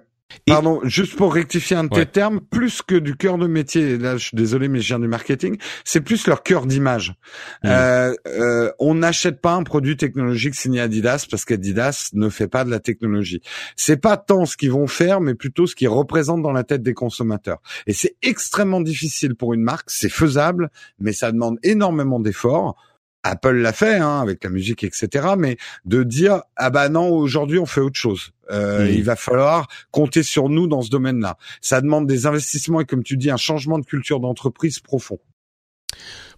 [0.48, 2.06] Et- Pardon, juste pour rectifier un de tes Ouais.
[2.06, 5.08] termes, plus que du cœur de métier, là je suis désolé mais je viens du
[5.08, 7.16] marketing, c'est plus leur cœur d'image.
[7.64, 7.68] Mm.
[7.68, 12.64] Euh, euh, on n'achète pas un produit technologique signé Adidas parce qu'Adidas ne fait pas
[12.64, 13.42] de la technologie.
[13.76, 16.84] C'est pas tant ce qu'ils vont faire, mais plutôt ce qu'ils représentent dans la tête
[16.84, 17.60] des consommateurs.
[17.88, 20.70] Et c'est extrêmement difficile pour une marque, c'est faisable,
[21.00, 22.76] mais ça demande énormément d'efforts.
[23.24, 25.30] Apple l'a fait hein, avec la musique, etc.
[25.38, 28.32] Mais de dire ah bah non aujourd'hui on fait autre chose.
[28.52, 28.90] Euh.
[28.90, 31.38] Il va falloir compter sur nous dans ce domaine-là.
[31.62, 35.20] Ça demande des investissements et comme tu dis un changement de culture d'entreprise profond.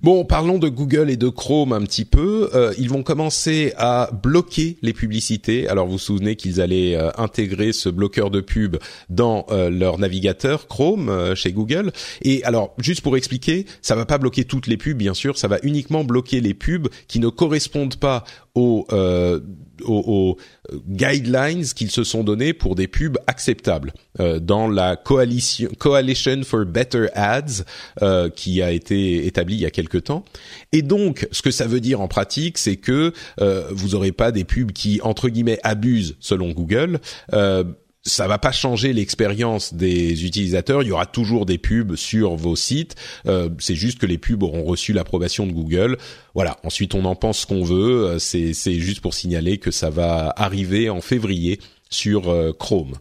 [0.03, 2.49] Bon, parlons de Google et de Chrome un petit peu.
[2.55, 5.67] Euh, ils vont commencer à bloquer les publicités.
[5.67, 8.77] Alors vous vous souvenez qu'ils allaient euh, intégrer ce bloqueur de pub
[9.09, 11.91] dans euh, leur navigateur Chrome euh, chez Google.
[12.23, 15.37] Et alors, juste pour expliquer, ça va pas bloquer toutes les pubs, bien sûr.
[15.37, 18.23] Ça va uniquement bloquer les pubs qui ne correspondent pas
[18.55, 19.39] aux, euh,
[19.83, 20.37] aux, aux
[20.87, 26.65] guidelines qu'ils se sont donnés pour des pubs acceptables euh, dans la coalition Coalition for
[26.65, 27.63] Better Ads
[28.01, 30.25] euh, qui a été établie il y a temps.
[30.71, 34.31] Et donc, ce que ça veut dire en pratique, c'est que euh, vous aurez pas
[34.31, 36.99] des pubs qui entre guillemets abusent selon Google.
[37.33, 37.63] Euh,
[38.03, 40.81] ça va pas changer l'expérience des utilisateurs.
[40.81, 42.95] Il y aura toujours des pubs sur vos sites.
[43.27, 45.97] Euh, c'est juste que les pubs auront reçu l'approbation de Google.
[46.33, 46.57] Voilà.
[46.63, 48.07] Ensuite, on en pense ce qu'on veut.
[48.07, 51.59] Euh, C'est c'est juste pour signaler que ça va arriver en février
[51.89, 52.93] sur Chrome.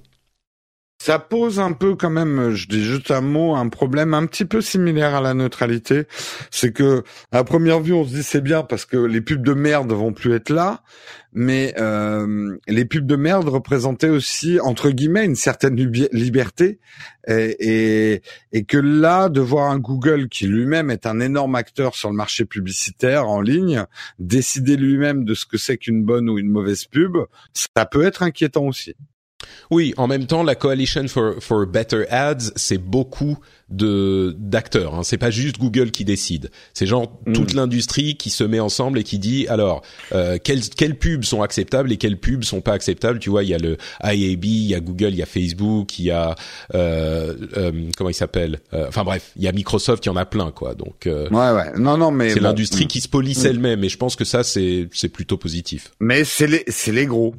[1.02, 4.44] Ça pose un peu quand même, je dis juste un mot, un problème un petit
[4.44, 6.05] peu similaire à la neutralité.
[6.51, 9.55] C'est que à première vue, on se dit c'est bien parce que les pubs de
[9.55, 10.82] merde vont plus être là,
[11.32, 15.74] mais euh, les pubs de merde représentaient aussi entre guillemets une certaine
[16.12, 16.81] liberté
[17.27, 18.20] et,
[18.68, 22.44] que là, de voir un Google qui lui-même est un énorme acteur sur le marché
[22.44, 23.86] publicitaire en ligne,
[24.18, 27.16] décider lui-même de ce que c'est qu'une bonne ou une mauvaise pub,
[27.55, 28.97] ça peut être inquiétant aussi.
[29.70, 33.38] Oui, en même temps, la Coalition for, for Better Ads, c'est beaucoup
[33.70, 34.94] de d'acteurs.
[34.94, 35.02] Hein.
[35.04, 36.50] C'est pas juste Google qui décide.
[36.74, 37.32] C'est genre mm.
[37.32, 41.42] toute l'industrie qui se met ensemble et qui dit alors euh, quelles quelles pubs sont
[41.42, 43.20] acceptables et quelles pubs sont pas acceptables.
[43.20, 45.98] Tu vois, il y a le IAB, il y a Google, il y a Facebook,
[45.98, 46.34] il y a
[46.74, 48.58] euh, euh, comment il s'appelle.
[48.74, 50.74] Euh, enfin bref, il y a Microsoft, il y en a plein quoi.
[50.74, 53.46] Donc euh, ouais ouais non non mais c'est l'industrie qui se police mm.
[53.46, 55.92] elle-même et je pense que ça c'est c'est plutôt positif.
[56.00, 57.34] Mais c'est les c'est les gros.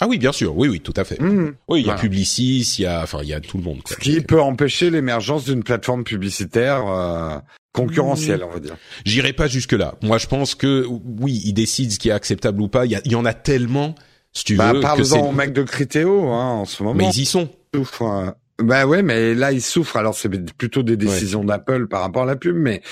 [0.00, 1.20] Ah oui, bien sûr, oui, oui, tout à fait.
[1.20, 1.54] Mmh.
[1.68, 3.82] Oui, il y a Publicis, il y a, enfin, il y a tout le monde.
[3.82, 3.96] Quoi.
[3.96, 7.38] Ce qui peut empêcher l'émergence d'une plateforme publicitaire euh,
[7.72, 8.76] concurrentielle, on va dire.
[9.04, 9.94] J'irai pas jusque là.
[10.02, 12.86] Moi, je pense que oui, ils décident ce qui est acceptable ou pas.
[12.86, 13.94] Il y, en a tellement,
[14.32, 14.80] si tu bah, veux.
[14.80, 16.96] Parle-en au mec de Criteo, hein, en ce moment.
[16.96, 17.50] Mais ils y sont.
[17.74, 18.34] Souffrent.
[18.62, 19.96] Bah ouais, mais là ils souffrent.
[19.96, 22.82] Alors c'est plutôt des décisions d'Apple par rapport à la pub, mais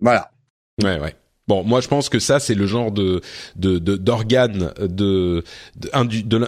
[0.00, 0.32] voilà.
[0.82, 1.14] Ouais, ouais.
[1.48, 3.22] Bon, moi je pense que ça c'est le genre de
[3.54, 5.44] d'organe de,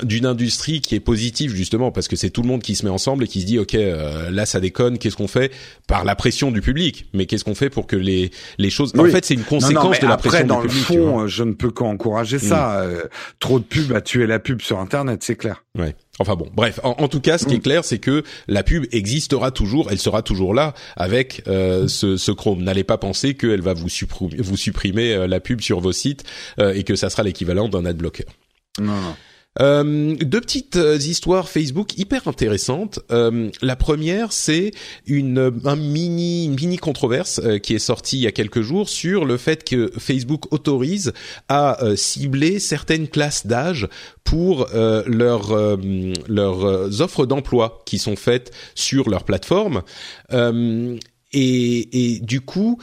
[0.03, 2.91] d'une industrie qui est positive justement parce que c'est tout le monde qui se met
[2.91, 5.53] ensemble et qui se dit ok euh, là ça déconne qu'est-ce qu'on fait
[5.87, 7.07] par la pression du public?
[7.15, 10.07] Mais qu'est-ce qu'on fait pour que les les choses en fait c'est une conséquence de
[10.09, 10.89] la pression dans du public.
[10.89, 12.83] le fond, je ne peux qu'encourager ça.
[12.83, 12.89] Mm.
[12.89, 13.03] Euh,
[13.39, 15.65] trop de pub a tué la pub sur internet, c'est clair.
[15.79, 15.95] Ouais.
[16.19, 16.81] Enfin bon, bref.
[16.83, 17.63] En, tout cas, ce qui est mm.
[17.63, 22.33] clair, c'est que la pub existera toujours, elle sera toujours là avec euh, ce, ce,
[22.33, 22.63] Chrome.
[22.63, 26.25] N'allez pas penser qu'elle va vous, supprimer, vous supprimer euh, la pub sur vos sites
[26.59, 28.25] euh, et que ça sera l'équivalent d'un adblocker.
[28.81, 29.17] Non, non.
[29.61, 33.01] Euh, deux petites euh, histoires Facebook hyper intéressantes.
[33.11, 34.71] Euh, la première, c'est
[35.07, 39.25] une un mini mini controverse euh, qui est sortie il y a quelques jours sur
[39.25, 41.13] le fait que Facebook autorise
[41.49, 43.89] à cibler certaines classes d'âge
[44.25, 45.53] pour leurs
[47.01, 49.83] offres d'emploi qui sont faites sur leur plateforme.
[51.33, 52.79] Et, du coup,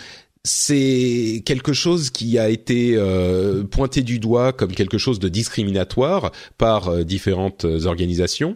[0.45, 6.31] c'est quelque chose qui a été euh, pointé du doigt comme quelque chose de discriminatoire
[6.59, 8.55] par euh, différentes organisations.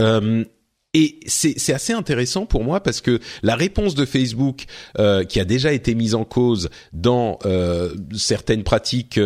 [0.00, 0.44] Euh,
[0.94, 4.66] et c'est assez intéressant pour moi parce que la réponse de Facebook,
[5.28, 7.38] qui a déjà été mise en cause dans
[8.14, 9.18] certaines pratiques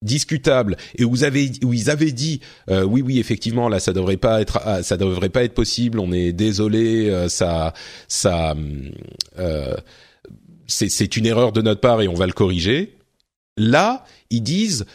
[0.00, 4.16] discutables et où, vous avez, où ils avaient dit oui oui effectivement là ça devrait
[4.16, 7.74] pas être ah, ça devrait pas être possible on est désolé ça
[8.08, 8.54] ça
[10.72, 12.96] c'est une erreur de notre part et on va le corriger.
[13.56, 14.86] Là, ils disent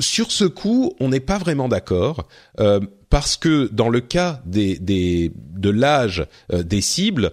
[0.00, 2.28] sur ce coup, on n'est pas vraiment d'accord
[2.60, 7.32] euh, parce que dans le cas des, de l'âge euh, des cibles,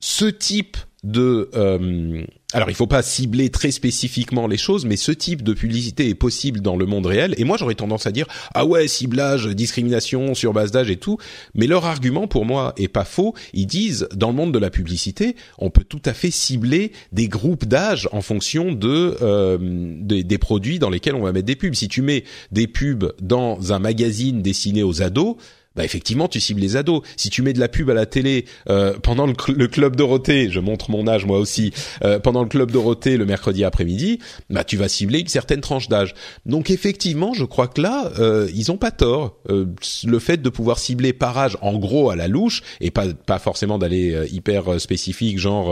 [0.00, 2.24] ce type de euh,
[2.54, 6.14] alors il faut pas cibler très spécifiquement les choses, mais ce type de publicité est
[6.14, 7.34] possible dans le monde réel.
[7.36, 11.18] Et moi j'aurais tendance à dire ah ouais ciblage, discrimination sur base d'âge et tout.
[11.54, 13.34] Mais leur argument pour moi est pas faux.
[13.52, 17.28] Ils disent dans le monde de la publicité, on peut tout à fait cibler des
[17.28, 21.56] groupes d'âge en fonction de euh, des, des produits dans lesquels on va mettre des
[21.56, 21.74] pubs.
[21.74, 25.36] Si tu mets des pubs dans un magazine destiné aux ados,
[25.78, 27.02] bah effectivement tu cibles les ados.
[27.16, 29.32] Si tu mets de la pub à la télé euh, pendant le,
[29.68, 31.72] club Dorothée, je montre mon âge moi aussi,
[32.02, 34.18] euh, pendant le club Dorothée le mercredi après-midi,
[34.50, 36.16] bah tu vas cibler une certaine tranche d'âge.
[36.46, 39.38] Donc effectivement, je crois que là euh, ils ont pas tort.
[39.48, 43.38] le fait de pouvoir cibler par âge en gros à la louche et pas pas
[43.38, 45.68] forcément d'aller hyper spécifique genre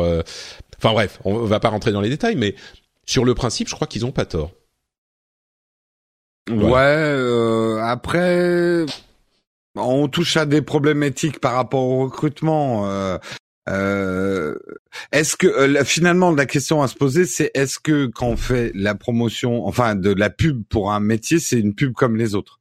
[0.79, 2.55] enfin bref, on va pas rentrer dans les détails mais
[3.07, 4.53] sur le principe, je crois qu'ils ont pas tort.
[6.49, 8.87] Ouais, après
[9.77, 12.91] on touche à des problématiques par rapport au recrutement.
[12.91, 13.19] Euh,
[13.69, 14.55] euh,
[15.13, 18.71] est-ce que euh, finalement la question à se poser, c'est est-ce que quand on fait
[18.75, 22.61] la promotion, enfin de la pub pour un métier, c'est une pub comme les autres?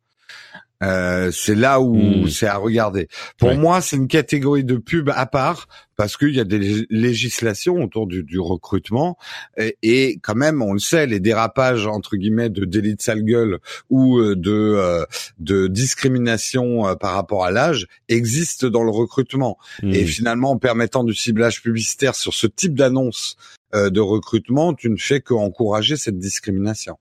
[0.84, 2.30] Euh, c'est là où hmm.
[2.30, 3.08] c'est à regarder.
[3.38, 7.82] Pour moi, c'est une catégorie de pub à part parce qu'il y a des législations
[7.82, 9.18] autour du, du recrutement
[9.82, 13.60] et, quand même, on le sait, les dérapages entre guillemets de délit de sale gueule
[13.90, 15.06] ou euh, de euh,
[15.40, 19.58] de discrimination par rapport à l'âge existent dans le recrutement.
[19.84, 20.08] Et hmm.
[20.08, 23.38] finalement, en permettant du ciblage publicitaire sur ce type d'annonce
[23.74, 26.98] de recrutement, tu ne fais qu'encourager cette discrimination.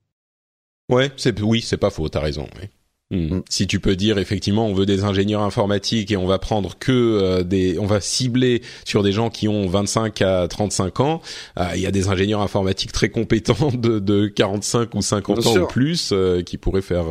[0.91, 2.49] Ouais, c'est oui, c'est pas faux, t'as raison.
[2.61, 2.69] Oui.
[3.11, 3.41] Hmm.
[3.51, 6.91] Si tu peux dire effectivement on veut des ingénieurs informatiques et on va prendre que
[6.91, 11.21] euh, des on va cibler sur des gens qui ont 25 à 35 ans,
[11.59, 15.57] euh, il y a des ingénieurs informatiques très compétents de, de 45 ou 50 ans
[15.59, 17.05] ou plus euh, qui pourraient faire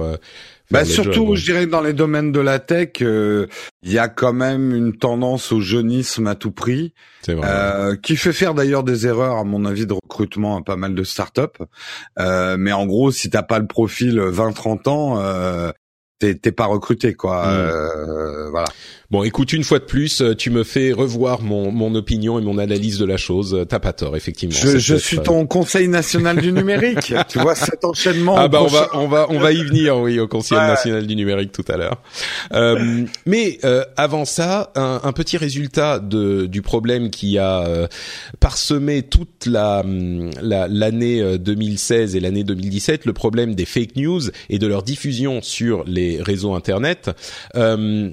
[0.72, 3.48] Bah surtout, je dirais que dans les domaines de la tech, il
[3.84, 6.96] y a quand même une tendance au jeunisme à tout prix,
[7.28, 8.00] vrai.
[8.02, 11.04] qui fait faire d'ailleurs des erreurs à mon avis de recrutement à pas mal de
[11.04, 11.62] startups.
[12.18, 15.74] mais en gros, si t'as pas le profil 20-30 ans,
[16.20, 17.46] t'es pas recruté quoi.
[17.46, 17.50] Mm.
[17.50, 18.68] Euh, voilà.
[19.14, 22.42] Bon, écoute, une fois de plus, euh, tu me fais revoir mon, mon opinion et
[22.42, 23.54] mon analyse de la chose.
[23.54, 24.56] Euh, t'as pas tort, effectivement.
[24.56, 27.14] Je, je suis ton Conseil national du numérique.
[27.30, 28.36] tu vois cet enchaînement.
[28.36, 31.16] Ah bah on va on va on va y venir, oui, au Conseil national du
[31.16, 32.02] numérique tout à l'heure.
[32.54, 33.60] Euh, mais
[33.98, 37.88] avant ça, un, un, petit résultat de du problème qui a
[38.40, 39.84] parsemé toute la
[40.42, 45.84] l'année 2016 et l'année 2017, le problème des fake news et de leur diffusion sur
[45.86, 47.12] les réseaux internet.
[47.56, 48.12] Euh,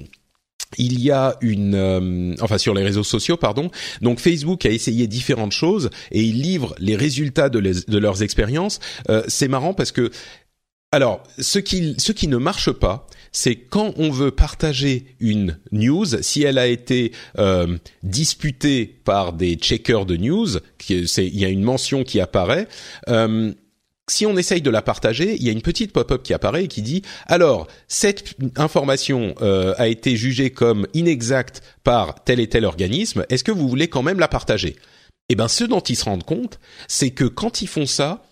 [0.77, 3.69] il y a une, euh, enfin sur les réseaux sociaux, pardon.
[4.01, 7.59] Donc Facebook a essayé différentes choses et ils livrent les résultats de,
[7.97, 8.79] leurs expériences.
[9.09, 10.11] Euh, c'est marrant parce que,
[10.93, 16.05] alors, ce qui, ce qui ne marche pas, c'est quand on veut partager une news,
[16.21, 17.13] si elle a été
[18.03, 20.49] disputée par des checkers de news,
[20.89, 22.67] il y a une mention qui apparaît.
[24.09, 26.67] Si on essaye de la partager, il y a une petite pop-up qui apparaît et
[26.67, 32.65] qui dit alors cette information euh, a été jugée comme inexacte par tel et tel
[32.65, 33.25] organisme.
[33.29, 34.75] Est-ce que vous voulez quand même la partager?
[35.29, 38.23] Eh ben, ce dont ils se rendent compte, c'est que quand ils font ça,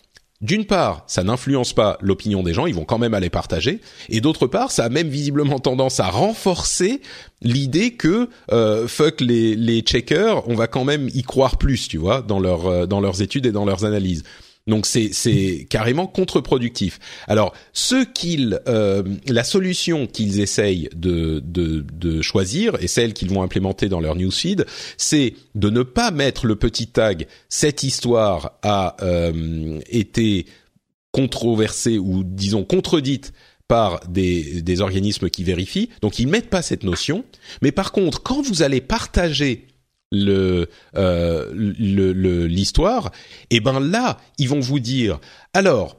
[0.41, 4.21] d'une part, ça n'influence pas l'opinion des gens, ils vont quand même aller partager, et
[4.21, 7.01] d'autre part, ça a même visiblement tendance à renforcer
[7.41, 11.97] l'idée que euh, fuck les, les checkers, on va quand même y croire plus, tu
[11.97, 14.23] vois, dans leur euh, dans leurs études et dans leurs analyses.
[14.69, 16.99] Donc c'est carrément contre-productif.
[17.27, 23.29] Alors ce qu'ils euh, la solution qu'ils essayent de, de de choisir et celle qu'ils
[23.29, 24.65] vont implémenter dans leur newsfeed,
[24.97, 30.45] c'est de ne pas mettre le petit tag cette histoire a euh, été
[31.11, 33.33] controversée ou disons contredite
[33.67, 35.89] par des, des organismes qui vérifient.
[36.01, 37.23] Donc ils mettent pas cette notion.
[37.61, 39.67] Mais par contre, quand vous allez partager
[40.11, 40.65] euh,
[41.53, 43.11] l'histoire,
[43.52, 45.19] et eh ben là, ils vont vous dire
[45.53, 45.98] alors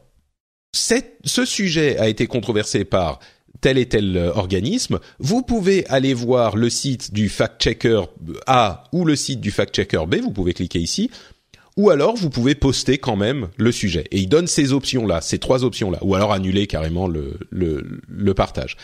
[0.72, 3.20] ce sujet a été controversé par
[3.60, 8.02] tel et tel euh, organisme, vous pouvez aller voir le site du fact-checker
[8.46, 11.10] A ou le site du fact-checker B, vous pouvez cliquer ici,
[11.76, 14.06] ou alors vous pouvez poster quand même le sujet.
[14.10, 18.76] Et il donne ces options-là, ces trois options-là, ou alors annuler carrément le partage.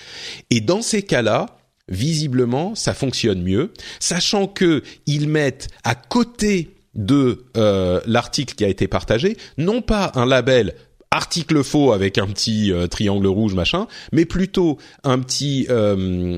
[0.50, 1.55] Et dans ces cas-là,
[1.88, 8.68] visiblement, ça fonctionne mieux, sachant que ils mettent à côté de euh, l'article qui a
[8.68, 10.74] été partagé, non pas un label
[11.10, 16.36] article faux avec un petit euh, triangle rouge machin, mais plutôt un petit euh,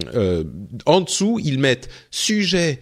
[0.84, 2.80] en dessous ils mettent sujet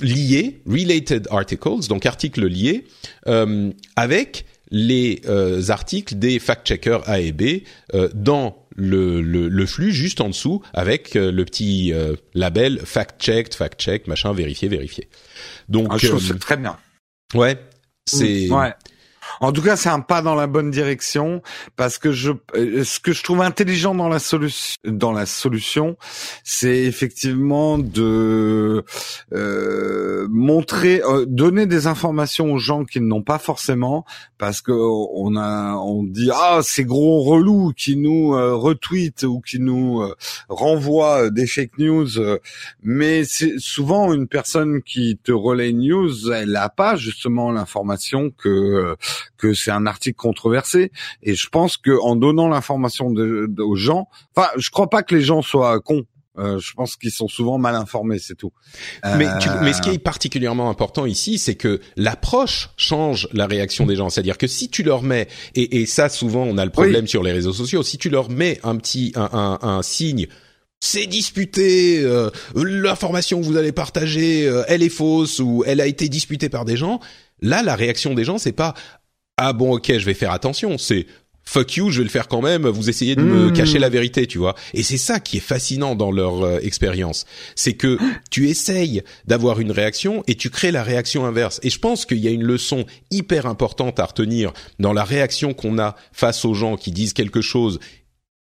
[0.00, 2.84] lié, related articles, donc articles liés,
[3.96, 5.20] avec les
[5.68, 7.62] articles des fact-checkers A et B
[8.14, 14.08] dans le, le, flux juste en dessous avec euh, le petit euh, label fact-checked, fact-checked,
[14.08, 15.08] machin, vérifié, vérifié.
[15.68, 16.76] Donc, ah, je trouve euh, très bien.
[17.34, 17.58] Ouais,
[18.06, 18.48] c'est.
[18.50, 18.72] Ouais.
[19.40, 21.42] En tout cas, c'est un pas dans la bonne direction
[21.76, 25.96] parce que je, euh, ce que je trouve intelligent dans la solution, dans la solution,
[26.44, 28.84] c'est effectivement de
[29.32, 34.04] euh, montrer, euh, donner des informations aux gens qui n'ont pas forcément,
[34.38, 39.40] parce que on a, on dit ah ces gros relous qui nous euh, retweetent ou
[39.40, 40.14] qui nous euh,
[40.48, 42.08] renvoient des fake news,
[42.82, 48.96] mais c'est souvent une personne qui te relaie news, elle n'a pas justement l'information que
[49.36, 50.92] que c'est un article controversé.
[51.22, 53.12] Et je pense que en donnant l'information
[53.58, 56.04] aux gens, enfin, je crois pas que les gens soient cons.
[56.38, 58.52] Euh, je pense qu'ils sont souvent mal informés, c'est tout.
[59.04, 59.26] Mais,
[59.62, 64.10] mais ce qui est particulièrement important ici, c'est que l'approche change la réaction des gens.
[64.10, 67.22] C'est-à-dire que si tu leur mets, et, et ça souvent on a le problème sur
[67.22, 70.28] les réseaux sociaux, si tu leur mets un petit un, un, un signe
[70.82, 75.86] c'est disputé, euh, l'information que vous allez partager, euh, elle est fausse ou elle a
[75.86, 77.00] été disputée par des gens.
[77.42, 78.74] Là, la réaction des gens, c'est pas
[79.40, 81.06] ah bon ok je vais faire attention, c'est
[81.44, 83.52] fuck you, je vais le faire quand même, vous essayez de me hmm.
[83.52, 84.54] cacher la vérité, tu vois.
[84.72, 87.26] Et c'est ça qui est fascinant dans leur euh, expérience,
[87.56, 87.98] c'est que
[88.30, 91.58] tu essayes d'avoir une réaction et tu crées la réaction inverse.
[91.62, 95.54] Et je pense qu'il y a une leçon hyper importante à retenir dans la réaction
[95.54, 97.80] qu'on a face aux gens qui disent quelque chose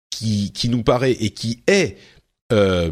[0.10, 1.98] qui, qui nous paraît et qui est
[2.52, 2.92] euh,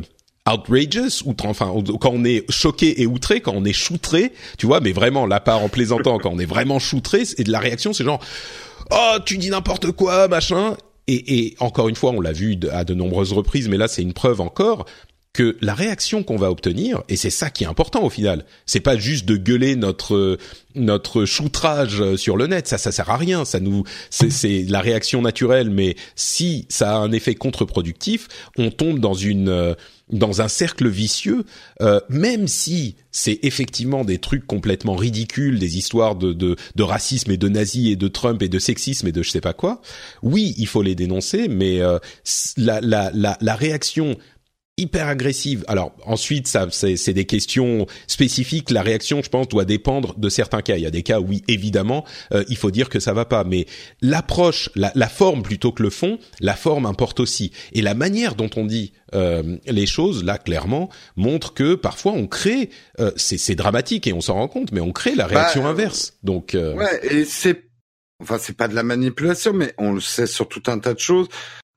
[0.54, 4.80] outrageous, outre, enfin, quand on est choqué et outré, quand on est choutré, tu vois,
[4.80, 7.94] mais vraiment, la part en plaisantant, quand on est vraiment choutré, et de la réaction,
[7.94, 8.20] c'est genre,
[8.92, 10.78] oh, tu dis n'importe quoi, machin.
[11.08, 14.02] Et, et encore une fois, on l'a vu à de nombreuses reprises, mais là, c'est
[14.02, 14.86] une preuve encore.
[15.36, 18.80] que la réaction qu'on va obtenir, et c'est ça qui est important au final, c'est
[18.80, 20.38] pas juste de gueuler notre
[20.76, 25.22] notre choutrage sur le net, ça ça sert à rien, ça nous c'est la réaction
[25.22, 29.76] naturelle, mais si ça a un effet contre-productif, on tombe dans une
[30.12, 31.46] dans un cercle vicieux,
[31.82, 37.32] euh, même si c'est effectivement des trucs complètement ridicules, des histoires de, de, de, racisme
[37.32, 39.82] et de nazis et de Trump et de sexisme et de je sais pas quoi.
[40.22, 41.98] Oui, il faut les dénoncer, mais euh,
[42.58, 44.18] la, la, la, la réaction
[44.78, 45.64] hyper agressive.
[45.68, 48.72] Alors ensuite, ça, c'est, des questions spécifiques.
[48.72, 50.76] La réaction, je pense, doit dépendre de certains cas.
[50.76, 52.04] Il y a des cas où, oui, évidemment,
[52.34, 53.44] euh, il faut dire que ça va pas.
[53.44, 53.68] Mais
[54.02, 57.52] l'approche, la, la, forme plutôt que le fond, la forme importe aussi.
[57.72, 62.28] Et la manière dont on dit euh, les choses, là, clairement, montre que parfois on
[62.28, 62.70] crée.
[63.00, 65.70] Euh, c'est, c'est dramatique et on s'en rend compte, mais on crée la réaction bah,
[65.70, 66.14] inverse.
[66.24, 66.52] Donc.
[66.54, 67.64] Ouais, et c'est.
[68.22, 71.00] Enfin, c'est pas de la manipulation, mais on le sait sur tout un tas de
[71.00, 71.28] choses.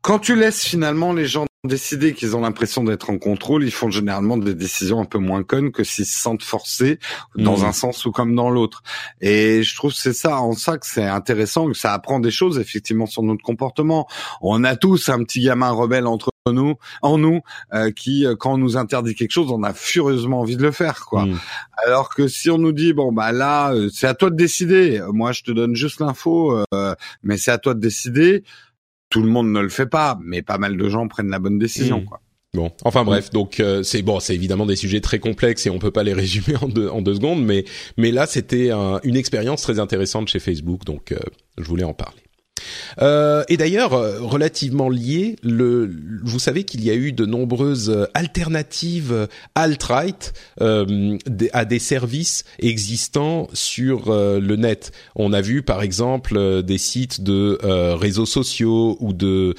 [0.03, 3.91] Quand tu laisses finalement les gens décider qu'ils ont l'impression d'être en contrôle, ils font
[3.91, 7.01] généralement des décisions un peu moins connes que s'ils se sentent forcés
[7.35, 7.65] dans mmh.
[7.65, 8.83] un sens ou comme dans l'autre.
[9.21, 12.61] Et je trouve c'est ça en ça que c'est intéressant, que ça apprend des choses
[12.61, 14.07] effectivement sur notre comportement.
[14.41, 17.41] On a tous un petit gamin rebelle entre nous, en nous,
[17.75, 20.71] euh, qui euh, quand on nous interdit quelque chose, on a furieusement envie de le
[20.71, 21.27] faire, quoi.
[21.27, 21.41] Mmh.
[21.85, 25.03] Alors que si on nous dit bon bah là, euh, c'est à toi de décider.
[25.13, 26.65] Moi, je te donne juste l'info,
[27.23, 28.45] mais c'est à toi de décider
[29.11, 31.59] tout le monde ne le fait pas, mais pas mal de gens prennent la bonne
[31.59, 32.01] décision.
[32.01, 32.05] Mmh.
[32.05, 32.21] Quoi.
[32.55, 35.79] Bon, enfin bref, donc euh, c'est bon, c'est évidemment des sujets très complexes et on
[35.79, 37.65] peut pas les résumer en deux, en deux secondes, mais
[37.99, 38.71] mais là c'était
[39.05, 41.19] une expérience très intéressante chez Facebook, donc euh,
[41.59, 42.23] je voulais en parler.
[43.01, 45.91] Euh, et d'ailleurs, euh, relativement lié, le,
[46.23, 53.49] vous savez qu'il y a eu de nombreuses euh, alternatives alt-right à des services existants
[53.53, 54.93] sur le net.
[55.15, 57.59] On a vu par exemple des sites de
[57.95, 59.55] réseaux sociaux ou de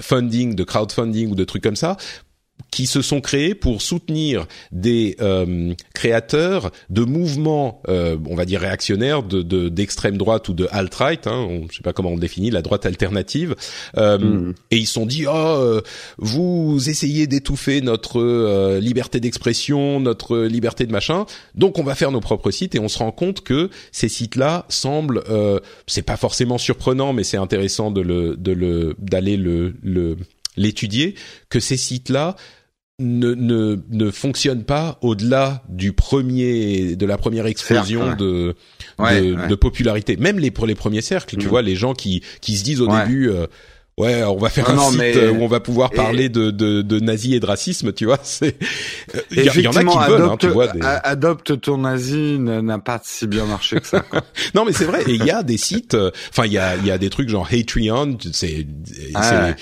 [0.00, 1.96] funding, de crowdfunding ou de trucs comme ça
[2.70, 8.60] qui se sont créés pour soutenir des euh, créateurs de mouvements, euh, on va dire
[8.60, 12.20] réactionnaires, de d'extrême droite ou de alt-right, hein, on, je sais pas comment on le
[12.20, 13.54] définit, la droite alternative,
[13.96, 14.54] euh, mm.
[14.70, 15.80] et ils se sont dit oh
[16.18, 22.20] vous essayez d'étouffer notre liberté d'expression, notre liberté de machin, donc on va faire nos
[22.20, 25.22] propres sites et on se rend compte que ces sites-là semblent,
[25.86, 30.16] c'est pas forcément surprenant, mais c'est intéressant de le de le d'aller le, le
[30.58, 31.14] l'étudier,
[31.48, 32.36] que ces sites-là
[33.00, 38.54] ne, ne, ne fonctionnent pas au-delà du premier de la première explosion de,
[38.98, 40.16] de, popularité.
[40.16, 41.48] Même les pour les premiers cercles, tu mm.
[41.48, 43.30] vois, les gens qui qui se disent au début.
[43.30, 43.46] Euh,
[43.98, 47.34] ouais, on va faire un site où on va pouvoir parler de, de, de nazis
[47.34, 48.18] et de racisme, tu vois.
[48.22, 48.56] C'est
[49.30, 50.68] il y, en a qui veulent, hein, tu vois.
[50.82, 54.04] Adopte ton nazi n'a pas si bien marché que ça.
[54.54, 55.02] non, mais c'est vrai.
[55.06, 55.94] Et il y a des sites.
[55.94, 58.18] Euh, enfin, il y a il y a des trucs genre Patreon.
[58.32, 58.66] C'est
[59.14, 59.54] ah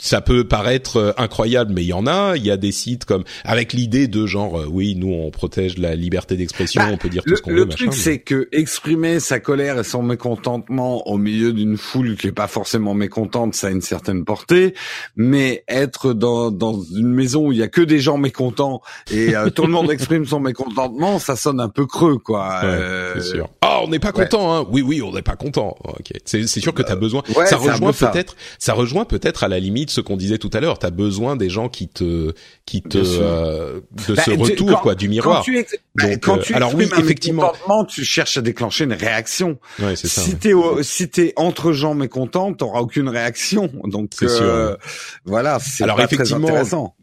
[0.00, 2.36] ça peut paraître euh, incroyable, mais il y en a.
[2.36, 5.78] Il y a des sites comme avec l'idée de genre euh, oui, nous on protège
[5.78, 7.56] la liberté d'expression, bah, on peut dire tout ce qu'on veut.
[7.56, 12.28] Le truc, c'est que exprimer sa colère et son mécontentement au milieu d'une foule qui
[12.28, 14.74] est pas forcément mécontente à une certaine portée,
[15.16, 18.80] mais être dans, dans une maison où il y a que des gens mécontents
[19.10, 22.60] et euh, tout le monde exprime son mécontentement, ça sonne un peu creux, quoi.
[22.64, 23.48] Euh, c'est sûr.
[23.60, 24.66] Ah, on n'est pas content, hein.
[24.70, 25.76] Oui, oui, on n'est pas content.
[25.84, 26.12] Ok.
[26.24, 27.22] C'est, sûr que tu as besoin.
[27.46, 28.74] ça rejoint peut-être, ça.
[28.74, 30.78] rejoint peut-être à la limite ce qu'on disait tout à l'heure.
[30.78, 32.32] Tu as besoin des gens qui te,
[32.66, 35.38] qui te, euh, de bah, ce retour, quoi, du miroir.
[35.38, 37.52] Quand tu, bah, Donc, quand tu alors oui, effectivement,
[37.88, 39.58] tu cherches à déclencher une réaction.
[39.80, 40.22] Ouais, c'est ça.
[40.22, 43.53] Si t'es, si t'es entre gens mécontents, t'auras aucune réaction
[43.84, 44.76] donc euh,
[45.24, 46.48] voilà, c'est Alors effectivement,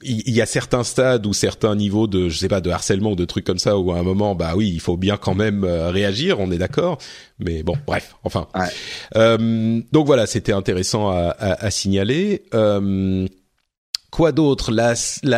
[0.03, 3.15] il y, a certains stades ou certains niveaux de, je sais pas, de harcèlement ou
[3.15, 5.64] de trucs comme ça où à un moment, bah oui, il faut bien quand même
[5.64, 6.40] euh, réagir.
[6.40, 6.98] On est d'accord.
[7.40, 8.48] Mais bon, bref, enfin.
[9.15, 12.44] Euh, donc voilà, c'était intéressant à, à, à signaler.
[12.53, 13.28] Euh,
[14.11, 14.71] Quoi d'autre?
[14.73, 14.93] La,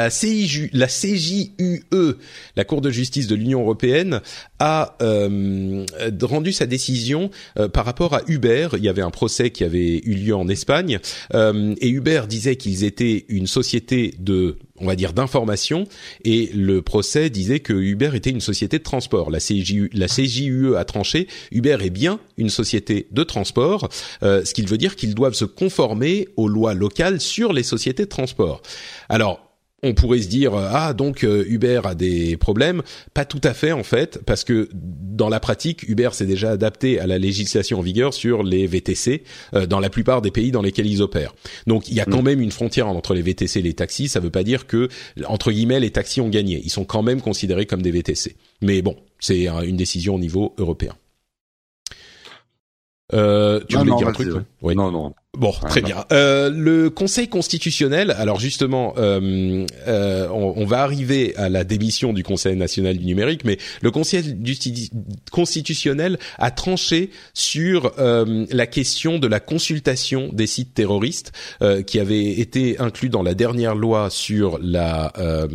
[0.09, 4.19] CJUE, la Cour de justice de l'Union européenne,
[4.57, 5.85] a euh,
[6.23, 7.29] rendu sa décision
[7.59, 8.69] euh, par rapport à Uber.
[8.77, 10.99] Il y avait un procès qui avait eu lieu en Espagne
[11.35, 15.87] euh, et Uber disait qu'ils étaient une société de on va dire d'information
[16.25, 19.29] et le procès disait que Uber était une société de transport.
[19.29, 23.89] La CJU, la CJUE a tranché, Uber est bien une société de transport,
[24.23, 28.03] euh, ce qui veut dire qu'ils doivent se conformer aux lois locales sur les sociétés
[28.03, 28.61] de transport.
[29.09, 29.52] Alors
[29.83, 32.81] on pourrait se dire ah donc euh, Uber a des problèmes,
[33.13, 36.99] pas tout à fait en fait parce que dans la pratique Uber s'est déjà adapté
[36.99, 39.23] à la législation en vigueur sur les VTC
[39.53, 41.35] euh, dans la plupart des pays dans lesquels ils opèrent.
[41.67, 42.25] Donc il y a quand mm.
[42.25, 44.87] même une frontière entre les VTC et les taxis, ça veut pas dire que
[45.27, 48.35] entre guillemets les taxis ont gagné, ils sont quand même considérés comme des VTC.
[48.61, 50.95] Mais bon, c'est une décision au niveau européen.
[53.13, 54.29] Euh, tu voulais dire un truc
[54.61, 54.75] Oui.
[54.75, 55.13] Non non.
[55.35, 56.05] Bon, très bien.
[56.11, 62.13] Euh, le Conseil constitutionnel, alors justement, euh, euh, on, on, va arriver à la démission
[62.13, 64.37] du Conseil national du numérique, mais le Conseil
[65.31, 71.31] constitutionnel a tranché sur euh, la question de la consultation des sites terroristes
[71.63, 75.47] euh, qui avait été inclus dans la dernière loi sur la, euh,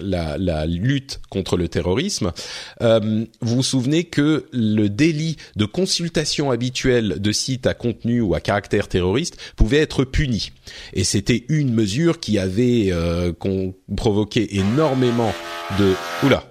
[0.00, 2.32] la, la, lutte contre le terrorisme.
[2.80, 8.40] vous vous souvenez que le délit de consultation habituelle de sites à contenu ou à
[8.40, 9.17] caractère terroriste
[9.56, 10.52] pouvait être puni.
[10.92, 13.32] Et c'était une mesure qui avait euh,
[13.96, 15.32] provoqué énormément
[15.78, 15.94] de...
[16.24, 16.44] Oula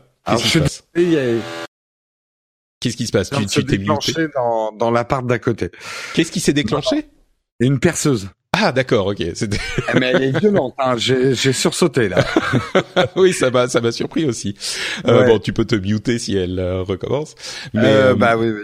[2.79, 3.29] Qu'est-ce qui se passe?
[3.31, 5.71] Tu t'es déclenché dans, dans l'appart d'à côté.
[6.13, 7.05] Qu'est-ce qui s'est déclenché?
[7.59, 8.29] Une perceuse.
[8.59, 9.23] Ah d'accord, ok.
[9.87, 10.73] Ah, mais elle est violente.
[10.79, 10.95] Hein.
[10.97, 12.25] J'ai, sursauté là.
[13.15, 14.55] oui, ça m'a ça m'a surpris aussi.
[15.05, 17.35] Euh, bon, tu peux te muter si elle euh, recommence.
[17.73, 18.63] Mais euh, bah oui, oui.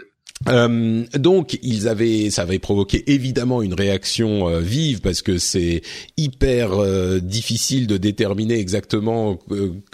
[0.49, 5.81] Euh, donc ils avaient, ça avait provoqué évidemment une réaction euh, vive parce que c'est
[6.17, 9.39] hyper euh, difficile de déterminer exactement,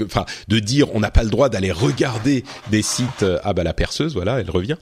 [0.04, 3.26] enfin de dire on n'a pas le droit d'aller regarder des sites.
[3.44, 4.78] ah bah la perceuse, voilà, elle revient.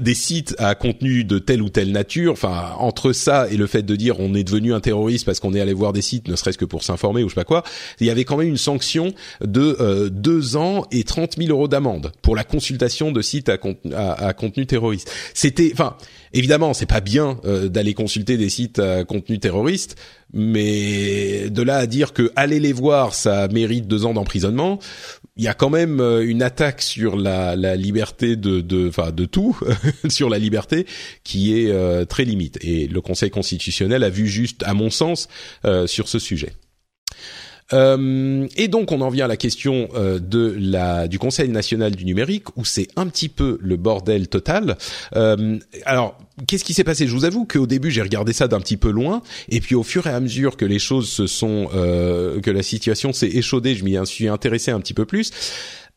[0.00, 2.32] des sites à contenu de telle ou telle nature.
[2.32, 5.54] Enfin entre ça et le fait de dire on est devenu un terroriste parce qu'on
[5.54, 7.62] est allé voir des sites, ne serait-ce que pour s'informer ou je sais pas quoi,
[8.00, 9.12] il y avait quand même une sanction
[9.42, 14.66] de deux ans et 30 000 euros d'amende pour la consultation de sites à contenu
[14.66, 15.03] terroriste.
[15.34, 15.96] C'était, enfin,
[16.32, 19.96] évidemment, c'est pas bien euh, d'aller consulter des sites à contenu terroriste,
[20.32, 24.78] mais de là à dire que aller les voir, ça mérite deux ans d'emprisonnement,
[25.36, 29.58] il y a quand même euh, une attaque sur la, liberté de, enfin, de, tout,
[30.08, 30.86] sur la liberté,
[31.22, 32.58] qui est euh, très limite.
[32.62, 35.28] Et le Conseil constitutionnel a vu juste, à mon sens,
[35.86, 36.52] sur ce sujet.
[37.72, 41.96] Euh, et donc on en vient à la question euh, de la du Conseil national
[41.96, 44.76] du numérique où c'est un petit peu le bordel total.
[45.16, 47.06] Euh, alors qu'est-ce qui s'est passé?
[47.06, 49.82] Je vous avoue qu'au début j'ai regardé ça d'un petit peu loin et puis au
[49.82, 53.84] fur et à mesure que les choses se sont que la situation s'est échaudée, je
[53.84, 55.30] m'y suis intéressé un petit peu plus.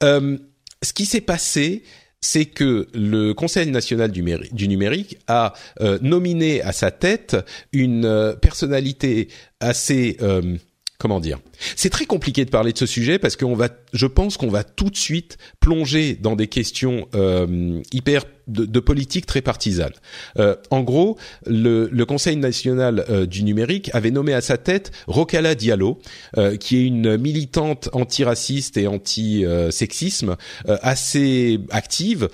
[0.01, 1.83] ce qui s'est passé,
[2.21, 4.23] c'est que le Conseil national du,
[4.67, 5.53] numérique a
[6.01, 7.37] nominé à sa tête
[7.73, 9.27] une personnalité
[9.59, 10.17] assez
[10.97, 11.39] comment dire?
[11.75, 14.63] C'est très compliqué de parler de ce sujet parce qu'on va, je pense qu'on va
[14.63, 19.91] tout de suite plonger dans des questions euh, hyper de, politique très partisane.
[20.39, 25.55] Euh, en gros, le, Conseil national euh, du numérique avait nommé à sa tête Rokala
[25.55, 25.99] Diallo,
[26.59, 32.29] qui est une militante antiraciste et anti-sexisme assez active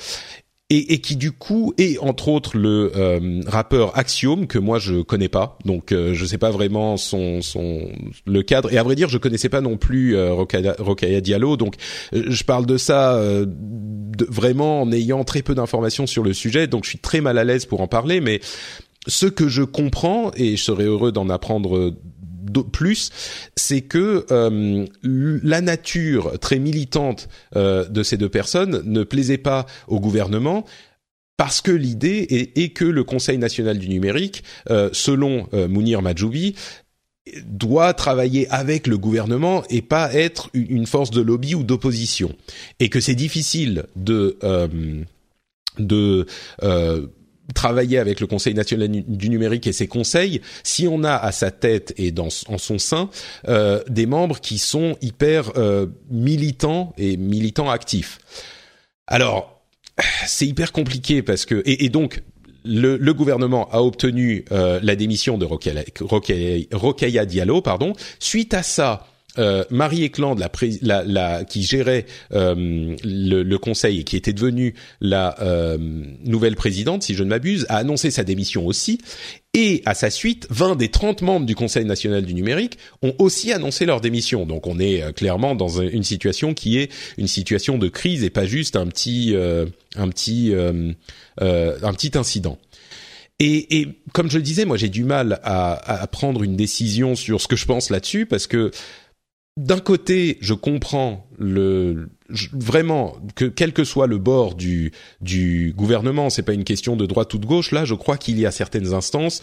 [0.73, 5.01] et, et, qui du coup est entre autres le euh, rappeur Axiom que moi je
[5.01, 5.57] connais pas.
[5.65, 7.89] Donc euh, je sais pas vraiment son son
[8.25, 8.73] le cadre.
[8.73, 11.57] Et à vrai dire je connaissais pas non plus euh, Rokaya, Diallo.
[11.57, 11.75] Donc
[12.13, 16.67] euh, je parle de ça de, vraiment en ayant très peu d'informations sur le sujet.
[16.67, 18.19] Donc je suis très mal à l'aise pour en parler.
[18.19, 18.39] Mais
[19.07, 21.93] ce que je comprends et je serais heureux d'en apprendre
[22.71, 23.11] plus,
[23.55, 29.65] c'est que euh, la nature très militante euh, de ces deux personnes ne plaisait pas
[29.87, 30.65] au gouvernement
[31.37, 36.55] parce que l'idée est, que le Conseil national du numérique, euh, selon Mounir Majoubi,
[37.45, 42.35] doit travailler avec le gouvernement et pas être une force de lobby ou d'opposition,
[42.79, 44.37] et que c'est difficile de
[45.79, 46.27] de
[47.53, 51.51] travailler avec le Conseil national du numérique et ses conseils si on a à sa
[51.51, 53.09] tête et dans en son sein
[53.47, 58.19] euh, des membres qui sont hyper euh, militants et militants actifs.
[59.07, 59.61] Alors
[60.25, 62.23] c'est hyper compliqué parce que et, donc
[62.63, 67.93] le, gouvernement a obtenu euh, la démission de Rokhaya Diallo, pardon.
[68.19, 69.07] Suite à ça,
[69.39, 70.39] euh, Marie Eklund,
[70.81, 75.77] la, la, qui gérait euh, le, conseil et qui était devenue la euh,
[76.23, 78.99] nouvelle présidente, si je ne m'abuse, a annoncé sa démission aussi.
[79.55, 83.51] Et à sa suite, 20 des 30 membres du Conseil national du numérique ont aussi
[83.51, 84.45] annoncé leur démission.
[84.45, 88.45] Donc on est clairement dans une situation qui est une situation de crise et pas
[88.45, 89.35] juste un petit
[89.95, 92.57] un petit un petit incident.
[93.39, 97.15] Et, et, comme je le disais, moi j'ai du mal à, à, prendre une décision
[97.15, 98.71] sur ce que je pense là-dessus parce que
[99.55, 102.09] d'un côté, je comprends le
[102.53, 107.05] vraiment que quel que soit le bord du du gouvernement, c'est pas une question de
[107.05, 107.71] droite ou de gauche.
[107.71, 109.41] Là, je crois qu'il y a certaines instances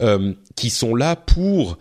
[0.00, 1.78] euh, qui sont là pour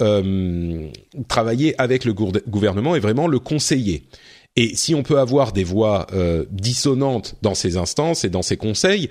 [0.00, 0.88] euh,
[1.28, 4.08] travailler avec le gouvernement et vraiment le conseiller.
[4.56, 8.56] Et si on peut avoir des voix euh, dissonantes dans ces instances et dans ces
[8.56, 9.08] conseils,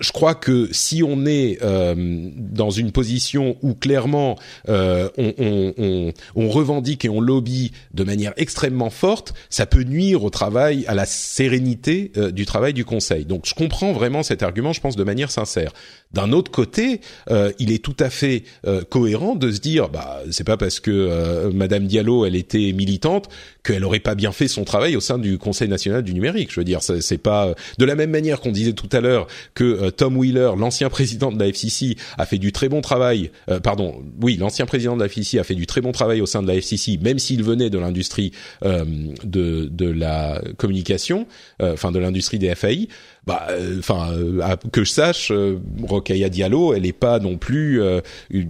[0.00, 1.94] je crois que si on est euh,
[2.36, 4.36] dans une position où clairement
[4.68, 9.84] euh, on, on, on, on, revendique et on lobby de manière extrêmement forte, ça peut
[9.84, 13.24] nuire au travail, à la sérénité euh, du travail du Conseil.
[13.24, 15.72] Donc je comprends vraiment cet argument, je pense de manière sincère.
[16.12, 17.00] D'un autre côté,
[17.30, 18.44] euh, il est tout à fait
[18.88, 23.28] cohérent de se dire, bah c'est pas parce que Madame Diallo elle était militante
[23.62, 26.52] qu'elle aurait pas bien fait son travail au sein du Conseil national du numérique.
[26.52, 29.83] Je veux dire, c'est pas de la même manière qu'on disait tout à l'heure que
[29.84, 33.30] euh, Tom Wheeler, l'ancien président de la FCC, a fait du très bon travail.
[33.50, 36.26] Euh, pardon, oui, l'ancien président de la FCC a fait du très bon travail au
[36.26, 38.32] sein de la FCC, même s'il venait de l'industrie
[38.64, 38.84] euh,
[39.24, 41.26] de, de la communication,
[41.60, 42.88] enfin de l'industrie des FAI.
[43.26, 43.48] Bah,
[43.78, 44.12] enfin,
[44.72, 45.32] que je sache,
[45.82, 47.80] Rokhaya Diallo, elle n'est pas non plus
[48.30, 48.48] une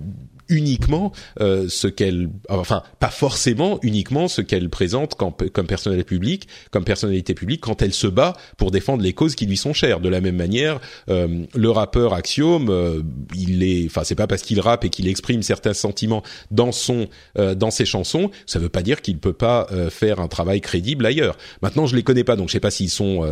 [0.49, 6.85] uniquement euh, ce qu'elle, enfin pas forcément uniquement ce qu'elle présente comme, personnalité publique, comme
[6.85, 10.01] personnalité publique quand elle se bat pour défendre les causes qui lui sont chères.
[10.01, 13.03] De la même manière, euh, le rappeur Axiom, euh,
[13.35, 17.09] il est, enfin c'est pas parce qu'il rappe et qu'il exprime certains sentiments dans son,
[17.37, 21.37] dans ses chansons, ça veut pas dire qu'il peut pas faire un travail crédible ailleurs.
[21.63, 23.25] Maintenant, je les connais pas, donc je sais pas s'ils sont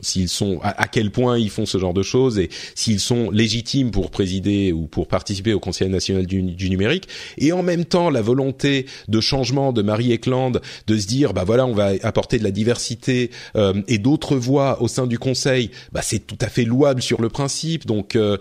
[0.00, 3.90] s'ils sont à, quel point ils font ce genre de choses et s'ils sont légitimes
[3.90, 7.08] pour présider ou pour participer au Conseil national du, numérique.
[7.36, 11.44] Et en même temps la volonté de changement de Marie Eklund de se dire bah
[11.44, 15.70] voilà on va apporter de la diversité euh, et d'autres voix au sein du Conseil
[15.92, 17.86] bah c'est tout à fait louable sur le principe.
[17.86, 18.36] Donc euh,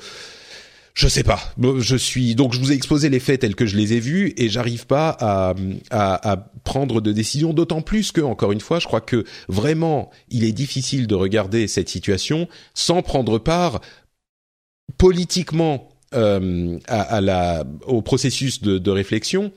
[0.98, 1.40] je sais pas.
[1.78, 4.34] Je suis donc je vous ai exposé les faits tels que je les ai vus
[4.36, 5.54] et j'arrive pas à,
[5.92, 7.54] à, à, prendre de décision.
[7.54, 11.68] D'autant plus que encore une fois, je crois que vraiment il est difficile de regarder
[11.68, 13.80] cette situation sans prendre part
[14.98, 19.52] politiquement euh, à, à, la au processus de, de réflexion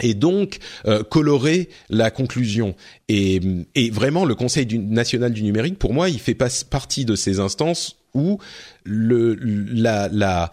[0.00, 2.74] et donc euh, colorer la conclusion.
[3.10, 3.42] Et,
[3.74, 7.40] et, vraiment, le Conseil national du numérique, pour moi, il fait pas partie de ces
[7.40, 8.38] instances où
[8.84, 10.50] le, la, la,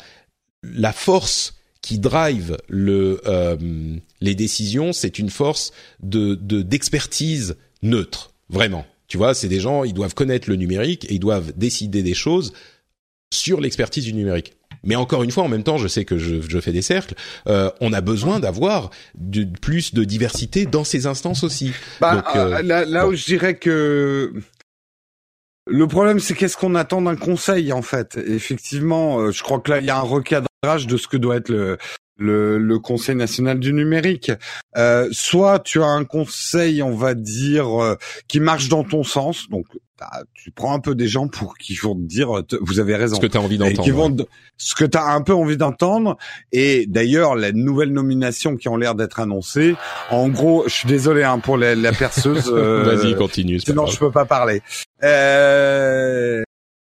[0.64, 3.58] la force qui drive le, euh,
[4.22, 5.72] les décisions, c'est une force
[6.02, 8.86] de d'expertise neutre, vraiment.
[9.08, 12.14] Tu vois, c'est des gens, ils doivent connaître le numérique et ils doivent décider des
[12.14, 12.54] choses
[13.34, 14.54] sur l'expertise du numérique.
[14.84, 17.16] Mais encore une fois, en même temps, je sais que je, je fais des cercles.
[17.48, 18.92] Euh, on a besoin d'avoir
[19.62, 21.72] plus de diversité dans ces instances aussi.
[22.00, 24.34] Bah, Donc, euh, là, là où je dirais que
[25.70, 28.18] le problème, c'est qu'est-ce qu'on attend d'un conseil, en fait?
[28.18, 31.38] effectivement, euh, je crois que là, il y a un recadrage de ce que doit
[31.38, 31.78] être le,
[32.20, 34.32] le, le Conseil national du numérique.
[34.78, 37.96] Euh, soit tu as un conseil, on va dire, euh,
[38.28, 39.66] qui marche dans ton sens, donc
[40.00, 42.30] bah, tu prends un peu des gens pour qui vont te dire
[42.62, 43.16] vous avez raison.
[43.16, 44.26] Ce que tu as envie d'entendre.
[44.58, 46.18] Ce que tu as un peu envie d'entendre.
[46.52, 49.76] Et d'ailleurs, les nouvelles nominations qui ont l'air d'être annoncées,
[50.10, 52.50] en gros, je suis désolé hein, pour la, la perceuse.
[52.52, 53.60] Vas-y, continue.
[53.60, 54.62] Sinon, je peux pas parler.
[55.04, 56.44] Euh,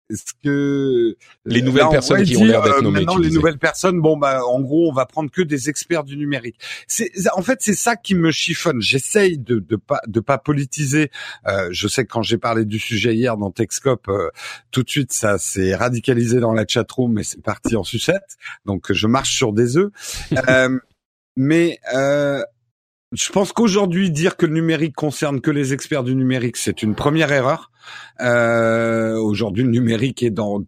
[0.09, 1.15] est-ce que
[1.45, 4.45] les nouvelles personnes qui ont l'air d'être euh, nommées maintenant les nouvelles personnes bon bah
[4.45, 6.59] en gros on va prendre que des experts du numérique.
[6.87, 8.81] C'est en fait c'est ça qui me chiffonne.
[8.81, 11.09] J'essaye de de pas de pas politiser.
[11.47, 14.29] Euh, je sais que quand j'ai parlé du sujet hier dans Techscope euh,
[14.71, 18.37] tout de suite ça s'est radicalisé dans la chatroom et c'est parti en sucette.
[18.65, 19.91] Donc je marche sur des œufs.
[20.49, 20.77] Euh,
[21.35, 22.41] mais euh,
[23.13, 26.95] je pense qu'aujourd'hui, dire que le numérique concerne que les experts du numérique, c'est une
[26.95, 27.71] première erreur.
[28.21, 30.63] Euh, aujourd'hui, le numérique est dans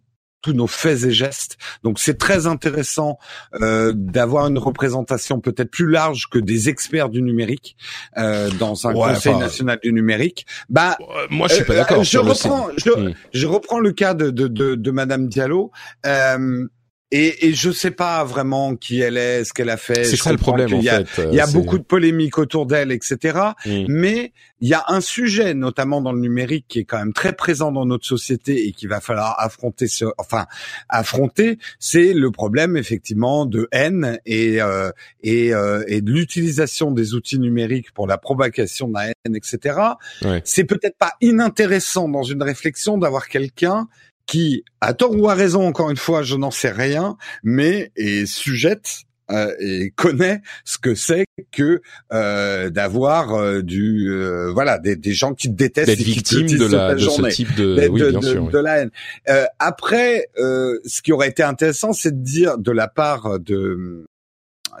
[0.46, 1.56] tous nos faits et gestes.
[1.82, 3.18] Donc c'est très intéressant
[3.60, 7.76] euh, d'avoir une représentation peut-être plus large que des experts du numérique
[8.16, 10.46] euh, dans un Conseil national du numérique.
[10.68, 10.96] Bah,
[11.30, 12.04] moi je suis pas euh, d'accord.
[12.04, 13.14] je reprends, je, hmm.
[13.32, 15.72] je, reprends le cas de de, de, de Madame Diallo.
[16.04, 16.68] Euh,
[17.12, 20.04] et, et je sais pas vraiment qui elle est, ce qu'elle a fait.
[20.04, 21.06] C'est ça le problème en fait.
[21.30, 23.38] Il y a beaucoup de polémiques autour d'elle, etc.
[23.64, 23.84] Mm.
[23.88, 27.32] Mais il y a un sujet, notamment dans le numérique, qui est quand même très
[27.32, 29.86] présent dans notre société et qu'il va falloir affronter.
[29.86, 30.46] Ce, enfin,
[30.88, 34.90] affronter, c'est le problème effectivement de haine et euh,
[35.22, 39.78] et, euh, et de l'utilisation des outils numériques pour la propagation de la haine, etc.
[40.22, 40.42] Ouais.
[40.44, 43.86] C'est peut-être pas inintéressant dans une réflexion d'avoir quelqu'un
[44.26, 48.26] qui, à tort ou à raison, encore une fois, je n'en sais rien, mais est
[48.26, 51.80] sujette euh, et connaît ce que c'est que
[52.12, 56.64] euh, d'avoir euh, du euh, voilà des, des, gens qui te détestent d'être victime de
[56.66, 58.90] la de ce type de oui, bien sûr, de la haine.
[59.28, 64.06] Euh, après ce qui aurait été intéressant c'est de dire de la part de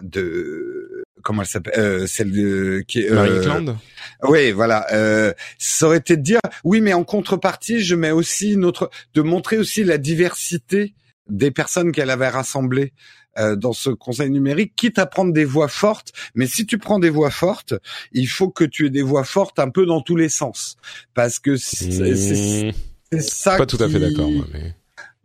[0.02, 0.95] de
[1.26, 3.74] comment elle s'appelle euh, celle de qui euh,
[4.22, 8.56] oui voilà euh, ça aurait été de dire oui mais en contrepartie je mets aussi
[8.56, 10.94] notre de montrer aussi la diversité
[11.28, 12.92] des personnes qu'elle avait rassemblées
[13.38, 16.12] euh, dans ce conseil numérique, quitte à prendre des voix fortes.
[16.34, 17.74] Mais si tu prends des voix fortes,
[18.12, 20.76] il faut que tu aies des voix fortes un peu dans tous les sens,
[21.12, 22.72] parce que c'est
[23.12, 23.20] mmh.
[23.20, 23.58] ça.
[23.58, 24.74] Pas tout à fait d'accord, moi, mais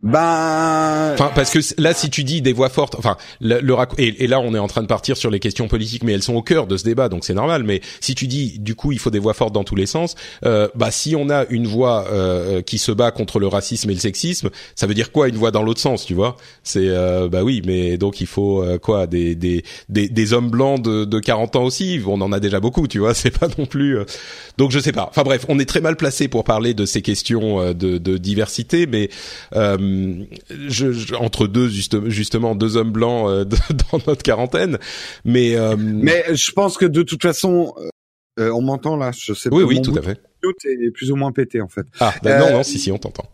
[0.02, 4.26] Ben, parce que là si tu dis des voix fortes, enfin le, le et, et,
[4.26, 6.42] là on est en train de partir sur les questions politiques, mais elles sont au
[6.42, 7.62] cœur de ce débat, donc c'est normal.
[7.62, 10.16] Mais si tu dis du coup il faut des voix fortes dans tous les sens,
[10.44, 13.94] euh, bah si on a une voix euh, qui se bat contre le racisme et
[13.94, 16.36] le sexisme, ça veut dire quoi une voix dans l'autre sens, tu vois?
[16.64, 20.50] C'est euh, bah oui, mais donc il faut euh, quoi des, des des des hommes
[20.50, 22.00] blancs de, de 40 ans aussi?
[22.04, 23.14] On en a déjà beaucoup, tu vois.
[23.22, 23.98] C'est pas non plus.
[23.98, 24.04] Euh,
[24.58, 25.06] donc je sais pas.
[25.08, 28.88] Enfin bref, on est très mal placé pour parler de ces questions de, de diversité,
[28.88, 29.10] mais
[30.48, 33.44] je, entre deux justement deux hommes blancs euh,
[33.92, 34.78] dans notre quarantaine,
[35.24, 37.74] mais euh, mais je pense que de toute façon,
[38.38, 39.56] euh, on m'entend là, je sais pas.
[39.56, 40.20] Oui, oui, tout à fait.
[40.64, 41.86] Est plus ou moins pété en fait.
[42.00, 43.28] Ah bah non, non, si si, on t'entend.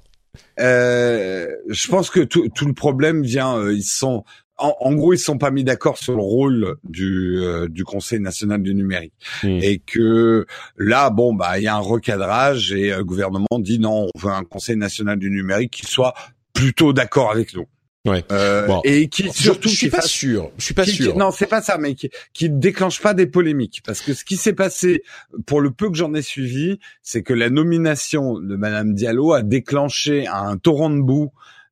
[0.58, 4.24] je pense que tout, tout le problème vient, ils sont
[4.60, 8.74] en, gros, ils sont pas mis d'accord sur le rôle du, du Conseil national du
[8.74, 9.12] numérique
[9.44, 9.60] hmm.
[9.62, 14.08] et que là, bon, bah, il y a un recadrage et le gouvernement dit non,
[14.12, 16.12] on veut un Conseil national du numérique qui soit
[16.58, 17.66] plutôt d'accord avec nous.
[18.04, 18.24] Ouais.
[18.32, 20.50] Euh, et qui surtout, je, suis pas sûr.
[20.56, 21.16] Je suis pas sûr.
[21.16, 24.36] non, c'est pas ça, mais qui, qui déclenche pas des polémiques, parce que ce qui
[24.36, 25.02] s'est passé,
[25.46, 29.42] pour le peu que j'en ai suivi, c'est que la nomination de Madame Diallo a
[29.42, 31.30] déclenché un torrent de boue,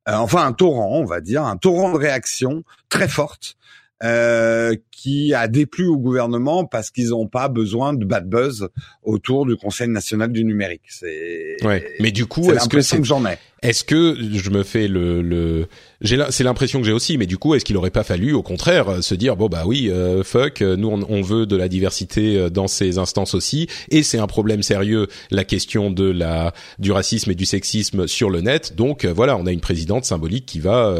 [0.08, 3.55] euh, enfin un torrent, on va dire, un torrent de réactions très forte
[4.04, 8.68] euh, qui a déplu au gouvernement parce qu'ils n'ont pas besoin de bad buzz
[9.02, 10.82] autour du Conseil national du numérique.
[10.88, 11.56] C'est.
[11.62, 11.86] Ouais.
[12.00, 15.68] Mais du coup, est-ce que c'est j'en ai Est-ce que je me fais le, le...
[16.00, 18.42] j'ai c'est l'impression que j'ai aussi, mais du coup, est-ce qu'il aurait pas fallu, au
[18.42, 22.36] contraire, se dire bon bah oui, euh, fuck, nous on, on, veut de la diversité
[22.36, 26.92] euh, dans ces instances aussi, et c'est un problème sérieux la question de la du
[26.92, 28.74] racisme et du sexisme sur le net.
[28.76, 30.94] Donc voilà, on a une présidente symbolique qui va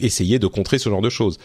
[0.00, 1.38] essayer de contrer ce genre de choses.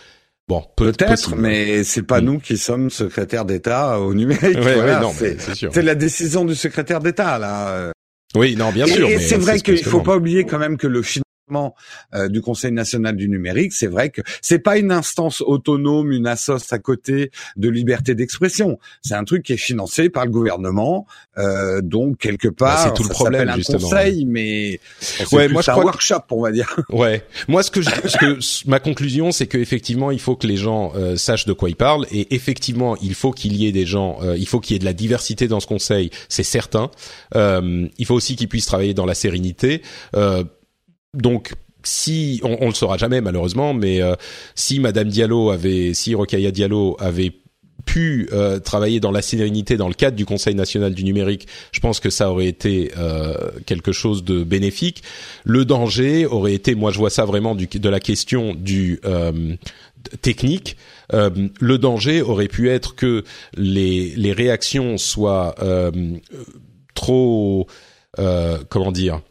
[0.47, 2.25] Bon, peut-être, mais c'est pas mm.
[2.25, 4.57] nous qui sommes secrétaire d'État au numérique.
[4.59, 7.91] voilà, c'est la décision du secrétaire d'État là.
[8.35, 9.07] Oui, non, bien sûr.
[9.09, 11.21] Et c'est vrai qu'il faut pas oublier quand même que le euh,
[12.29, 16.71] du Conseil national du numérique, c'est vrai que c'est pas une instance autonome, une assoce
[16.73, 18.79] à côté de liberté d'expression.
[19.01, 21.05] C'est un truc qui est financé par le gouvernement,
[21.37, 23.79] euh, donc quelque bah, part, c'est tout le problème un justement.
[23.79, 24.79] Conseil, mais
[25.31, 26.75] ouais, moi je un workshop, on va dire.
[26.89, 30.57] Ouais, moi ce que, je, ce que ma conclusion, c'est qu'effectivement, il faut que les
[30.57, 33.85] gens euh, sachent de quoi ils parlent, et effectivement, il faut qu'il y ait des
[33.85, 36.89] gens, euh, il faut qu'il y ait de la diversité dans ce Conseil, c'est certain.
[37.35, 39.81] il faut aussi qu'ils puissent travailler dans la sérénité.
[40.15, 40.43] Euh,
[41.13, 41.53] donc
[41.83, 44.15] si on, on le saura jamais malheureusement, mais euh,
[44.55, 47.33] si Madame Diallo avait, si Rokhaya Diallo avait
[47.85, 51.79] pu euh, travailler dans la sérénité dans le cadre du Conseil national du numérique, je
[51.79, 53.33] pense que ça aurait été euh,
[53.65, 55.01] quelque chose de bénéfique.
[55.43, 58.99] Le danger aurait été, moi je vois ça vraiment du, de la question du
[60.21, 60.77] technique.
[61.11, 63.23] le danger aurait pu être que
[63.55, 65.55] les, les réactions soient
[66.93, 67.67] trop,
[68.69, 69.28] comment dire, euh,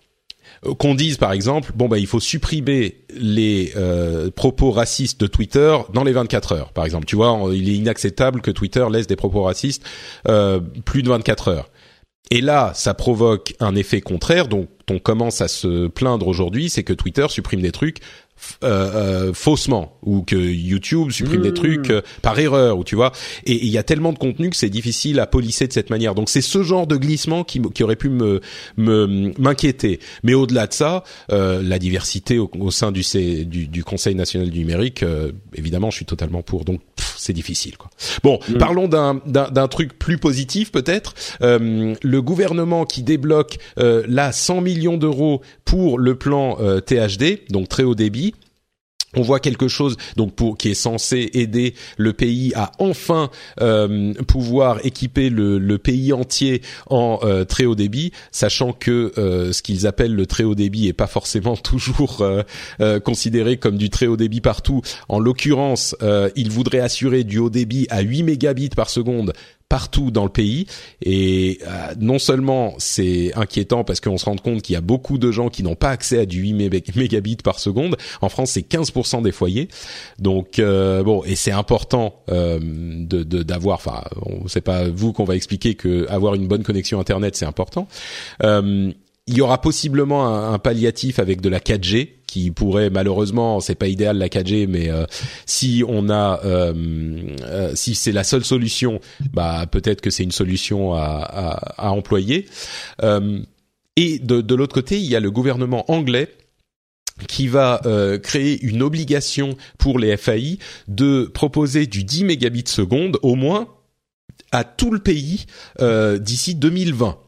[0.79, 5.77] qu'on dise par exemple bon bah il faut supprimer les euh, propos racistes de Twitter
[5.93, 7.07] dans les 24 heures par exemple.
[7.07, 9.85] Tu vois il est inacceptable que Twitter laisse des propos racistes
[10.29, 11.71] euh, plus de 24 heures.
[12.31, 14.49] Et là ça provoque un effet contraire.
[14.49, 17.99] Donc on commence à se plaindre aujourd'hui c'est que Twitter supprime des trucs
[18.65, 21.55] euh, euh, faussement ou que YouTube supprime des mmh.
[21.55, 23.13] trucs euh, par erreur ou tu vois.
[23.47, 26.15] Et il y a tellement de contenu que c'est difficile à polisser de cette manière.
[26.15, 28.41] Donc c'est ce genre de glissement qui, qui aurait pu me
[28.77, 30.01] m'inquiéter.
[30.23, 33.03] Mais au-delà de ça la diversité au, sein du,
[33.45, 35.05] du, du Conseil national du numérique
[35.55, 36.65] évidemment je suis totalement pour.
[36.65, 36.81] Donc
[37.17, 37.91] c'est difficile quoi.
[38.23, 38.59] Bon mmh.
[38.59, 41.15] parlons d'un d'un truc plus positif peut-être.
[41.41, 46.57] Le gouvernement qui débloque là 100 millions d'euros pour le plan
[46.87, 48.28] THD donc très haut débit
[49.17, 53.31] on voit quelque chose donc pour qui est censé aider le pays à enfin
[53.61, 56.61] euh, pouvoir équiper le, pays entier
[56.91, 60.89] en euh, très haut débit, sachant que euh, ce qu'ils appellent le très haut débit
[60.89, 62.25] est pas forcément toujours
[63.05, 64.83] considéré comme du très haut débit partout.
[65.09, 65.97] En l'occurrence,
[66.37, 69.33] ils voudraient assurer du haut débit à 8 mégabits par seconde
[69.69, 70.67] partout dans le pays
[71.03, 75.19] et euh, non seulement c'est inquiétant parce qu'on se rend compte qu'il y a beaucoup
[75.19, 76.55] de gens qui n'ont pas accès à du 8
[76.97, 77.97] mégabits par seconde.
[78.23, 79.69] En France, c'est 15% des foyers.
[80.19, 83.77] Donc euh, bon, et c'est important euh, de d'avoir.
[83.77, 84.05] Enfin,
[84.47, 87.89] c'est pas vous qu'on va expliquer que avoir une bonne connexion internet c'est important.
[88.43, 88.93] Euh,
[89.29, 93.87] il y aura possiblement un, palliatif avec de la 4G qui pourrait malheureusement, c'est pas
[93.87, 95.05] idéal la 4G, mais euh,
[95.47, 96.73] si on a, euh,
[97.43, 99.01] euh, si c'est la seule solution,
[99.33, 102.47] bah peut-être que c'est une solution à, à, employer.
[103.97, 106.29] et de, l'autre côté, il y a le gouvernement anglais
[107.27, 107.83] qui va
[108.23, 113.69] créer une obligation pour les FAI de proposer du 10 mégabits seconde au moins
[114.53, 115.47] à tout le pays
[116.21, 117.19] d'ici 2020.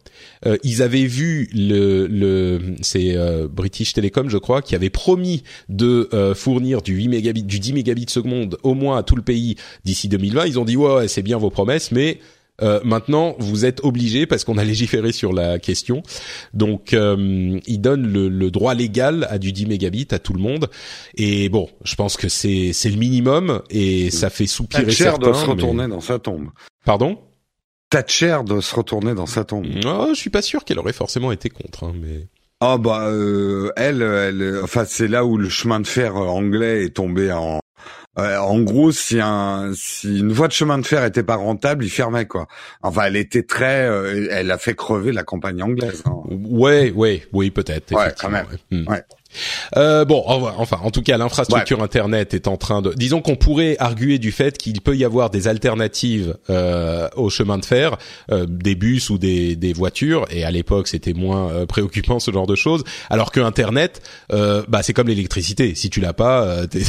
[0.46, 5.42] Euh, ils avaient vu le, le c'est euh, British Telecom, je crois, qui avait promis
[5.68, 9.22] de euh, fournir du 8 mégabits, du 10 mégabits seconde au moins à tout le
[9.22, 10.46] pays d'ici 2020.
[10.46, 12.18] Ils ont dit ouais, c'est bien vos promesses, mais
[12.84, 16.02] maintenant, vous êtes obligés parce qu'on a légiféré sur la question.
[16.52, 20.40] Donc, euh, ils donnent le, le, droit légal à du 10 mégabits à tout le
[20.40, 20.68] monde.
[21.16, 25.18] Et bon, je pense que c'est c'est le minimum et ça fait soupirer certains.
[25.18, 26.50] doit se retourner dans sa tombe.
[26.84, 27.18] Pardon?
[27.90, 29.66] Thatcher doit se retourner dans sa tombe.
[29.84, 32.28] Oh, je suis pas sûr qu'elle aurait forcément été contre, hein, mais.
[32.60, 36.94] Ah bah euh, elle, elle, enfin c'est là où le chemin de fer anglais est
[36.94, 37.58] tombé en.
[38.16, 41.90] en gros, si un, si une voie de chemin de fer était pas rentable, il
[41.90, 42.48] fermait quoi.
[42.82, 46.02] Enfin, elle était très, euh, elle a fait crever la campagne anglaise.
[46.04, 46.20] Hein.
[46.28, 47.94] Ouais, ouais, oui, peut-être.
[47.94, 48.46] Ouais, quand même.
[48.70, 48.86] Hmm.
[48.86, 49.02] Ouais.
[49.76, 52.92] Euh, bon, enfin, en tout cas, l'infrastructure Internet est en train de.
[52.94, 57.58] Disons qu'on pourrait arguer du fait qu'il peut y avoir des alternatives euh, au chemin
[57.58, 57.96] de fer,
[58.30, 60.26] euh, des bus ou des, des voitures.
[60.30, 62.84] Et à l'époque, c'était moins euh, préoccupant ce genre de choses.
[63.08, 64.02] Alors que Internet,
[64.32, 65.74] euh, bah, c'est comme l'électricité.
[65.74, 66.82] Si tu l'as pas, euh, t'es,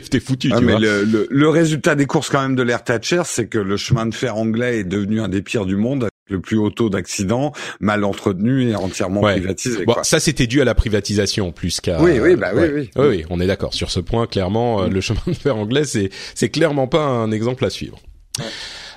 [0.00, 0.50] t'es, foutu.
[0.52, 0.80] Ah, tu mais vois.
[0.80, 4.06] le, le, le résultat des courses quand même de l'ère Thatcher, c'est que le chemin
[4.06, 7.52] de fer anglais est devenu un des pires du monde le plus haut taux d'accidents,
[7.80, 9.32] mal entretenu et entièrement Ouais.
[9.34, 9.84] privatisé.
[9.84, 10.04] Bon, quoi.
[10.04, 12.00] ça c'était dû à la privatisation plus qu'à.
[12.00, 12.72] Oui, oui, bah oui, Ouais.
[12.74, 12.90] oui.
[12.96, 14.26] oui, oui, on est d'accord sur ce point.
[14.26, 17.98] Clairement, euh, le chemin de fer anglais, c'est c'est clairement pas un exemple à suivre.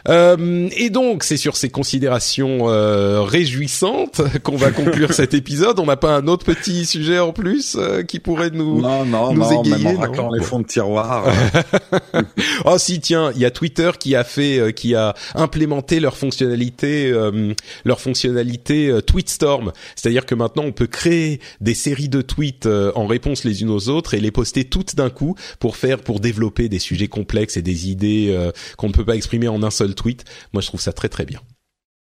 [0.07, 5.80] Euh, et donc, c'est sur ces considérations euh, réjouissantes qu'on va conclure cet épisode.
[5.80, 8.82] On n'a pas un autre petit sujet en plus euh, qui pourrait nous.
[8.82, 11.26] Non, non, nous non, égayer, même en non les fonds de tiroir.
[12.14, 12.22] euh,
[12.68, 16.18] Oh si, tiens, il y a Twitter qui a fait, euh, qui a implémenté leur
[16.18, 17.53] fonctionnalité, euh,
[17.84, 19.72] leur fonctionnalité euh, Tweetstorm.
[19.95, 23.69] C'est-à-dire que maintenant on peut créer des séries de tweets euh, en réponse les unes
[23.69, 27.57] aux autres et les poster toutes d'un coup pour faire, pour développer des sujets complexes
[27.57, 30.26] et des idées euh, qu'on ne peut pas exprimer en un seul tweet.
[30.53, 31.41] Moi, je trouve ça très très bien.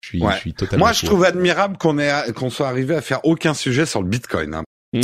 [0.02, 0.34] Je suis, Ouais.
[0.34, 0.84] je suis totalement.
[0.84, 4.08] Moi, je trouve admirable qu'on ait qu'on soit arrivé à faire aucun sujet sur le
[4.08, 4.54] Bitcoin.
[4.54, 4.64] Hein.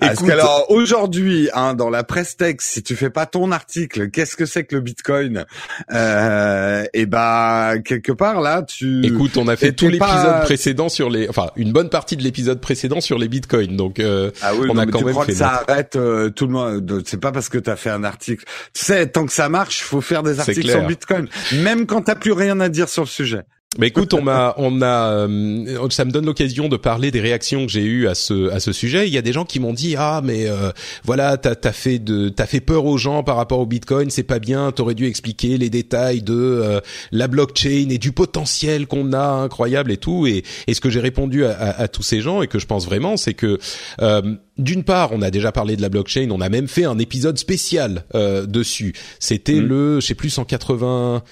[0.00, 4.10] Parce Écoute, qu'alors aujourd'hui, hein, dans la presse texte, si tu fais pas ton article,
[4.10, 5.44] qu'est-ce que c'est que le Bitcoin?
[5.92, 9.04] Euh, Et bah quelque part là, tu.
[9.06, 12.22] Écoute, on a fait tout l'épisode pas- précédent sur les, enfin une bonne partie de
[12.22, 13.76] l'épisode précédent sur les bitcoins.
[13.76, 15.64] Donc euh, Ah oui, on non, a mais quand tu même crois fait que ça
[15.68, 16.84] arrête euh, tout le monde.
[16.84, 18.44] de- C'est pas parce que tu as fait un article.
[18.74, 21.28] Tu sais, tant que ça marche, faut faire des articles sur Bitcoin,
[21.62, 23.42] même quand t'as plus rien à dire sur le sujet.
[23.78, 27.66] Mais écoute, on m'a, on a, euh, ça me donne l'occasion de parler des réactions
[27.66, 29.06] que j'ai eues à ce à ce sujet.
[29.06, 30.70] Il y a des gens qui m'ont dit ah mais euh,
[31.04, 34.22] voilà t'as t'as fait de t'as fait peur aux gens par rapport au Bitcoin, c'est
[34.22, 34.72] pas bien.
[34.72, 36.80] T'aurais dû expliquer les détails de euh,
[37.12, 40.26] la blockchain et du potentiel qu'on a incroyable et tout.
[40.26, 42.66] Et, et ce que j'ai répondu à, à- à tous ces gens et que je
[42.66, 43.58] pense vraiment, c'est que
[44.00, 44.22] euh,
[44.56, 47.36] d'une part, on a déjà parlé de la blockchain, on a même fait un épisode
[47.36, 48.94] spécial euh, dessus.
[49.20, 49.66] C'était Mm.
[49.66, 51.22] le, je sais plus 180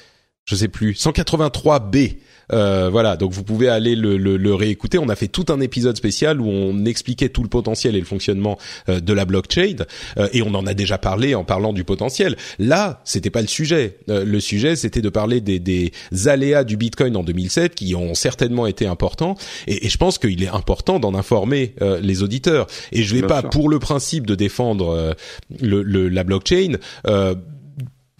[0.46, 2.16] je sais plus 183B
[2.52, 4.98] euh, voilà, donc vous pouvez aller le, le, le réécouter.
[4.98, 8.04] On a fait tout un épisode spécial où on expliquait tout le potentiel et le
[8.06, 8.58] fonctionnement
[8.88, 9.76] euh, de la blockchain,
[10.18, 12.36] euh, et on en a déjà parlé en parlant du potentiel.
[12.58, 13.98] Là, c'était pas le sujet.
[14.08, 15.92] Euh, le sujet, c'était de parler des, des
[16.26, 20.42] aléas du Bitcoin en 2007 qui ont certainement été importants, et, et je pense qu'il
[20.42, 22.66] est important d'en informer euh, les auditeurs.
[22.92, 23.50] Et je vais Bien pas, sûr.
[23.50, 25.12] pour le principe de défendre euh,
[25.60, 26.74] le, le- la blockchain.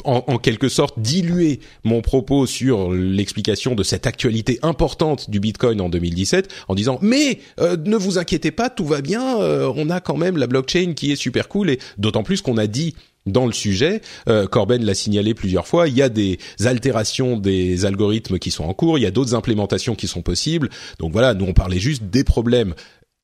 [0.05, 5.81] En, en quelque sorte diluer mon propos sur l'explication de cette actualité importante du Bitcoin
[5.81, 9.91] en 2017 en disant mais euh, ne vous inquiétez pas tout va bien euh, on
[9.91, 12.95] a quand même la blockchain qui est super cool et d'autant plus qu'on a dit
[13.27, 17.87] dans le sujet, euh, Corben l'a signalé plusieurs fois, il y a des altérations des
[17.87, 20.69] algorithmes qui sont en cours, il y a d'autres implémentations qui sont possibles.
[20.99, 22.75] Donc voilà, nous on parlait juste des problèmes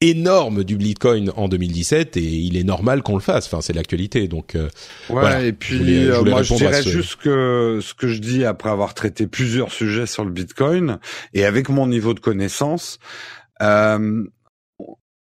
[0.00, 3.46] énormes du Bitcoin en 2017 et il est normal qu'on le fasse.
[3.46, 4.28] Enfin, c'est l'actualité.
[4.28, 5.42] Donc euh, Ouais, Voilà.
[5.42, 8.08] et Je puis voulais- je euh, voulais moi je dirais ce- juste que ce que
[8.08, 10.98] je dis après avoir traité plusieurs sujets sur le Bitcoin
[11.34, 12.98] et avec mon niveau de connaissance,
[13.62, 14.24] euh,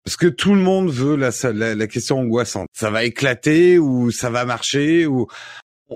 [0.03, 2.67] parce que tout le monde veut la, la, la question angoissante?
[2.73, 5.27] Ça va éclater ou ça va marcher ou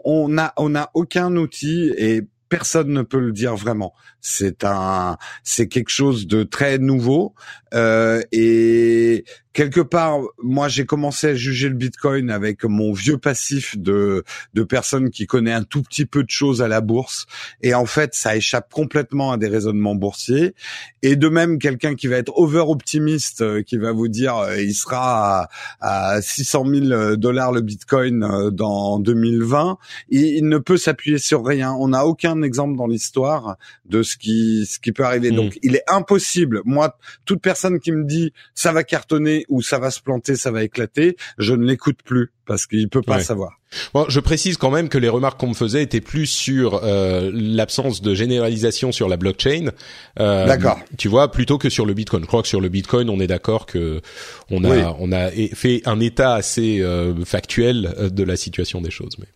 [0.04, 3.94] on a on a aucun outil et personne ne peut le dire vraiment.
[4.28, 7.36] C'est un c'est quelque chose de très nouveau
[7.76, 13.78] euh, et quelque part, moi, j'ai commencé à juger le Bitcoin avec mon vieux passif
[13.78, 14.24] de
[14.54, 17.26] de personnes qui connaît un tout petit peu de choses à la bourse,
[17.62, 20.54] et en fait, ça échappe complètement à des raisonnements boursiers.
[21.02, 24.62] Et de même, quelqu'un qui va être over optimiste, euh, qui va vous dire, euh,
[24.62, 25.50] il sera
[25.80, 29.78] à, à 600 000 dollars le Bitcoin euh, dans 2020,
[30.10, 31.74] il, il ne peut s'appuyer sur rien.
[31.74, 35.32] On n'a aucun exemple dans l'histoire de ce qui ce qui peut arriver.
[35.32, 35.36] Mm.
[35.36, 36.62] Donc, il est impossible.
[36.66, 40.52] Moi, toute personne qui me dit ça va cartonner ou ça va se planter, ça
[40.52, 43.60] va éclater, je ne l'écoute plus parce qu'il peut pas savoir.
[43.94, 47.32] Bon, je précise quand même que les remarques qu'on me faisait étaient plus sur euh,
[47.34, 49.72] l'absence de généralisation sur la blockchain.
[50.20, 50.80] Euh, d'accord.
[50.98, 52.24] Tu vois, plutôt que sur le Bitcoin.
[52.24, 54.02] Je crois que sur le Bitcoin, on est d'accord que
[54.50, 59.18] on a on a fait un état assez euh, factuel de la situation des choses.
[59.20, 59.28] Mais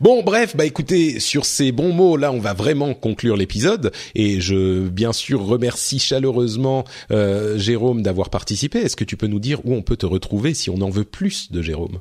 [0.00, 3.92] Bon, bref, bah écoutez, sur ces bons mots, là, on va vraiment conclure l'épisode.
[4.14, 8.78] Et je, bien sûr, remercie chaleureusement euh, Jérôme d'avoir participé.
[8.78, 11.04] Est-ce que tu peux nous dire où on peut te retrouver si on en veut
[11.04, 12.00] plus de Jérôme?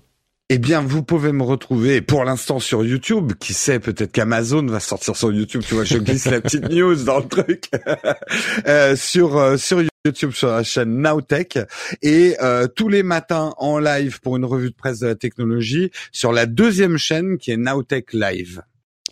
[0.49, 3.33] Eh bien, vous pouvez me retrouver pour l'instant sur YouTube.
[3.37, 5.61] Qui sait, peut-être qu'Amazon va sortir sur YouTube.
[5.67, 7.69] Tu vois, je glisse la petite news dans le truc.
[8.67, 11.59] euh, sur euh, sur YouTube sur la chaîne Nowtech
[12.01, 15.91] et euh, tous les matins en live pour une revue de presse de la technologie
[16.11, 18.63] sur la deuxième chaîne qui est Nowtech Live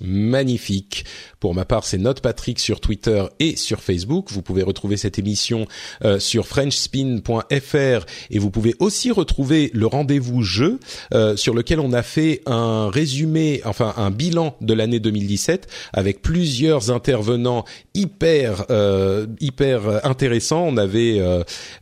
[0.02, 1.06] magnifique.
[1.46, 4.32] Pour ma part, c'est Note Patrick sur Twitter et sur Facebook.
[4.32, 5.68] Vous pouvez retrouver cette émission
[6.04, 10.80] euh, sur frenchspin.fr et vous pouvez aussi retrouver le rendez-vous jeu
[11.14, 16.24] euh, sur lequel on a fait un résumé, enfin un bilan de l'année 2017 avec
[16.24, 17.64] plusieurs intervenants
[17.94, 20.66] hyper euh, hyper intéressants.
[20.66, 21.22] On avait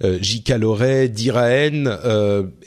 [0.02, 0.58] J.K.
[0.60, 1.86] Loret, Diraen,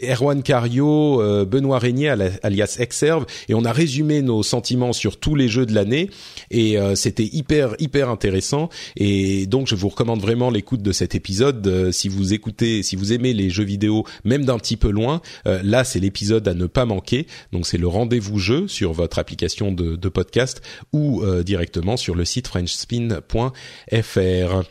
[0.03, 5.49] Erwan Cario, Benoît Régnier alias Exerve et on a résumé nos sentiments sur tout les
[5.49, 6.09] jeux de l'année
[6.51, 8.69] et euh, c'était hyper hyper intéressant.
[8.97, 11.67] Et donc je vous recommande vraiment l'écoute de cet épisode.
[11.67, 15.21] Euh, si vous écoutez si vous aimez les jeux vidéo même d'un petit peu loin
[15.47, 17.27] euh, là c'est l'épisode à ne pas manquer.
[17.53, 22.25] Donc c'est le rendez-vous jeu sur votre application de, de podcast ou directement sur le
[22.25, 24.63] site frenchspin.fr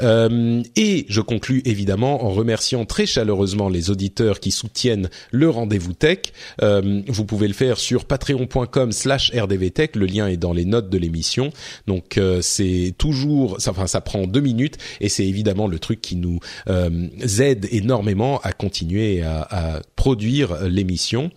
[0.00, 5.92] euh, et je conclus évidemment en remerciant très chaleureusement les auditeurs qui soutiennent le rendez-vous
[5.92, 6.18] tech.
[6.62, 9.96] Euh, vous pouvez le faire sur patreon.com/slash rdvtech.
[9.96, 11.50] Le lien est dans les notes de l'émission.
[11.86, 16.16] Donc euh, c'est toujours, enfin ça prend deux minutes et c'est évidemment le truc qui
[16.16, 16.40] nous
[17.40, 21.30] aide énormément à continuer à produire l'émission.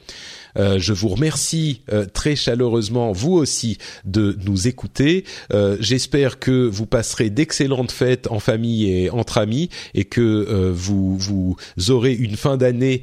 [0.58, 5.26] Euh, je vous remercie euh, très chaleureusement, vous aussi, de nous écouter.
[5.54, 11.18] Euh, j'espère que vous passerez d'excellentes fêtes en famille et entre amis et que vous,
[11.18, 11.58] vous
[11.90, 13.02] aurez une fin d'année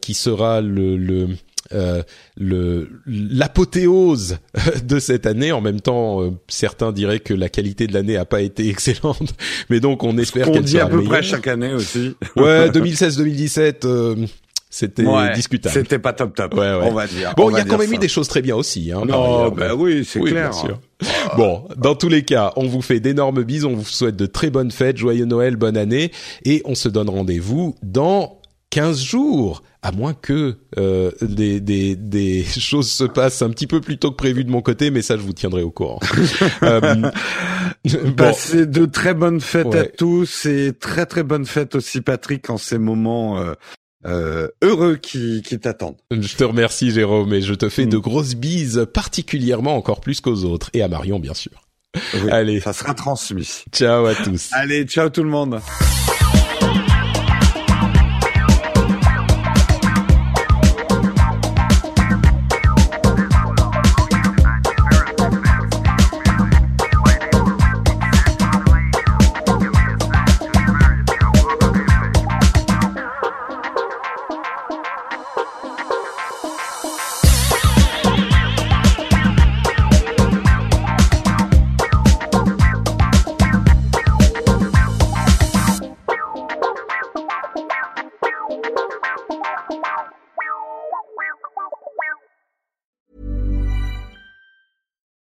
[0.00, 1.28] qui sera le, le
[2.36, 4.38] le l'apothéose
[4.84, 5.52] de cette année.
[5.52, 9.34] En même temps, certains diraient que la qualité de l'année a pas été excellente,
[9.70, 12.14] mais donc on espère qu'elle sera à peu près chaque année aussi.
[12.36, 14.28] ouais, 2016-2017
[14.70, 15.74] c'était discutable.
[15.74, 16.54] C'était pas top top.
[16.54, 16.80] Ouais, ouais.
[16.82, 17.34] On va dire.
[17.36, 18.92] Bon, il y a quand même eu des choses très bien aussi.
[18.92, 20.50] Hein, non, bah oui, c'est clair.
[20.50, 20.80] Bien sûr.
[21.36, 24.50] Bon, dans tous les cas, on vous fait d'énormes bises, on vous souhaite de très
[24.50, 26.12] bonnes fêtes, joyeux Noël, bonne année,
[26.44, 28.40] et on se donne rendez-vous dans
[28.70, 33.80] 15 jours, à moins que euh, des, des, des choses se passent un petit peu
[33.80, 35.98] plus tôt que prévu de mon côté, mais ça je vous tiendrai au courant.
[36.62, 37.10] euh,
[38.16, 42.58] Passez de très bonnes fêtes à tous et très très bonnes fêtes aussi Patrick en
[42.58, 43.54] ces moments euh,
[44.06, 45.98] euh, heureux qui, qui t'attendent.
[46.10, 48.00] Je te remercie Jérôme et je te fais de mm.
[48.00, 51.52] grosses bises particulièrement encore plus qu'aux autres et à Marion bien sûr.
[52.30, 53.64] Allez, ça sera transmis.
[53.72, 54.50] Ciao à tous.
[54.52, 55.60] Allez, ciao tout le monde.